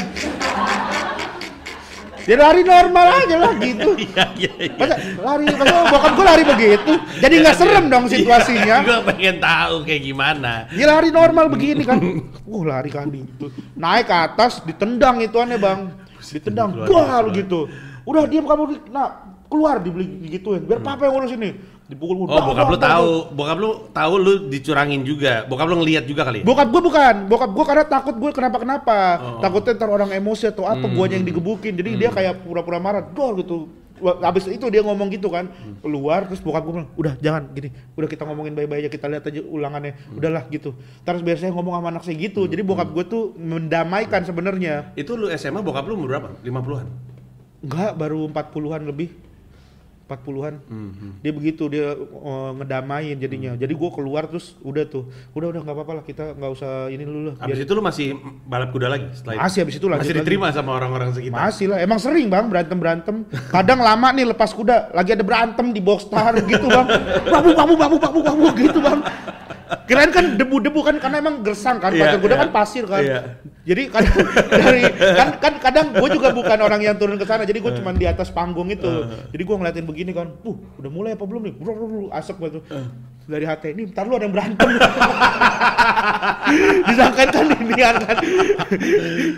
Ya 2.28 2.36
lari 2.36 2.60
normal 2.60 3.24
aja 3.24 3.36
lah 3.40 3.56
gitu. 3.56 3.96
Iya 3.96 4.26
iya 4.36 4.52
iya. 4.60 4.72
Masa 4.76 4.96
lari, 5.16 5.46
masa 5.48 5.76
bokap 5.88 6.12
gue 6.12 6.26
lari 6.28 6.44
begitu. 6.44 6.92
Jadi 7.18 7.34
nggak 7.40 7.56
serem 7.56 7.86
dong 7.88 8.06
situasinya. 8.06 8.78
Gue 8.84 9.00
pengen 9.08 9.36
tahu 9.40 9.76
kayak 9.88 10.02
gimana. 10.04 10.54
Ya 10.76 10.92
lari 10.92 11.08
normal 11.08 11.48
begini 11.48 11.88
kan. 11.88 12.04
Uh 12.44 12.64
lari 12.68 12.92
kan 12.92 13.08
itu. 13.08 13.48
Naik 13.74 14.12
ke 14.12 14.16
atas, 14.16 14.60
ditendang 14.62 15.24
itu 15.24 15.40
aneh 15.40 15.56
bang. 15.56 15.88
Ditendang, 16.34 16.70
keluar. 16.84 17.24
gitu. 17.32 17.72
Udah 18.08 18.24
diam 18.28 18.48
kamu, 18.48 18.92
nah 18.92 19.28
keluar 19.48 19.80
dibeli 19.80 20.28
gituin. 20.28 20.64
Biar 20.64 20.84
papa 20.84 21.08
yang 21.08 21.16
ngurus 21.16 21.34
ini. 21.36 21.52
Dipukul 21.88 22.28
Oh, 22.28 22.28
bokap 22.28 22.68
lu 22.68 22.76
tahu, 22.76 23.12
bokap 23.32 23.58
lu 23.64 23.70
tahu 23.96 24.14
lu 24.20 24.34
dicurangin 24.52 25.08
juga. 25.08 25.48
Bokap 25.48 25.72
lu 25.72 25.80
ngelihat 25.80 26.04
juga 26.04 26.28
kali 26.28 26.44
ya? 26.44 26.46
Bokap 26.46 26.68
gue 26.68 26.82
bukan, 26.84 27.16
bokap 27.32 27.52
gue 27.56 27.64
karena 27.64 27.86
takut 27.88 28.16
gue 28.20 28.32
kenapa-kenapa. 28.36 29.00
Oh. 29.16 29.40
Takutnya 29.40 29.80
ntar 29.80 29.88
orang 29.88 30.12
emosi 30.12 30.52
atau 30.52 30.68
apa, 30.68 30.84
guanya 30.84 31.16
yang 31.16 31.24
digebukin. 31.24 31.80
Jadi 31.80 31.96
dia 31.96 32.12
kayak 32.12 32.44
pura-pura 32.44 32.84
marah, 32.84 33.08
dor 33.08 33.40
gitu. 33.40 33.72
Wah, 33.98 34.22
Abis 34.30 34.46
itu 34.48 34.66
dia 34.70 34.86
ngomong 34.86 35.10
gitu 35.10 35.28
kan, 35.34 35.50
keluar 35.82 36.30
terus 36.30 36.42
bokap 36.44 36.62
gue 36.66 36.74
bilang, 36.78 36.90
udah 36.94 37.14
jangan 37.18 37.50
gini, 37.54 37.74
udah 37.98 38.08
kita 38.10 38.24
ngomongin 38.30 38.54
baik-baik 38.54 38.86
aja, 38.86 38.90
kita 38.94 39.06
lihat 39.10 39.24
aja 39.26 39.42
ulangannya, 39.42 39.94
udahlah 40.14 40.44
gitu. 40.54 40.78
Terus 41.02 41.22
biar 41.26 41.38
saya 41.42 41.52
ngomong 41.54 41.74
sama 41.78 41.88
anak 41.90 42.04
saya 42.06 42.18
gitu, 42.18 42.46
jadi 42.46 42.62
bokap 42.62 42.94
gue 42.94 43.06
tuh 43.10 43.24
mendamaikan 43.38 44.22
sebenarnya. 44.22 44.94
Itu 44.94 45.18
lu 45.18 45.30
SMA 45.34 45.66
bokap 45.66 45.90
lu 45.90 45.98
umur 45.98 46.14
berapa? 46.14 46.28
50-an? 46.46 46.88
Enggak, 47.66 47.92
baru 47.98 48.30
40-an 48.30 48.82
lebih. 48.86 49.10
40-an. 50.08 50.56
Hmm, 50.72 51.20
Dia 51.20 51.36
begitu 51.36 51.68
dia 51.68 51.94
eh, 52.00 52.52
ngedamain 52.56 53.16
jadinya. 53.20 53.60
Jadi 53.60 53.74
gue 53.76 53.90
keluar 53.92 54.24
terus 54.32 54.56
udah 54.64 54.88
tuh. 54.88 55.12
Udah 55.36 55.52
udah 55.52 55.62
nggak 55.68 55.76
apa-apa 55.76 55.94
lah 56.00 56.04
kita 56.08 56.32
nggak 56.40 56.52
usah 56.56 56.88
ini 56.88 57.04
dulu 57.04 57.20
lah. 57.32 57.36
Habis 57.44 57.68
itu 57.68 57.72
lu 57.76 57.84
masih 57.84 58.16
balap 58.48 58.72
kuda 58.72 58.88
lagi 58.88 59.12
setelah 59.12 59.36
itu? 59.36 59.44
Masih 59.44 59.60
habis 59.68 59.76
itu 59.76 59.86
lanjut 59.86 60.02
Masih 60.08 60.16
lagi. 60.16 60.24
diterima 60.24 60.48
sama 60.56 60.72
orang-orang 60.80 61.10
sekitar? 61.12 61.36
Masih 61.36 61.66
lah, 61.68 61.78
emang 61.84 62.00
sering 62.00 62.26
bang 62.32 62.46
berantem 62.48 62.78
berantem. 62.80 63.16
Kadang 63.52 63.80
lama 63.84 64.08
nih 64.16 64.26
lepas 64.32 64.50
kuda, 64.56 64.96
lagi 64.96 65.12
ada 65.12 65.24
berantem 65.28 65.76
di 65.76 65.84
box 65.84 66.08
star 66.08 66.32
gitu 66.40 66.68
bang. 66.72 66.88
Babu 67.28 67.52
babu 67.52 67.74
babu 67.76 67.96
babu 68.00 68.20
babu 68.24 68.46
gitu 68.56 68.80
bang. 68.80 69.04
Kirain 69.84 70.12
kan 70.16 70.40
debu-debu 70.40 70.80
kan 70.80 70.96
karena 70.96 71.20
emang 71.20 71.44
gersang 71.44 71.84
kan, 71.84 71.92
pacar 71.92 72.24
kuda 72.24 72.36
iya. 72.40 72.42
kan 72.48 72.50
pasir 72.56 72.84
kan. 72.88 73.04
Iya. 73.04 73.20
Jadi 73.68 73.92
kadang 73.92 74.16
dari 74.48 74.82
kan 74.96 75.30
kan 75.44 75.54
kadang 75.60 75.88
gue 75.92 76.10
juga 76.10 76.32
bukan 76.32 76.56
orang 76.56 76.80
yang 76.80 76.96
turun 76.96 77.20
ke 77.20 77.28
sana, 77.28 77.44
jadi 77.44 77.60
gue 77.60 77.72
cuma 77.76 77.92
di 77.92 78.08
atas 78.08 78.32
panggung 78.32 78.72
itu. 78.72 78.88
Jadi 79.28 79.44
gue 79.44 79.56
ngeliatin 79.60 79.84
begini 79.84 80.16
kan, 80.16 80.32
uh 80.40 80.58
udah 80.80 80.88
mulai 80.88 81.14
apa 81.14 81.28
belum 81.28 81.44
nih? 81.44 81.54
Bro, 81.60 81.72
bro, 81.76 81.86
bro, 81.86 82.08
asap 82.16 82.48
gitu. 82.48 82.60
Dari 83.28 83.44
hati, 83.44 83.76
nih 83.76 83.92
ntar 83.92 84.08
lu 84.08 84.16
ada 84.16 84.24
yang 84.24 84.32
berantem. 84.32 84.66
Disangkain 86.88 87.28
kan 87.28 87.44
ini 87.44 87.76
kan. 87.84 87.96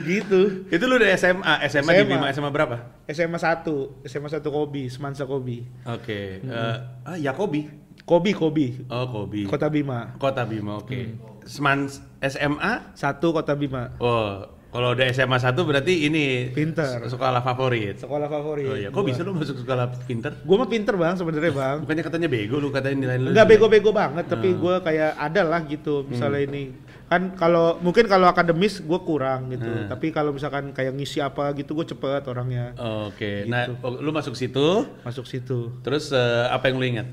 gitu. 0.05 0.69
Itu 0.69 0.84
lu 0.86 1.01
udah 1.01 1.09
SMA, 1.17 1.53
SMA, 1.65 1.89
di 1.89 1.97
SMA. 1.97 2.05
Bima 2.05 2.27
SMA 2.30 2.53
berapa? 2.53 2.77
SMA 3.09 3.41
1, 3.41 3.65
SMA 4.05 4.30
1 4.30 4.45
Kobi, 4.45 4.93
Semansa 4.93 5.25
Kobi. 5.25 5.65
Oke, 5.89 6.38
eh, 6.38 6.77
ah 7.01 7.17
Yakobi. 7.17 7.89
Kobi, 8.05 8.34
Kobi, 8.34 8.67
Oh, 8.89 9.05
Kobi. 9.05 9.45
Kota 9.45 9.69
Bima. 9.69 10.17
Kota 10.17 10.41
Bima, 10.41 10.77
oke. 10.77 11.28
Semans 11.50 11.97
SMA? 12.22 12.93
Satu 12.93 13.34
Kota 13.34 13.58
Bima. 13.58 13.89
Oh, 13.97 14.45
kalau 14.70 14.93
udah 14.93 15.10
SMA 15.10 15.34
1 15.36 15.50
berarti 15.58 16.06
ini 16.06 16.54
Pinter. 16.54 17.02
sekolah 17.02 17.41
favorit. 17.41 17.97
Sekolah 17.97 18.30
favorit. 18.30 18.70
Oh 18.70 18.78
iya, 18.78 18.93
kok 18.93 19.02
bisa 19.02 19.26
lu 19.26 19.34
masuk 19.34 19.58
sekolah 19.58 19.89
pinter? 20.06 20.30
Gue 20.39 20.56
mah 20.56 20.70
pinter 20.70 20.93
bang 20.93 21.18
sebenarnya 21.18 21.50
bang. 21.50 21.78
Bukannya 21.82 22.04
katanya 22.06 22.28
bego 22.30 22.62
lu 22.62 22.70
katanya 22.70 22.97
nilai 23.02 23.18
lu. 23.18 23.28
Enggak 23.34 23.50
bego-bego 23.50 23.89
banget, 23.89 24.30
tapi 24.30 24.54
Hmm. 24.54 24.62
gue 24.62 24.76
kayak 24.86 25.12
ada 25.18 25.41
lah 25.41 25.62
gitu 25.66 26.06
misalnya 26.06 26.45
ini. 26.45 26.70
Kan 27.10 27.34
kalau 27.34 27.82
mungkin 27.82 28.06
kalau 28.06 28.30
akademis 28.30 28.78
gue 28.80 29.00
kurang 29.02 29.50
gitu, 29.50 29.66
Hmm. 29.66 29.89
tapi 29.89 30.14
kalau 30.14 30.30
misalkan 30.30 30.70
kayak 30.70 30.93
ngisi 30.93 31.18
apa 31.18 31.50
gitu 31.58 31.74
gue 31.74 31.89
cepet 31.89 32.22
orangnya 32.24 32.78
Oke, 33.10 33.26
Gitu. 33.41 33.50
nah 33.50 33.66
oh, 33.82 33.97
lu 33.97 34.14
masuk 34.14 34.38
situ, 34.38 34.86
masuk 35.02 35.26
situ. 35.26 35.74
terus 35.82 36.14
eh, 36.14 36.45
apa 36.45 36.70
yang 36.70 36.78
lu 36.78 36.86
ingat? 36.86 37.10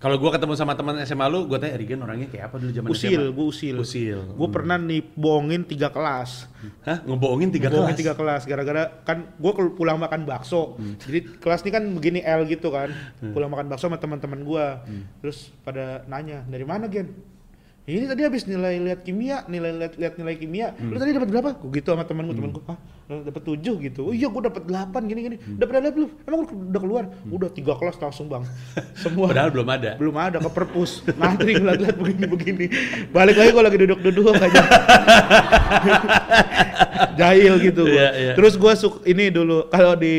Kalau 0.00 0.16
gua 0.16 0.32
ketemu 0.32 0.56
sama 0.56 0.72
teman 0.72 0.96
SMA 1.04 1.28
lu, 1.28 1.44
gua 1.44 1.60
tanya 1.60 1.76
Rigen 1.76 2.00
orangnya 2.00 2.24
kayak 2.32 2.48
apa 2.48 2.56
dulu 2.56 2.72
zaman 2.72 2.88
Usil, 2.88 3.20
SMA? 3.20 3.36
gue 3.36 3.46
usil. 3.52 3.76
Usil. 3.84 4.18
Gue 4.32 4.48
pernah 4.48 4.80
nih 4.80 5.04
bohongin 5.12 5.68
tiga 5.68 5.92
kelas. 5.92 6.48
Hah? 6.88 7.04
Ngebohongin 7.04 7.52
tiga 7.52 7.68
Bohongin 7.68 7.92
kelas? 7.92 8.00
tiga 8.00 8.12
kelas 8.16 8.42
gara-gara 8.48 8.88
kan 9.04 9.28
gue 9.36 9.52
pulang 9.76 10.00
makan 10.00 10.24
bakso. 10.24 10.80
Jadi 11.04 11.36
kelas 11.36 11.60
ini 11.68 11.70
kan 11.76 11.84
begini 11.92 12.20
L 12.24 12.48
gitu 12.48 12.72
kan. 12.72 12.88
Pulang 13.20 13.52
makan 13.52 13.68
bakso 13.68 13.92
sama 13.92 14.00
teman-teman 14.00 14.40
gue 14.40 14.64
terus 15.20 15.52
pada 15.60 16.00
nanya 16.08 16.48
dari 16.48 16.64
mana 16.64 16.88
gen? 16.88 17.12
Ini 17.84 18.06
tadi 18.08 18.22
habis 18.24 18.48
nilai 18.48 18.80
lihat 18.80 19.04
kimia 19.04 19.44
nilai 19.52 19.76
lihat, 19.76 19.94
lihat 20.00 20.14
nilai 20.16 20.34
kimia. 20.40 20.72
Lu 20.80 20.96
tadi 20.96 21.12
dapat 21.12 21.28
berapa? 21.28 21.50
Gue 21.60 21.76
gitu 21.76 21.92
sama 21.92 22.08
temanku 22.08 22.32
temanku 22.32 22.60
ah 22.72 22.99
dapat 23.10 23.42
tujuh 23.42 23.74
gitu. 23.82 24.00
Oh 24.06 24.12
iya 24.12 24.26
gue 24.26 24.40
dapat 24.40 24.62
delapan 24.62 25.00
gini 25.04 25.20
gini. 25.22 25.36
Udah 25.58 25.66
pada 25.66 25.78
lihat 25.80 25.94
belum? 25.94 26.10
Emang 26.22 26.40
udah 26.46 26.80
keluar? 26.80 27.04
Udah 27.26 27.48
tiga 27.48 27.72
kelas 27.74 27.96
langsung 27.98 28.26
bang. 28.26 28.42
Semua. 28.94 29.28
Padahal 29.28 29.50
belum 29.50 29.68
ada. 29.68 29.90
belum 29.96 30.14
ada 30.14 30.36
ke 30.38 30.48
perpus. 30.48 31.02
Ngantri 31.10 31.56
ngeliat-liat 31.56 31.96
begini-begini. 31.96 32.66
Balik 33.10 33.36
lagi 33.36 33.50
kalau 33.50 33.66
lagi 33.66 33.78
duduk-duduk 33.78 34.24
aja 34.32 34.62
jahil 37.18 37.54
gitu 37.60 37.82
gua. 37.84 37.92
Iya, 37.92 38.08
iya. 38.16 38.32
terus 38.36 38.54
gua 38.56 38.72
suk 38.74 39.02
ini 39.04 39.28
dulu 39.28 39.66
kalau 39.68 39.92
di 39.96 40.14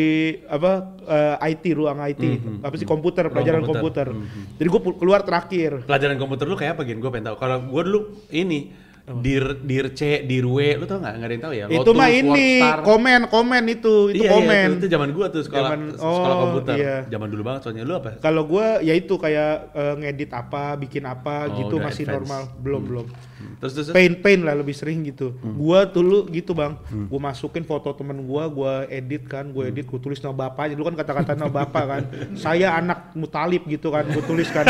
apa 0.45 0.71
eh, 1.01 1.51
IT 1.53 1.63
ruang 1.73 1.97
IT 2.03 2.21
apa 2.61 2.73
sih 2.75 2.85
komputer 2.85 3.25
Ruang 3.25 3.33
pelajaran 3.33 3.61
komputer. 3.63 4.07
komputer, 4.11 4.57
jadi 4.57 4.67
gua 4.69 4.81
pu- 4.81 4.97
keluar 4.97 5.21
terakhir. 5.21 5.85
Pelajaran 5.85 6.17
komputer 6.17 6.45
lu 6.45 6.55
kayak 6.55 6.77
apa 6.77 6.81
Gin? 6.83 6.99
Gue 6.99 7.09
pengen 7.09 7.33
tahu. 7.33 7.37
Kalau 7.37 7.57
gue 7.61 7.81
dulu 7.83 7.99
ini 8.29 8.73
dir 9.19 9.43
dir 9.59 9.85
C, 9.91 10.01
dir 10.23 10.45
W, 10.45 10.57
lu 10.75 10.85
tau 10.85 10.97
nggak? 10.97 11.13
Nggak 11.13 11.27
ada 11.27 11.33
yang 11.33 11.43
tahu 11.43 11.53
ya. 11.53 11.65
itu 11.65 11.79
Lotus, 11.83 11.97
mah 11.97 12.09
ini 12.09 12.49
komen 12.81 13.21
komen 13.27 13.63
itu 13.67 13.95
itu 14.09 14.21
Iya, 14.21 14.23
iya, 14.23 14.31
komen 14.31 14.67
itu, 14.69 14.77
itu 14.77 14.87
zaman 14.87 15.09
gua 15.11 15.27
tuh 15.27 15.41
sekolah 15.41 15.67
Zaman- 15.67 15.93
sekolah 15.93 16.31
oh, 16.31 16.41
komputer. 16.41 16.75
iya. 16.77 16.95
Zaman 17.07 17.27
dulu 17.27 17.41
banget 17.43 17.61
soalnya 17.61 17.83
lu 17.83 17.93
apa? 17.93 18.09
kalau 18.17 18.43
gua 18.43 18.79
ya 18.79 18.93
itu 18.93 19.13
kayak 19.15 19.53
eh, 19.71 19.93
ngedit 19.97 20.31
apa 20.31 20.63
bikin 20.75 21.03
apa 21.03 21.35
Oh, 21.43 21.57
gitu 21.57 21.75
masih 21.77 22.03
advance. 22.03 22.15
normal 22.23 22.41
belum 22.57 22.83
belum 22.83 23.07
Hmm. 23.07 23.09
Terus 23.11 23.30
terus. 23.59 23.73
terus? 23.77 23.87
paint 23.93 24.15
paint 24.19 24.41
lah 24.41 24.55
lebih 24.57 24.75
sering 24.75 25.05
gitu. 25.05 25.33
Hmm. 25.39 25.55
gua 25.55 25.85
dulu 25.87 26.27
gitu 26.29 26.51
bang. 26.51 26.77
Gua 27.09 27.19
masukin 27.19 27.63
foto 27.63 27.91
temen 27.93 28.21
gua 28.25 28.49
gua 28.51 28.73
edit 28.87 29.25
kan 29.25 29.49
gua 29.49 29.69
edit 29.69 29.87
gua 29.87 29.99
tulis 30.01 30.19
nama 30.19 30.47
bapaknya 30.47 30.77
dulu 30.77 30.93
kan 30.93 30.97
kata-kata 31.01 31.31
nama 31.37 31.51
bapak 31.51 31.83
kan. 31.85 32.03
Saya 32.43 32.75
anak 32.77 33.15
mutalib 33.17 33.65
gitu 33.65 33.89
kan 33.89 34.05
gua 34.09 34.23
tulis 34.25 34.47
kan. 34.51 34.65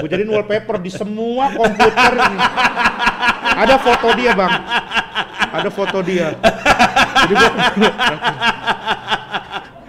Gua 0.00 0.08
jadiin 0.08 0.30
wallpaper 0.30 0.76
di 0.80 0.90
semua 0.92 1.52
komputer. 1.54 2.12
Ada 3.54 3.76
foto 3.78 4.08
dia 4.18 4.32
bang. 4.34 4.54
Ada 5.54 5.70
foto 5.70 5.98
dia. 6.02 6.28
Jadi 7.24 7.34
gua 7.34 7.50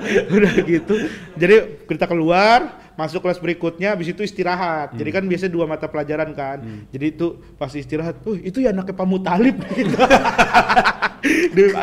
udah 0.38 0.54
gitu. 0.66 0.96
Jadi 1.36 1.56
kita 1.90 2.06
keluar 2.06 2.85
masuk 2.96 3.20
kelas 3.20 3.38
berikutnya 3.38 3.92
habis 3.92 4.08
itu 4.08 4.22
istirahat 4.22 4.94
jadi 4.94 5.10
kan 5.12 5.24
biasanya 5.24 5.52
dua 5.52 5.66
mata 5.66 5.86
pelajaran 5.86 6.32
kan 6.32 6.58
jadi 6.90 7.06
itu 7.10 7.28
pas 7.54 7.70
istirahat 7.70 8.20
tuh 8.20 8.36
itu 8.38 8.58
ya 8.58 8.72
anaknya 8.72 8.94
Pak 8.94 9.06
Mutalib 9.06 9.58
gitu 9.76 9.96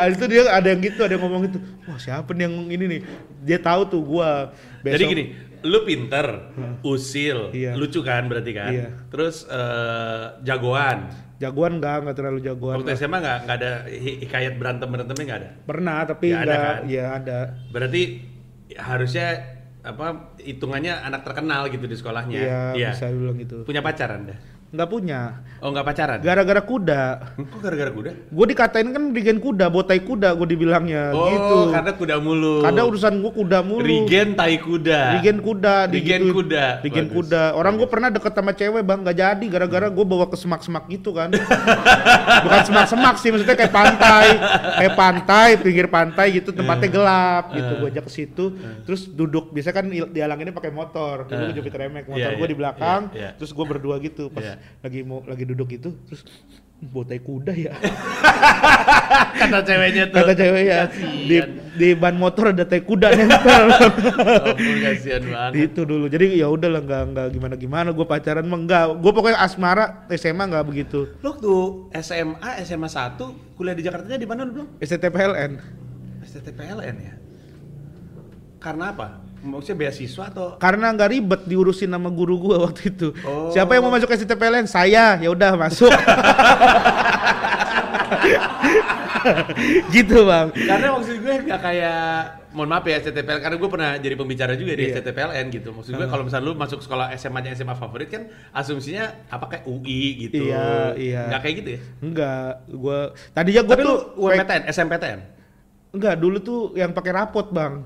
itu 0.09 0.25
dia 0.25 0.41
ada 0.49 0.67
yang 0.67 0.81
gitu 0.81 0.99
ada 0.99 1.13
yang 1.13 1.21
ngomong 1.21 1.41
gitu 1.45 1.59
wah 1.85 1.97
siapa 1.97 2.31
nih 2.31 2.43
yang 2.43 2.55
ini 2.67 2.85
nih 2.87 2.99
dia 3.39 3.59
tahu 3.59 3.81
tuh 3.87 4.01
gua 4.01 4.53
Jadi 4.81 4.99
Besok- 4.99 5.11
gini, 5.11 5.25
lu 5.63 5.79
pinter, 5.81 6.27
usil, 6.81 7.51
Iya. 7.51 7.71
lucu 7.73 8.03
kan 8.03 8.27
berarti 8.27 8.51
kan? 8.51 8.67
Iya. 8.69 8.87
Terus 9.07 9.47
eh, 9.47 10.25
jagoan. 10.43 11.07
jagoan 11.39 11.79
enggak 11.79 12.03
enggak 12.03 12.15
terlalu 12.17 12.39
jagoan 12.41 12.75
Waktu 12.77 12.95
SMA 12.97 13.17
nggak 13.17 13.37
nggak 13.41 13.57
ada 13.57 13.71
hi- 13.85 14.19
hikayat 14.21 14.53
berantem 14.55 14.87
berantemnya 14.87 15.23
nggak 15.25 15.39
ada. 15.39 15.49
pernah 15.63 15.97
tapi 16.03 16.25
Ya 16.29 16.37
ada 16.37 16.51
enggak 16.51 16.63
kan? 16.63 16.83
ya 16.85 17.05
ada 17.13 17.39
Berarti 17.69 18.01
harusnya 18.73 19.27
apa 19.83 20.31
hitungannya 20.39 20.95
anak 20.95 21.27
terkenal 21.27 21.67
gitu 21.67 21.83
di 21.83 21.95
sekolahnya. 21.99 22.39
Iya, 22.39 22.61
Iya. 22.73 22.89
bisa 22.95 23.11
bilang 23.11 23.35
gitu. 23.35 23.67
Punya 23.67 23.83
pacar 23.83 24.15
anda? 24.15 24.39
Nggak 24.73 24.89
punya. 24.89 25.37
Oh 25.61 25.69
nggak 25.69 25.85
pacaran? 25.85 26.17
Gara-gara 26.19 26.57
kuda. 26.59 27.01
Kok 27.37 27.59
gara-gara 27.61 27.93
kuda? 27.93 28.09
Gue 28.25 28.45
dikatain 28.49 28.89
kan 28.89 29.13
regen 29.13 29.37
kuda, 29.37 29.69
botai 29.69 30.01
kuda 30.01 30.33
gue 30.33 30.47
dibilangnya 30.49 31.13
Oh 31.13 31.29
gitu. 31.29 31.57
karena 31.69 31.91
kuda 31.93 32.15
mulu. 32.17 32.65
Kadang 32.65 32.85
urusan 32.89 33.21
gue 33.21 33.31
kuda 33.31 33.59
mulu. 33.61 33.85
Rigen 33.85 34.33
tai 34.33 34.57
kuda. 34.57 35.21
Rigen 35.21 35.39
kuda, 35.39 35.87
Rigen 35.87 35.93
digituin. 36.25 36.33
kuda. 36.33 36.65
Rigen 36.81 37.05
Bagus. 37.05 37.15
kuda. 37.15 37.43
Orang 37.53 37.77
gue 37.77 37.85
pernah 37.85 38.09
deket 38.09 38.33
sama 38.33 38.51
cewek 38.51 38.81
bang, 38.81 38.99
nggak 39.05 39.15
jadi 39.15 39.45
gara-gara 39.45 39.87
gue 39.87 40.05
bawa 40.09 40.25
ke 40.25 40.35
semak-semak 40.35 40.83
gitu 40.89 41.13
kan. 41.13 41.29
Bukan 42.43 42.59
semak-semak 42.65 43.15
sih, 43.21 43.29
maksudnya 43.29 43.53
kayak 43.55 43.71
pantai, 43.71 44.27
kayak 44.81 44.93
pantai, 44.97 45.47
pinggir 45.61 45.85
pantai 45.87 46.27
gitu, 46.33 46.49
tempatnya 46.49 46.89
gelap 46.89 47.53
gitu. 47.53 47.71
Gue 47.77 47.89
ajak 47.93 48.03
ke 48.09 48.11
situ, 48.11 48.45
terus 48.83 49.05
duduk. 49.05 49.53
Biasa 49.53 49.69
kan 49.69 49.85
dialanginnya 49.87 50.51
pakai 50.51 50.73
motor. 50.73 51.29
Dulu 51.29 51.53
gue 51.53 51.61
jepit 51.61 51.71
remek, 51.71 52.09
motor 52.09 52.19
Iya, 52.19 52.35
gue 52.35 52.41
iya, 52.41 52.51
di 52.51 52.57
belakang, 52.57 53.01
iya, 53.13 53.21
iya. 53.21 53.29
terus 53.37 53.53
gue 53.53 53.63
berdua 53.63 54.01
gitu. 54.01 54.33
Pas 54.33 54.41
Iya. 54.43 54.55
Lagi 54.83 54.99
mau 55.03 55.23
lagi 55.23 55.43
duduk 55.47 55.69
itu, 55.71 55.95
terus 56.07 56.23
botai 56.83 57.23
kuda 57.23 57.55
ya. 57.55 57.71
Kata 59.39 59.63
ceweknya 59.63 60.11
tuh. 60.11 60.19
Kata 60.19 60.33
cewek 60.35 60.63
ya, 60.67 60.79
di, 60.91 61.37
Kasian. 61.39 61.49
di 61.79 61.87
ban 61.95 62.15
motor 62.19 62.51
ada 62.51 62.67
tai 62.67 62.83
kuda 62.83 63.15
nempel. 63.15 63.63
Ampun 64.51 64.77
kasihan 64.83 65.23
banget. 65.23 65.71
itu 65.71 65.81
dulu 65.87 66.05
jadi 66.11 66.25
ya 66.35 66.51
udah 66.51 66.69
lah 66.75 66.81
nggak 66.83 67.03
nggak 67.15 67.27
gimana 67.31 67.55
gimana 67.55 67.89
gue 67.95 68.03
pacaran 68.03 68.43
mah 68.43 68.59
enggak 68.59 68.83
gue 68.99 69.11
pokoknya 69.15 69.39
asmara 69.39 70.03
SMA 70.11 70.43
nggak 70.43 70.65
begitu 70.67 71.07
Lu 71.23 71.31
waktu 71.31 71.53
SMA, 72.03 72.49
SMA 72.67 72.89
1, 72.91 73.55
kuliah 73.55 73.75
di 73.79 73.83
Jakarta 73.87 74.19
di 74.19 74.27
mana 74.27 74.43
lu 74.43 74.51
belum? 74.51 74.67
STTPLN 74.83 75.51
STTPLN 76.27 76.95
ya? 76.99 77.13
Karena 78.59 78.91
apa? 78.91 79.22
Maksudnya 79.43 79.75
beasiswa 79.77 80.23
atau? 80.31 80.55
Karena 80.55 80.95
nggak 80.95 81.09
ribet 81.11 81.41
diurusin 81.43 81.91
sama 81.91 82.07
guru 82.07 82.39
gue 82.39 82.55
waktu 82.63 82.95
itu. 82.95 83.11
Oh. 83.27 83.51
siapa 83.51 83.75
yang 83.75 83.83
mau 83.83 83.91
masuk 83.91 84.07
STTPLN 84.07 84.65
saya. 84.65 85.19
Ya 85.19 85.29
udah 85.29 85.59
masuk. 85.59 85.91
Gitu 89.91 90.17
bang. 90.23 90.47
Karena 90.51 90.87
maksud 90.95 91.15
gue 91.19 91.35
nggak 91.47 91.61
kayak 91.61 92.03
mohon 92.53 92.69
maaf 92.69 92.83
ya 92.83 92.99
STTPLN 92.99 93.41
karena 93.41 93.55
gue 93.57 93.69
pernah 93.71 93.91
jadi 93.97 94.15
pembicara 94.15 94.53
juga 94.53 94.75
di 94.75 94.83
Iya. 94.85 94.99
STTPLN 94.99 95.45
gitu. 95.49 95.69
Maksud 95.71 95.91
gue 95.91 96.07
kalau 96.07 96.23
misalnya 96.23 96.45
lu 96.47 96.53
masuk 96.55 96.79
sekolah 96.79 97.11
SMA 97.15 97.39
nya 97.41 97.51
SMA 97.53 97.75
favorit 97.75 98.07
kan 98.07 98.27
asumsinya 98.51 99.27
apa 99.27 99.45
kayak 99.49 99.63
UI 99.65 100.27
gitu. 100.27 100.43
Iya, 100.47 100.95
iya. 100.95 101.21
nggak 101.31 101.41
kayak 101.41 101.55
gitu 101.63 101.69
ya? 101.75 101.79
Enggak 101.99 102.51
gue 102.67 102.99
tadinya 103.31 103.61
gue 103.63 103.75
tuh 103.75 103.87
lu 103.87 103.95
UMPTN 104.23 104.61
SMPTN 104.67 105.19
enggak 105.93 106.15
dulu 106.17 106.37
tuh 106.41 106.61
yang 106.73 106.89
pakai 106.89 107.11
rapot 107.13 107.47
bang 107.53 107.85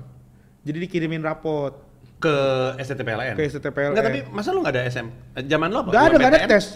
jadi 0.68 0.78
dikirimin 0.78 1.24
rapot 1.24 1.72
ke 2.18 2.36
STTPLN 2.76 3.34
Ke 3.34 3.46
STTPLN. 3.46 3.94
Enggak 3.94 4.04
tapi 4.04 4.18
masa 4.28 4.50
lu 4.50 4.60
nggak 4.60 4.74
ada 4.74 4.82
SM 4.84 5.06
zaman 5.46 5.68
lu 5.70 5.78
apa 5.78 5.88
nggak 5.88 6.04
ada 6.04 6.16
nggak 6.18 6.32
ada 6.34 6.40
tes 6.46 6.66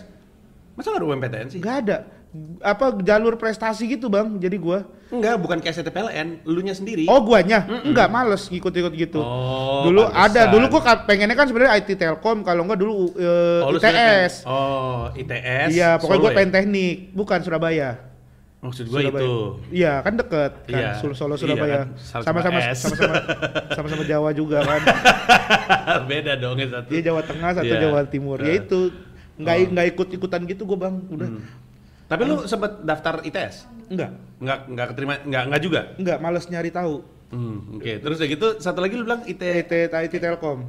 masa 0.72 0.88
nggak 0.88 0.98
ada 0.98 1.08
UMPTN 1.08 1.46
sih 1.48 1.58
nggak 1.60 1.76
ada 1.78 1.96
apa 2.64 2.96
jalur 2.98 3.36
prestasi 3.36 3.84
gitu 3.86 4.08
bang 4.08 4.40
jadi 4.40 4.56
gue 4.56 4.78
enggak 5.12 5.36
bukan 5.36 5.60
ke 5.60 5.68
STTPLN 5.68 6.48
lu 6.48 6.64
nya 6.64 6.72
sendiri 6.72 7.04
Oh 7.04 7.20
guanya? 7.20 7.68
Enggak 7.84 8.08
males 8.08 8.48
ngikut-ikut 8.48 8.88
gitu. 8.94 9.20
Oh, 9.20 9.84
dulu 9.84 10.08
ada, 10.08 10.48
pantesan. 10.48 10.48
dulu 10.48 10.64
gua 10.72 10.96
pengennya 11.04 11.36
kan 11.36 11.44
sebenarnya 11.44 11.76
IT 11.76 11.90
Telkom 11.92 12.40
kalau 12.40 12.64
enggak 12.64 12.80
dulu 12.80 13.12
eh, 13.12 13.60
Oh, 13.60 13.76
ITS. 13.76 14.48
oh 14.48 15.12
ITS 15.12 15.68
Iya, 15.68 16.00
pokoknya 16.00 16.16
Solo 16.16 16.24
gua 16.24 16.32
ya? 16.32 16.36
pengen 16.40 16.50
teknik, 16.50 16.96
bukan 17.12 17.38
Surabaya. 17.44 17.90
Maksud 18.62 18.86
gue 18.86 18.94
Surabaya. 18.96 19.20
itu 19.20 19.32
Iya, 19.74 19.92
kan 20.00 20.14
deket 20.14 20.52
kan 20.62 20.70
Iya. 20.72 20.90
Solo, 20.96 21.12
Solo 21.12 21.34
Iya 21.34 21.40
Surabaya. 21.42 21.74
kan, 21.76 21.88
sama-sama 21.98 22.22
Sama-sama 22.22 22.72
sama-sama 22.72 23.14
sama-sama 23.76 24.04
Jawa 24.06 24.30
juga 24.30 24.58
kan. 24.62 24.80
beda 26.10 26.32
dong 26.36 26.56
ya 26.56 26.68
satu 26.70 26.88
Iya 26.88 27.02
Jawa 27.04 27.20
Tengah 27.22 27.50
satu 27.52 27.66
Iya. 27.68 27.80
Jawa 27.82 28.00
Timur. 28.06 28.38
Ya 28.38 28.48
Eh. 28.48 28.58
itu 28.58 28.80
nggak 29.34 29.56
Oh. 29.58 29.68
nggak 29.68 29.86
ikut-ikutan 29.92 30.40
gitu 30.46 30.62
gua, 30.64 30.78
Bang. 30.80 30.94
Udah. 31.08 31.26
Hmm. 31.26 31.42
Tapi 32.06 32.22
lu 32.22 32.44
sempet 32.44 32.72
daftar 32.80 33.18
ITS? 33.20 33.66
Enggak. 33.88 34.10
Enggak 34.38 34.58
enggak 34.66 34.86
keterima 34.88 35.14
enggak 35.20 35.42
enggak 35.44 35.60
juga. 35.60 35.80
Enggak, 35.96 36.18
males 36.18 36.44
nyari 36.46 36.70
tahu. 36.70 36.94
Hmm, 37.28 37.58
oke. 37.74 37.92
Terus 37.98 38.16
udah 38.16 38.28
gitu 38.30 38.46
satu 38.56 38.78
lagi 38.78 38.94
lu 38.94 39.02
bilang 39.02 39.24
IT 39.24 39.40
IT 39.40 39.72
IT 39.90 40.14
Telkom 40.14 40.68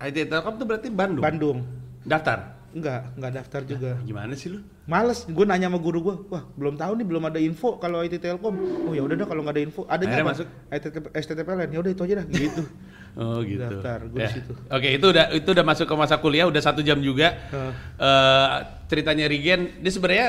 IT 0.00 0.18
Telkom 0.26 0.54
tuh 0.56 0.66
berarti 0.66 0.88
Bandung. 0.88 1.20
Bandung. 1.20 1.58
Daftar. 2.02 2.58
Enggak, 2.70 3.00
enggak 3.18 3.32
daftar 3.34 3.60
juga. 3.66 3.90
Gimana 4.06 4.32
sih 4.38 4.54
lu? 4.54 4.62
Males, 4.86 5.26
gue 5.26 5.44
nanya 5.46 5.66
sama 5.66 5.78
guru 5.82 5.98
gue, 6.02 6.16
wah 6.30 6.46
belum 6.54 6.74
tahu 6.78 6.92
nih 6.98 7.06
belum 7.06 7.22
ada 7.26 7.38
info 7.42 7.78
kalau 7.78 8.02
IT 8.02 8.22
Telkom. 8.22 8.54
Oh 8.86 8.94
ya 8.94 9.02
udah 9.02 9.18
dah 9.18 9.26
kalau 9.26 9.42
nggak 9.42 9.54
ada 9.58 9.62
info, 9.62 9.80
ada 9.90 10.02
apa? 10.06 10.22
masuk? 10.34 10.46
IT 10.70 10.84
STTPLN, 11.14 11.68
ya 11.74 11.78
udah 11.82 11.90
itu 11.90 12.02
aja 12.06 12.14
dah, 12.22 12.26
gitu. 12.30 12.62
Oh 13.18 13.42
gitu. 13.42 13.58
Daftar, 13.58 14.06
di 14.06 14.22
Ya. 14.22 14.30
situ. 14.30 14.54
Oke 14.70 14.86
itu 14.94 15.06
udah 15.10 15.34
itu 15.34 15.48
udah 15.50 15.66
masuk 15.66 15.82
ke 15.90 15.94
masa 15.98 16.22
kuliah 16.22 16.46
udah 16.46 16.62
satu 16.62 16.78
jam 16.78 17.02
juga. 17.02 17.34
Heeh. 17.50 17.72
Eh, 17.98 18.56
ceritanya 18.86 19.26
Rigen, 19.26 19.82
dia 19.82 19.90
sebenarnya 19.90 20.28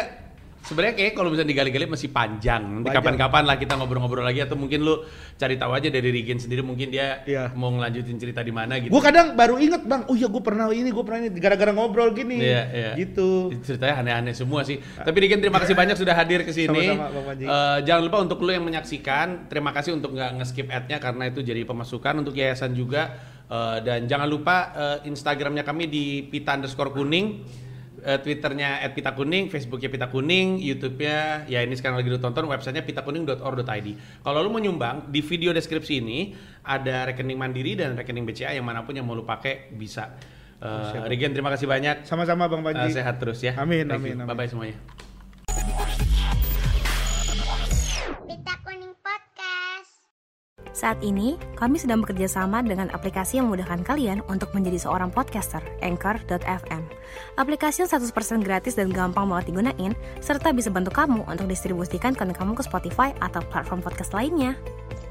sebenarnya 0.61 0.93
kayak 0.93 1.11
kalau 1.17 1.29
misalnya 1.33 1.51
digali-gali 1.51 1.85
masih 1.89 2.09
panjang. 2.13 2.61
Nanti 2.61 2.89
kapan-kapan 2.93 3.43
lah 3.49 3.55
kita 3.57 3.73
ngobrol-ngobrol 3.75 4.21
lagi 4.21 4.45
atau 4.45 4.55
mungkin 4.55 4.85
lu 4.85 5.01
cari 5.35 5.57
tahu 5.57 5.73
aja 5.73 5.89
dari 5.89 6.09
Rigen 6.13 6.37
sendiri 6.37 6.61
mungkin 6.61 6.93
dia 6.93 7.25
Iya. 7.25 7.49
mau 7.57 7.73
ngelanjutin 7.73 8.17
cerita 8.17 8.45
di 8.45 8.53
mana 8.53 8.77
gitu. 8.77 8.93
gue 8.93 9.01
kadang 9.01 9.33
baru 9.33 9.57
inget 9.57 9.81
bang, 9.83 10.05
oh 10.05 10.15
iya 10.15 10.29
gue 10.29 10.43
pernah 10.43 10.69
ini, 10.69 10.89
gue 10.93 11.03
pernah 11.03 11.19
ini, 11.25 11.29
gara-gara 11.41 11.71
ngobrol 11.73 12.13
gini, 12.13 12.37
Iya, 12.37 12.61
iya. 12.71 12.91
gitu. 12.95 13.49
Ceritanya 13.65 14.05
aneh-aneh 14.05 14.33
semua 14.37 14.61
sih. 14.61 14.77
Tapi 14.77 15.17
Rigen 15.17 15.41
terima 15.41 15.57
kasih 15.57 15.73
banyak 15.73 15.97
sudah 15.97 16.13
hadir 16.13 16.45
ke 16.45 16.53
sini. 16.53 16.93
Eh, 16.93 17.77
jangan 17.83 18.01
lupa 18.05 18.17
untuk 18.21 18.39
lu 18.45 18.53
yang 18.53 18.63
menyaksikan, 18.63 19.49
terima 19.49 19.73
kasih 19.73 19.97
untuk 19.97 20.13
nggak 20.13 20.31
nge-skip 20.41 20.67
ad-nya 20.69 20.97
karena 21.01 21.29
itu 21.29 21.41
jadi 21.41 21.65
pemasukan 21.65 22.21
untuk 22.21 22.37
yayasan 22.37 22.77
juga. 22.77 23.11
Eh, 23.51 23.77
dan 23.83 24.07
jangan 24.07 24.29
lupa 24.29 24.55
eh, 24.71 25.09
Instagramnya 25.09 25.65
kami 25.65 25.89
di 25.89 26.03
pita 26.23 26.55
underscore 26.55 26.93
kuning. 26.93 27.43
Eh, 28.01 28.19
Twitternya 28.19 28.81
at 28.81 28.91
pita 28.93 29.13
kuning, 29.13 29.47
Facebooknya 29.47 29.89
pita 29.89 30.07
kuning, 30.09 30.57
YouTube-nya 30.59 31.45
ya 31.45 31.61
ini 31.61 31.73
sekarang 31.77 32.01
lagi 32.01 32.09
ditonton, 32.09 32.49
websitenya 32.49 32.83
pitakuning.or.id. 32.85 33.87
Kalau 34.21 34.39
lu 34.41 34.49
mau 34.49 34.59
nyumbang 34.61 35.09
di 35.09 35.21
video 35.21 35.53
deskripsi 35.53 36.01
ini 36.01 36.33
ada 36.65 37.09
rekening 37.13 37.37
Mandiri 37.37 37.77
dan 37.77 37.93
rekening 37.95 38.25
BCA 38.25 38.53
yang 38.57 38.65
mana 38.65 38.83
pun 38.85 38.93
yang 38.97 39.05
mau 39.05 39.13
lu 39.13 39.25
pakai 39.25 39.71
bisa. 39.73 40.17
Eh, 40.61 41.09
Rigen 41.09 41.33
terima 41.33 41.49
kasih 41.49 41.65
banyak. 41.65 42.05
Sama-sama 42.05 42.45
bang 42.45 42.61
Panji. 42.61 42.93
sehat 42.93 43.17
terus 43.17 43.41
ya. 43.41 43.57
Amin, 43.57 43.89
Thank 43.89 43.97
amin, 43.97 44.13
you. 44.13 44.21
amin. 44.21 44.29
Bye 44.29 44.37
bye 44.37 44.49
semuanya. 44.49 45.10
Saat 50.71 51.03
ini, 51.03 51.35
kami 51.59 51.75
sedang 51.75 51.99
bekerja 51.99 52.31
sama 52.31 52.63
dengan 52.63 52.87
aplikasi 52.95 53.37
yang 53.37 53.51
memudahkan 53.51 53.83
kalian 53.83 54.23
untuk 54.31 54.55
menjadi 54.55 54.79
seorang 54.87 55.11
podcaster, 55.11 55.59
Anchor.fm. 55.83 56.87
Aplikasi 57.35 57.83
yang 57.83 57.91
100% 57.91 58.39
gratis 58.47 58.79
dan 58.79 58.87
gampang 58.87 59.27
banget 59.27 59.51
digunain, 59.51 59.91
serta 60.23 60.55
bisa 60.55 60.71
bantu 60.71 60.95
kamu 60.95 61.27
untuk 61.27 61.51
distribusikan 61.51 62.15
konten 62.15 62.31
kamu 62.31 62.55
ke 62.55 62.63
Spotify 62.63 63.11
atau 63.19 63.43
platform 63.51 63.83
podcast 63.83 64.15
lainnya. 64.15 64.55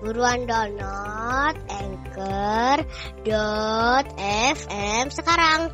Buruan 0.01 0.49
download 0.49 1.61
Anchor.fm 1.69 2.89
sekarang. 5.13 5.69